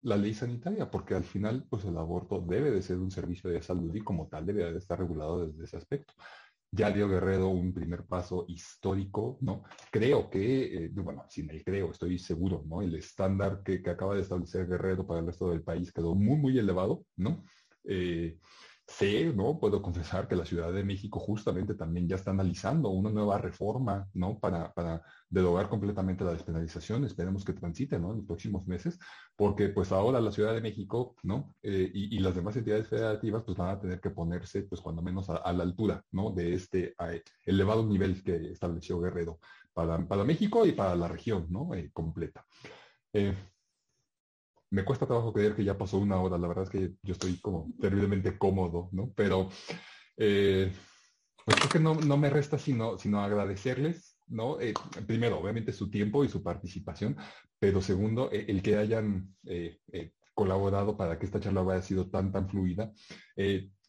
la 0.03 0.17
ley 0.17 0.33
sanitaria, 0.33 0.89
porque 0.89 1.15
al 1.15 1.25
final 1.25 1.67
pues 1.69 1.85
el 1.87 1.99
aborto 1.99 2.41
debe 2.41 2.71
de 2.71 2.83
ser 2.83 2.99
un 2.99 3.11
servicio 3.11 3.51
de 3.51 3.63
salud 3.63 3.93
y 3.93 4.01
como 4.01 4.29
tal 4.29 4.47
debe 4.47 4.73
de 4.73 4.79
estar 4.79 4.97
regulado 4.97 5.45
desde 5.45 5.65
ese 5.65 5.77
aspecto. 5.77 6.15
Ya 6.71 6.93
dio 6.93 7.09
Guerrero 7.09 7.49
un 7.49 7.75
primer 7.75 8.05
paso 8.05 8.45
histórico, 8.47 9.39
¿no? 9.41 9.65
Creo 9.91 10.31
que, 10.31 10.85
eh, 10.85 10.91
bueno, 10.95 11.25
sin 11.29 11.51
el 11.51 11.65
creo, 11.65 11.91
estoy 11.91 12.19
seguro, 12.21 12.63
¿no? 12.67 12.81
El 12.81 12.95
estándar 12.95 13.63
que, 13.65 13.83
acaba 13.91 14.15
de 14.15 14.21
establecer 14.21 14.69
Guerrero 14.69 15.05
para 15.05 15.21
el 15.21 15.27
resto 15.27 15.51
del 15.51 15.63
país 15.63 15.93
quedó 15.93 16.15
muy, 16.15 16.37
muy 16.37 16.59
elevado, 16.59 17.05
¿no? 17.17 17.45
Eh, 17.85 18.39
Sé, 18.87 19.33
¿no? 19.33 19.59
Puedo 19.59 19.81
confesar 19.81 20.29
que 20.29 20.37
la 20.37 20.45
Ciudad 20.45 20.71
de 20.71 20.85
México 20.85 21.19
justamente 21.19 21.75
también 21.75 22.07
ya 22.07 22.17
está 22.17 22.33
analizando 22.33 22.91
una 22.91 23.09
nueva 23.09 23.39
reforma, 23.39 24.07
¿no? 24.13 24.39
Para, 24.39 24.75
para 24.75 25.03
derogar 25.31 25.71
completamente 25.71 26.23
la 26.23 26.33
despenalización. 26.33 27.05
Esperemos 27.05 27.45
que 27.45 27.55
transite, 27.55 27.99
¿no? 27.99 28.11
En 28.11 28.19
los 28.19 28.27
próximos 28.27 28.67
meses, 28.67 28.99
porque 29.37 29.71
pues 29.71 29.91
ahora 29.91 30.21
la 30.21 30.31
Ciudad 30.31 30.55
de 30.55 30.61
México, 30.61 31.17
¿no? 31.23 31.55
Eh, 31.63 31.91
y, 31.95 32.19
las 32.19 32.35
demás 32.35 32.57
entidades 32.57 32.87
federativas 32.87 33.43
pues 33.45 33.57
van 33.57 33.71
a 33.71 33.81
tener 33.81 34.01
que 34.01 34.11
ponerse, 34.11 34.63
pues 34.65 34.83
cuando 34.83 35.01
menos 35.01 35.31
a, 35.31 35.53
la 35.53 35.63
altura, 35.63 36.05
¿no? 36.13 36.31
De 36.31 36.53
este 36.53 36.95
elevado 37.47 37.87
nivel 37.87 38.23
que 38.23 38.53
estableció 38.53 39.01
Guerrero 39.01 39.39
para, 39.73 40.07
para 40.07 40.25
México 40.25 40.67
y 40.67 40.73
para 40.73 40.95
la 40.95 41.09
región, 41.09 41.47
¿no? 41.49 41.75
Eh, 41.75 41.91
completa. 41.93 42.45
Eh, 43.15 43.35
me 44.75 44.85
cuesta 44.85 45.07
trabajo 45.07 45.33
creer 45.33 45.55
que 45.55 45.63
ya 45.63 45.79
pasó 45.79 45.99
una 45.99 46.21
hora, 46.21 46.37
la 46.37 46.49
verdad 46.49 46.65
es 46.65 46.71
que 46.71 46.95
yo 47.03 47.13
estoy 47.13 47.39
como 47.41 47.73
terriblemente 47.81 48.37
cómodo, 48.37 48.89
¿no? 48.91 49.13
Pero 49.15 49.49
eh, 50.17 50.73
pues 51.45 51.57
creo 51.59 51.71
que 51.71 51.79
no, 51.79 51.95
no, 51.95 52.17
me 52.17 52.29
resta 52.29 52.59
sino, 52.59 52.99
sino 52.99 53.21
agradecerles, 53.21 54.19
¿no? 54.27 54.61
Eh, 54.61 54.75
primero, 55.07 55.39
obviamente 55.39 55.73
su 55.73 55.91
tiempo 55.91 56.25
y 56.25 56.29
su 56.29 56.43
participación, 56.43 57.17
pero 57.61 57.81
segundo, 57.81 58.31
eh, 58.33 58.47
el 58.49 58.63
que 58.63 58.77
hayan 58.77 59.37
colaborado 60.35 60.97
para 60.97 61.19
que 61.19 61.27
esta 61.27 61.41
charla 61.41 61.63
haya 61.63 61.83
sido 61.83 62.11
tan, 62.11 62.33
tan 62.33 62.49
fluida. 62.49 62.93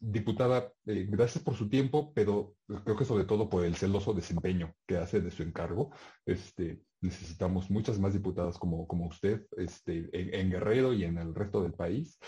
diputada, 0.00 0.72
gracias 0.84 1.42
por 1.42 1.54
su 1.54 1.68
tiempo, 1.68 2.12
pero 2.14 2.54
creo 2.84 2.96
que 2.96 3.04
sobre 3.04 3.24
todo 3.24 3.48
por 3.48 3.64
el 3.64 3.76
celoso 3.76 4.12
desempeño 4.14 4.74
que 4.86 4.96
hace 4.98 5.20
de 5.20 5.30
su 5.30 5.42
encargo. 5.42 5.90
Este, 6.24 6.82
necesitamos 7.00 7.70
muchas 7.70 7.98
más 7.98 8.12
diputadas 8.12 8.58
como, 8.58 8.86
como 8.86 9.06
usted 9.06 9.46
este, 9.56 10.08
en, 10.12 10.50
Guerrero 10.50 10.92
y 10.92 11.04
en 11.04 11.18
el 11.18 11.34
resto 11.34 11.62
del 11.62 11.72
país. 11.72 12.18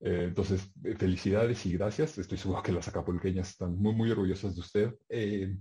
Eh, 0.00 0.24
entonces, 0.28 0.70
eh, 0.84 0.94
felicidades 0.96 1.64
y 1.66 1.72
gracias. 1.72 2.18
Estoy 2.18 2.38
seguro 2.38 2.62
que 2.62 2.72
las 2.72 2.88
acapulqueñas 2.88 3.50
están 3.50 3.76
muy, 3.76 3.94
muy 3.94 4.10
orgullosas 4.10 4.54
de 4.54 4.60
usted. 4.60 4.94
Eh, 5.08 5.56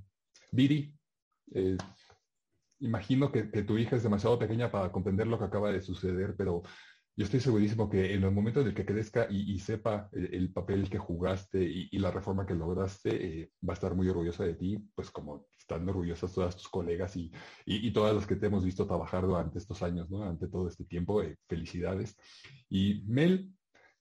Viri, 0.51 0.93
eh, 1.53 1.77
imagino 2.79 3.31
que, 3.31 3.43
tu 3.43 3.77
hija 3.77 3.95
es 3.95 4.03
demasiado 4.03 4.37
pequeña 4.37 4.71
para 4.71 4.91
comprender 4.91 5.27
lo 5.27 5.37
que 5.37 5.45
acaba 5.45 5.71
de 5.71 5.81
suceder, 5.81 6.35
pero 6.37 6.63
yo 7.17 7.23
estoy 7.23 7.39
segurísimo 7.39 7.89
que 7.89 8.13
en 8.13 8.23
el 8.23 8.31
momento 8.31 8.59
en 8.59 8.67
el 8.67 8.73
que 8.73 8.85
crezca 8.85 9.27
y, 9.29 9.57
sepa 9.59 10.09
el, 10.11 10.51
papel 10.51 10.89
que 10.89 10.97
jugaste 10.97 11.63
y, 11.63 11.97
la 11.97 12.11
reforma 12.11 12.45
que 12.45 12.53
lograste, 12.53 13.41
eh, 13.41 13.51
va 13.67 13.73
a 13.73 13.75
estar 13.75 13.95
muy 13.95 14.09
orgullosa 14.09 14.43
de 14.43 14.55
ti, 14.55 14.77
pues 14.93 15.11
como 15.11 15.47
están 15.57 15.87
orgullosas 15.87 16.33
todas 16.33 16.57
tus 16.57 16.67
colegas 16.67 17.15
y, 17.15 17.31
y, 17.65 17.91
todas 17.93 18.13
las 18.13 18.27
que 18.27 18.35
te 18.35 18.47
hemos 18.47 18.65
visto 18.65 18.85
trabajar 18.85 19.25
durante 19.25 19.59
estos 19.59 19.81
años, 19.81 20.09
durante 20.09 20.47
todo 20.47 20.67
este 20.67 20.83
tiempo. 20.83 21.23
Eh, 21.23 21.37
felicidades. 21.47 22.17
Y 22.69 23.03
Mel, 23.07 23.49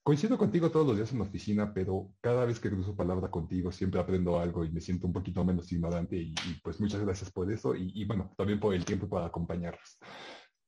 coincido 0.02 0.36
contigo 0.36 0.70
todos 0.70 0.86
los 0.86 0.96
días 0.96 1.12
en 1.12 1.18
la 1.18 1.24
oficina, 1.24 1.72
pero 1.72 2.10
cada 2.20 2.44
vez 2.44 2.58
que 2.58 2.68
cruzo 2.68 2.96
palabra 2.96 3.30
contigo 3.30 3.70
siempre 3.70 4.00
aprendo 4.00 4.40
algo 4.40 4.64
y 4.64 4.72
me 4.72 4.80
siento 4.80 5.06
un 5.06 5.12
poquito 5.12 5.44
menos 5.44 5.70
ignorante 5.70 6.16
y, 6.16 6.34
pues 6.64 6.80
muchas 6.80 7.00
gracias 7.00 7.30
por 7.30 7.50
eso 7.52 7.76
y, 7.76 8.04
bueno, 8.04 8.34
también 8.36 8.58
por 8.58 8.74
el 8.74 8.84
tiempo 8.84 9.08
para 9.08 9.26
acompañarnos. 9.26 9.98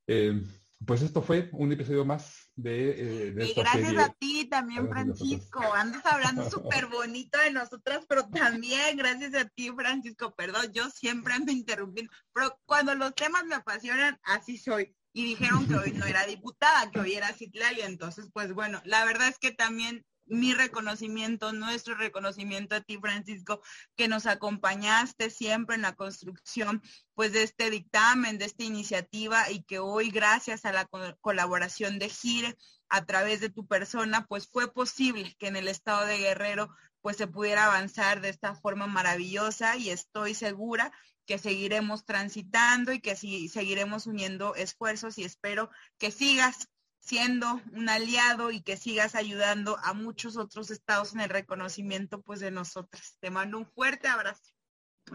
Eh, 0.07 0.41
pues 0.85 1.01
esto 1.03 1.23
fue 1.23 1.49
un 1.53 1.73
episodio 1.73 2.05
más 2.05 2.51
de, 2.55 3.31
eh, 3.31 3.35
y 3.47 3.55
gracias 3.55 3.97
a 3.97 4.13
ti 4.13 4.47
también, 4.49 4.89
Francisco. 4.89 5.61
Andas 5.73 6.05
hablando 6.05 6.51
súper 6.51 6.87
bonito 6.87 7.39
de 7.39 7.51
nosotras, 7.51 8.05
pero 8.09 8.29
también 8.29 8.97
gracias 8.97 9.35
a 9.35 9.49
ti, 9.49 9.71
Francisco. 9.71 10.35
Perdón, 10.35 10.73
yo 10.73 10.91
siempre 10.91 11.33
ando 11.33 11.51
interrumpiendo, 11.51 12.13
pero 12.33 12.59
cuando 12.67 12.95
los 12.95 13.15
temas 13.15 13.45
me 13.47 13.55
apasionan, 13.55 14.19
así 14.23 14.59
soy. 14.59 14.95
Y 15.15 15.25
dijeron 15.25 15.67
que 15.67 15.77
hoy 15.77 15.93
no 15.93 16.05
era 16.05 16.27
diputada, 16.27 16.91
que 16.91 17.01
hoy 17.01 17.15
era 17.15 17.33
Citlali. 17.33 17.81
Entonces, 17.81 18.29
pues 18.33 18.53
bueno, 18.53 18.83
la 18.85 19.05
verdad 19.07 19.29
es 19.29 19.39
que 19.39 19.53
también 19.53 20.05
mi 20.27 20.55
reconocimiento, 20.55 21.53
nuestro 21.53 21.95
reconocimiento 21.95 22.75
a 22.77 22.81
ti, 22.81 22.99
Francisco, 22.99 23.61
que 23.97 24.09
nos 24.09 24.27
acompañaste 24.27 25.31
siempre 25.31 25.77
en 25.77 25.83
la 25.83 25.95
construcción 25.95 26.83
pues 27.15 27.33
de 27.33 27.43
este 27.43 27.71
dictamen, 27.71 28.39
de 28.39 28.45
esta 28.45 28.65
iniciativa 28.65 29.51
y 29.51 29.63
que 29.63 29.79
hoy 29.79 30.11
gracias 30.11 30.65
a 30.65 30.73
la 30.73 30.89
colaboración 31.21 31.99
de 31.99 32.09
Gire 32.09 32.57
a 32.89 33.05
través 33.05 33.41
de 33.41 33.51
tu 33.51 33.67
persona, 33.67 34.27
pues 34.27 34.49
fue 34.49 34.73
posible 34.73 35.35
que 35.39 35.49
en 35.49 35.57
el 35.57 35.69
estado 35.69 36.07
de 36.07 36.19
Guerrero 36.19 36.69
pues 37.01 37.17
se 37.17 37.27
pudiera 37.27 37.67
avanzar 37.67 38.21
de 38.21 38.31
esta 38.31 38.55
forma 38.57 38.87
maravillosa 38.87 39.77
y 39.77 39.91
estoy 39.91 40.35
segura 40.35 40.93
que 41.27 41.39
seguiremos 41.39 42.05
transitando 42.05 42.93
y 42.93 43.01
que 43.01 43.17
sí, 43.17 43.49
seguiremos 43.49 44.07
uniendo 44.07 44.55
esfuerzos 44.55 45.19
y 45.19 45.25
espero 45.25 45.71
que 45.99 46.11
sigas 46.11 46.69
siendo 47.07 47.61
un 47.73 47.89
aliado 47.89 48.51
y 48.51 48.61
que 48.61 48.77
sigas 48.77 49.15
ayudando 49.15 49.79
a 49.85 49.93
muchos 49.93 50.37
otros 50.37 50.73
estados 50.73 51.15
en 51.15 51.21
el 51.21 51.29
reconocimiento 51.29 52.21
pues 52.21 52.41
de 52.41 52.51
nosotras. 52.51 53.17
Te 53.21 53.31
mando 53.31 53.59
un 53.59 53.67
fuerte 53.67 54.09
abrazo. 54.09 54.56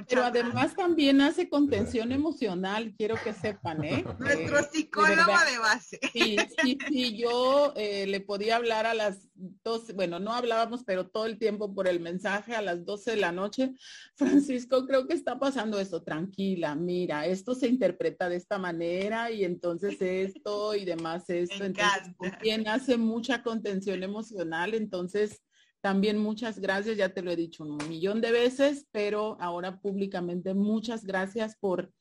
Pero 0.07 0.23
además 0.23 0.73
también 0.73 1.19
hace 1.19 1.49
contención 1.49 2.13
emocional, 2.13 2.93
quiero 2.97 3.15
que 3.21 3.33
sepan, 3.33 3.83
¿eh? 3.83 4.05
Nuestro 4.19 4.59
eh, 4.59 4.67
psicólogo 4.71 5.33
de, 5.51 5.59
base. 5.59 5.99
Sí, 6.13 6.37
sí, 6.61 6.77
sí, 6.87 7.17
yo 7.17 7.73
eh, 7.75 8.07
le 8.07 8.21
podía 8.21 8.55
hablar 8.55 8.85
a 8.85 8.93
las 8.93 9.27
12, 9.35 9.91
bueno, 9.93 10.19
no 10.19 10.33
hablábamos, 10.33 10.83
pero 10.85 11.09
todo 11.09 11.25
el 11.25 11.37
tiempo 11.37 11.73
por 11.73 11.89
el 11.89 11.99
mensaje 11.99 12.55
a 12.55 12.61
las 12.61 12.85
12 12.85 13.11
de 13.11 13.17
la 13.17 13.33
noche. 13.33 13.73
Francisco, 14.15 14.85
creo 14.87 15.07
que 15.07 15.13
está 15.13 15.37
pasando 15.39 15.77
esto, 15.77 16.01
tranquila, 16.03 16.73
mira, 16.73 17.25
esto 17.25 17.53
se 17.53 17.67
interpreta 17.67 18.29
de 18.29 18.37
esta 18.37 18.57
manera 18.57 19.29
y 19.29 19.43
entonces 19.43 19.97
esto 20.01 20.73
y 20.73 20.85
demás 20.85 21.29
esto. 21.29 21.65
Entonces, 21.65 22.15
también 22.17 22.65
hace 22.67 22.95
mucha 22.95 23.43
contención 23.43 24.03
emocional, 24.03 24.73
entonces 24.73 25.41
también 25.81 26.17
muchas 26.17 26.59
gracias, 26.59 26.97
ya 26.97 27.09
te 27.09 27.21
lo 27.21 27.31
he 27.31 27.35
dicho 27.35 27.63
un 27.63 27.77
millón 27.89 28.21
de 28.21 28.31
veces, 28.31 28.87
pero 28.91 29.37
ahora 29.39 29.79
públicamente 29.79 30.53
muchas 30.53 31.03
gracias 31.03 31.57
por, 31.59 31.91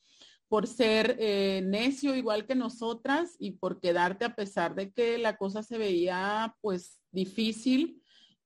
por 0.48 0.66
ser 0.66 1.16
eh, 1.19 1.62
necio 1.65 2.15
igual 2.15 2.47
que 2.47 2.55
nosotras 2.55 3.36
y 3.39 3.52
por 3.52 3.81
quedarte 3.81 4.24
a 4.27 4.35
pesar 4.35 4.74
de 4.74 4.93
que 4.93 5.19
la 5.19 5.36
cosa 5.36 5.62
se 5.62 5.78
veía 5.78 6.55
pues 6.61 7.01
difícil 7.11 7.99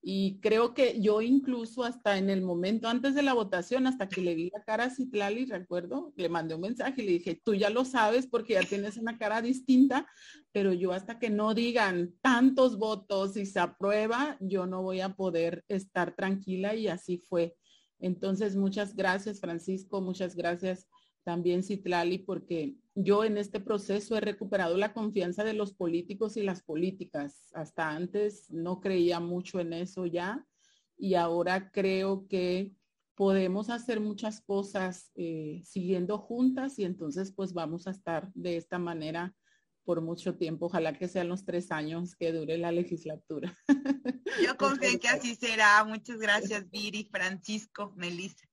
Y 0.06 0.38
creo 0.40 0.74
que 0.74 1.00
yo 1.00 1.22
incluso 1.22 1.82
hasta 1.82 2.18
en 2.18 2.28
el 2.28 2.42
momento 2.42 2.88
antes 2.88 3.14
de 3.14 3.22
la 3.22 3.32
votación, 3.32 3.86
hasta 3.86 4.06
que 4.06 4.20
le 4.20 4.34
vi 4.34 4.50
la 4.50 4.62
cara 4.62 4.84
a 4.84 4.90
Citlali, 4.90 5.46
recuerdo, 5.46 6.12
le 6.16 6.28
mandé 6.28 6.54
un 6.54 6.60
mensaje 6.60 7.00
y 7.00 7.06
le 7.06 7.12
dije, 7.12 7.40
tú 7.42 7.54
ya 7.54 7.70
lo 7.70 7.86
sabes 7.86 8.26
porque 8.26 8.52
ya 8.52 8.62
tienes 8.64 8.98
una 8.98 9.16
cara 9.16 9.40
distinta, 9.40 10.06
pero 10.52 10.74
yo 10.74 10.92
hasta 10.92 11.18
que 11.18 11.30
no 11.30 11.54
digan 11.54 12.12
tantos 12.20 12.76
votos 12.76 13.38
y 13.38 13.46
se 13.46 13.60
aprueba, 13.60 14.36
yo 14.40 14.66
no 14.66 14.82
voy 14.82 15.00
a 15.00 15.16
poder 15.16 15.64
estar 15.68 16.14
tranquila 16.14 16.74
y 16.74 16.88
así 16.88 17.16
fue. 17.16 17.56
Entonces, 17.98 18.56
muchas 18.56 18.94
gracias, 18.94 19.40
Francisco, 19.40 20.02
muchas 20.02 20.36
gracias 20.36 20.86
también 21.24 21.62
Citlali, 21.62 22.18
porque 22.18 22.76
yo 22.94 23.24
en 23.24 23.38
este 23.38 23.60
proceso 23.60 24.16
he 24.16 24.20
recuperado 24.20 24.76
la 24.76 24.92
confianza 24.92 25.42
de 25.44 25.54
los 25.54 25.72
políticos 25.72 26.36
y 26.36 26.42
las 26.42 26.62
políticas. 26.62 27.50
Hasta 27.52 27.90
antes 27.90 28.50
no 28.50 28.80
creía 28.80 29.20
mucho 29.20 29.60
en 29.60 29.72
eso 29.72 30.06
ya 30.06 30.46
y 30.96 31.14
ahora 31.14 31.70
creo 31.72 32.26
que 32.28 32.72
podemos 33.16 33.70
hacer 33.70 34.00
muchas 34.00 34.40
cosas 34.40 35.10
eh, 35.16 35.60
siguiendo 35.64 36.18
juntas 36.18 36.78
y 36.78 36.84
entonces 36.84 37.32
pues 37.32 37.52
vamos 37.52 37.86
a 37.86 37.90
estar 37.90 38.32
de 38.34 38.56
esta 38.56 38.78
manera 38.78 39.34
por 39.84 40.00
mucho 40.00 40.36
tiempo. 40.36 40.66
Ojalá 40.66 40.96
que 40.96 41.08
sean 41.08 41.28
los 41.28 41.44
tres 41.44 41.70
años 41.70 42.16
que 42.16 42.32
dure 42.32 42.58
la 42.58 42.72
legislatura. 42.72 43.56
Yo 44.42 44.56
confío 44.56 44.88
en 44.88 44.98
que 44.98 45.08
así 45.08 45.34
será. 45.34 45.84
Muchas 45.84 46.18
gracias, 46.18 46.68
Viri, 46.70 47.08
Francisco, 47.10 47.92
Melissa. 47.96 48.46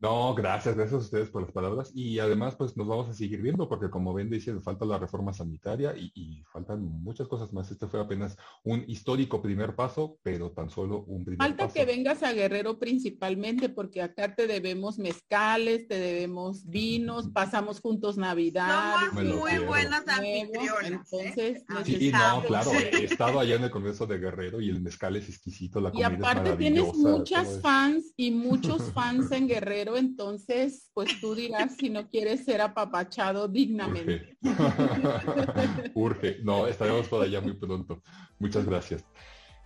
No, 0.00 0.34
gracias, 0.34 0.76
gracias 0.76 0.94
a 0.94 1.04
ustedes 1.04 1.28
por 1.28 1.42
las 1.42 1.52
palabras. 1.52 1.90
Y 1.94 2.18
además, 2.20 2.56
pues 2.56 2.74
nos 2.74 2.88
vamos 2.88 3.10
a 3.10 3.12
seguir 3.12 3.42
viendo, 3.42 3.68
porque 3.68 3.90
como 3.90 4.14
ven, 4.14 4.30
dice, 4.30 4.58
falta 4.60 4.86
la 4.86 4.96
reforma 4.96 5.34
sanitaria 5.34 5.94
y, 5.94 6.42
faltan 6.50 6.82
muchas 6.82 7.28
cosas 7.28 7.52
más. 7.52 7.70
Este 7.70 7.86
fue 7.86 8.00
apenas 8.00 8.36
un 8.64 8.82
histórico 8.88 9.42
primer 9.42 9.76
paso, 9.76 10.18
pero 10.22 10.52
tan 10.52 10.70
solo 10.70 11.04
un 11.06 11.24
primer 11.24 11.38
falta 11.38 11.64
paso. 11.64 11.74
Falta 11.74 11.80
que 11.80 11.96
vengas 11.96 12.22
a 12.22 12.32
Guerrero 12.32 12.78
principalmente, 12.78 13.68
porque 13.68 14.00
acá 14.00 14.34
te 14.34 14.46
debemos 14.46 14.98
mezcales, 14.98 15.86
te 15.86 15.98
debemos 15.98 16.66
vinos, 16.66 17.28
pasamos 17.28 17.80
juntos 17.80 18.16
Navidad. 18.16 18.94
Somos 19.10 19.24
muy 19.36 19.58
buenas 19.58 20.08
anfitriones. 20.08 21.12
¿eh? 21.12 21.62
Entonces, 21.68 21.98
sí, 21.98 22.10
no, 22.10 22.42
claro, 22.46 22.70
he 22.72 23.04
estado 23.04 23.38
allá 23.38 23.56
en 23.56 23.64
el 23.64 23.70
Congreso 23.70 24.06
de 24.06 24.18
Guerrero 24.18 24.62
y 24.62 24.70
el 24.70 24.80
mezcal 24.80 25.14
es 25.16 25.28
exquisito, 25.28 25.78
la 25.78 25.90
comida 25.90 26.10
Y 26.10 26.14
aparte 26.14 26.56
tienes 26.56 26.94
muchas 26.94 27.60
fans 27.60 28.14
y 28.16 28.30
muchos 28.30 28.90
fans 28.92 29.30
en 29.32 29.46
Guerrero 29.46 29.89
entonces, 29.96 30.90
pues 30.94 31.20
tú 31.20 31.34
dirás 31.34 31.76
si 31.76 31.90
no 31.90 32.08
quieres 32.08 32.44
ser 32.44 32.60
apapachado 32.60 33.48
dignamente. 33.48 34.36
Urge. 35.94 36.38
No, 36.42 36.66
estaremos 36.66 37.08
por 37.08 37.22
allá 37.22 37.40
muy 37.40 37.54
pronto. 37.54 38.02
Muchas 38.38 38.64
gracias. 38.64 39.04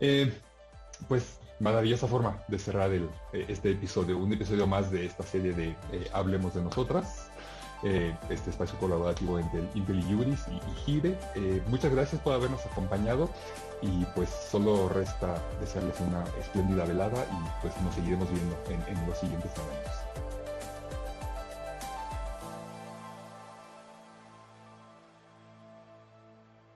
Eh, 0.01 0.33
pues 1.09 1.39
maravillosa 1.61 2.07
forma 2.07 2.43
de 2.49 2.59
cerrar 2.59 2.93
el, 2.93 3.09
eh, 3.33 3.47
este 3.49 3.71
episodio, 3.71 4.19
un 4.19 4.33
episodio 4.33 4.67
más 4.67 4.91
de 4.91 5.07
esta 5.07 5.23
serie 5.23 5.53
de 5.53 5.69
eh, 5.93 6.09
Hablemos 6.13 6.55
de 6.55 6.63
Nosotras. 6.63 7.31
este 8.31 8.49
espacio 8.49 8.79
colaborativo 8.79 9.39
entre 9.39 9.61
Intel 9.75 9.99
y 9.99 10.15
y, 10.15 10.75
Gire. 10.87 11.19
muchas 11.69 11.93
gracias 11.93 12.19
por 12.23 12.33
habernos 12.33 12.65
acompañado 12.65 13.29
y 13.85 14.07
pues 14.15 14.31
solo 14.31 14.89
resta 14.89 15.37
desearles 15.61 16.01
una 16.01 16.25
espléndida 16.41 16.85
velada 16.87 17.25
y 17.31 17.61
pues 17.61 17.75
nos 17.83 17.95
seguiremos 17.95 18.31
viendo 18.31 18.57
en, 18.71 18.83
en 18.97 19.07
los 19.07 19.19
siguientes 19.19 19.51
años. 19.59 20.34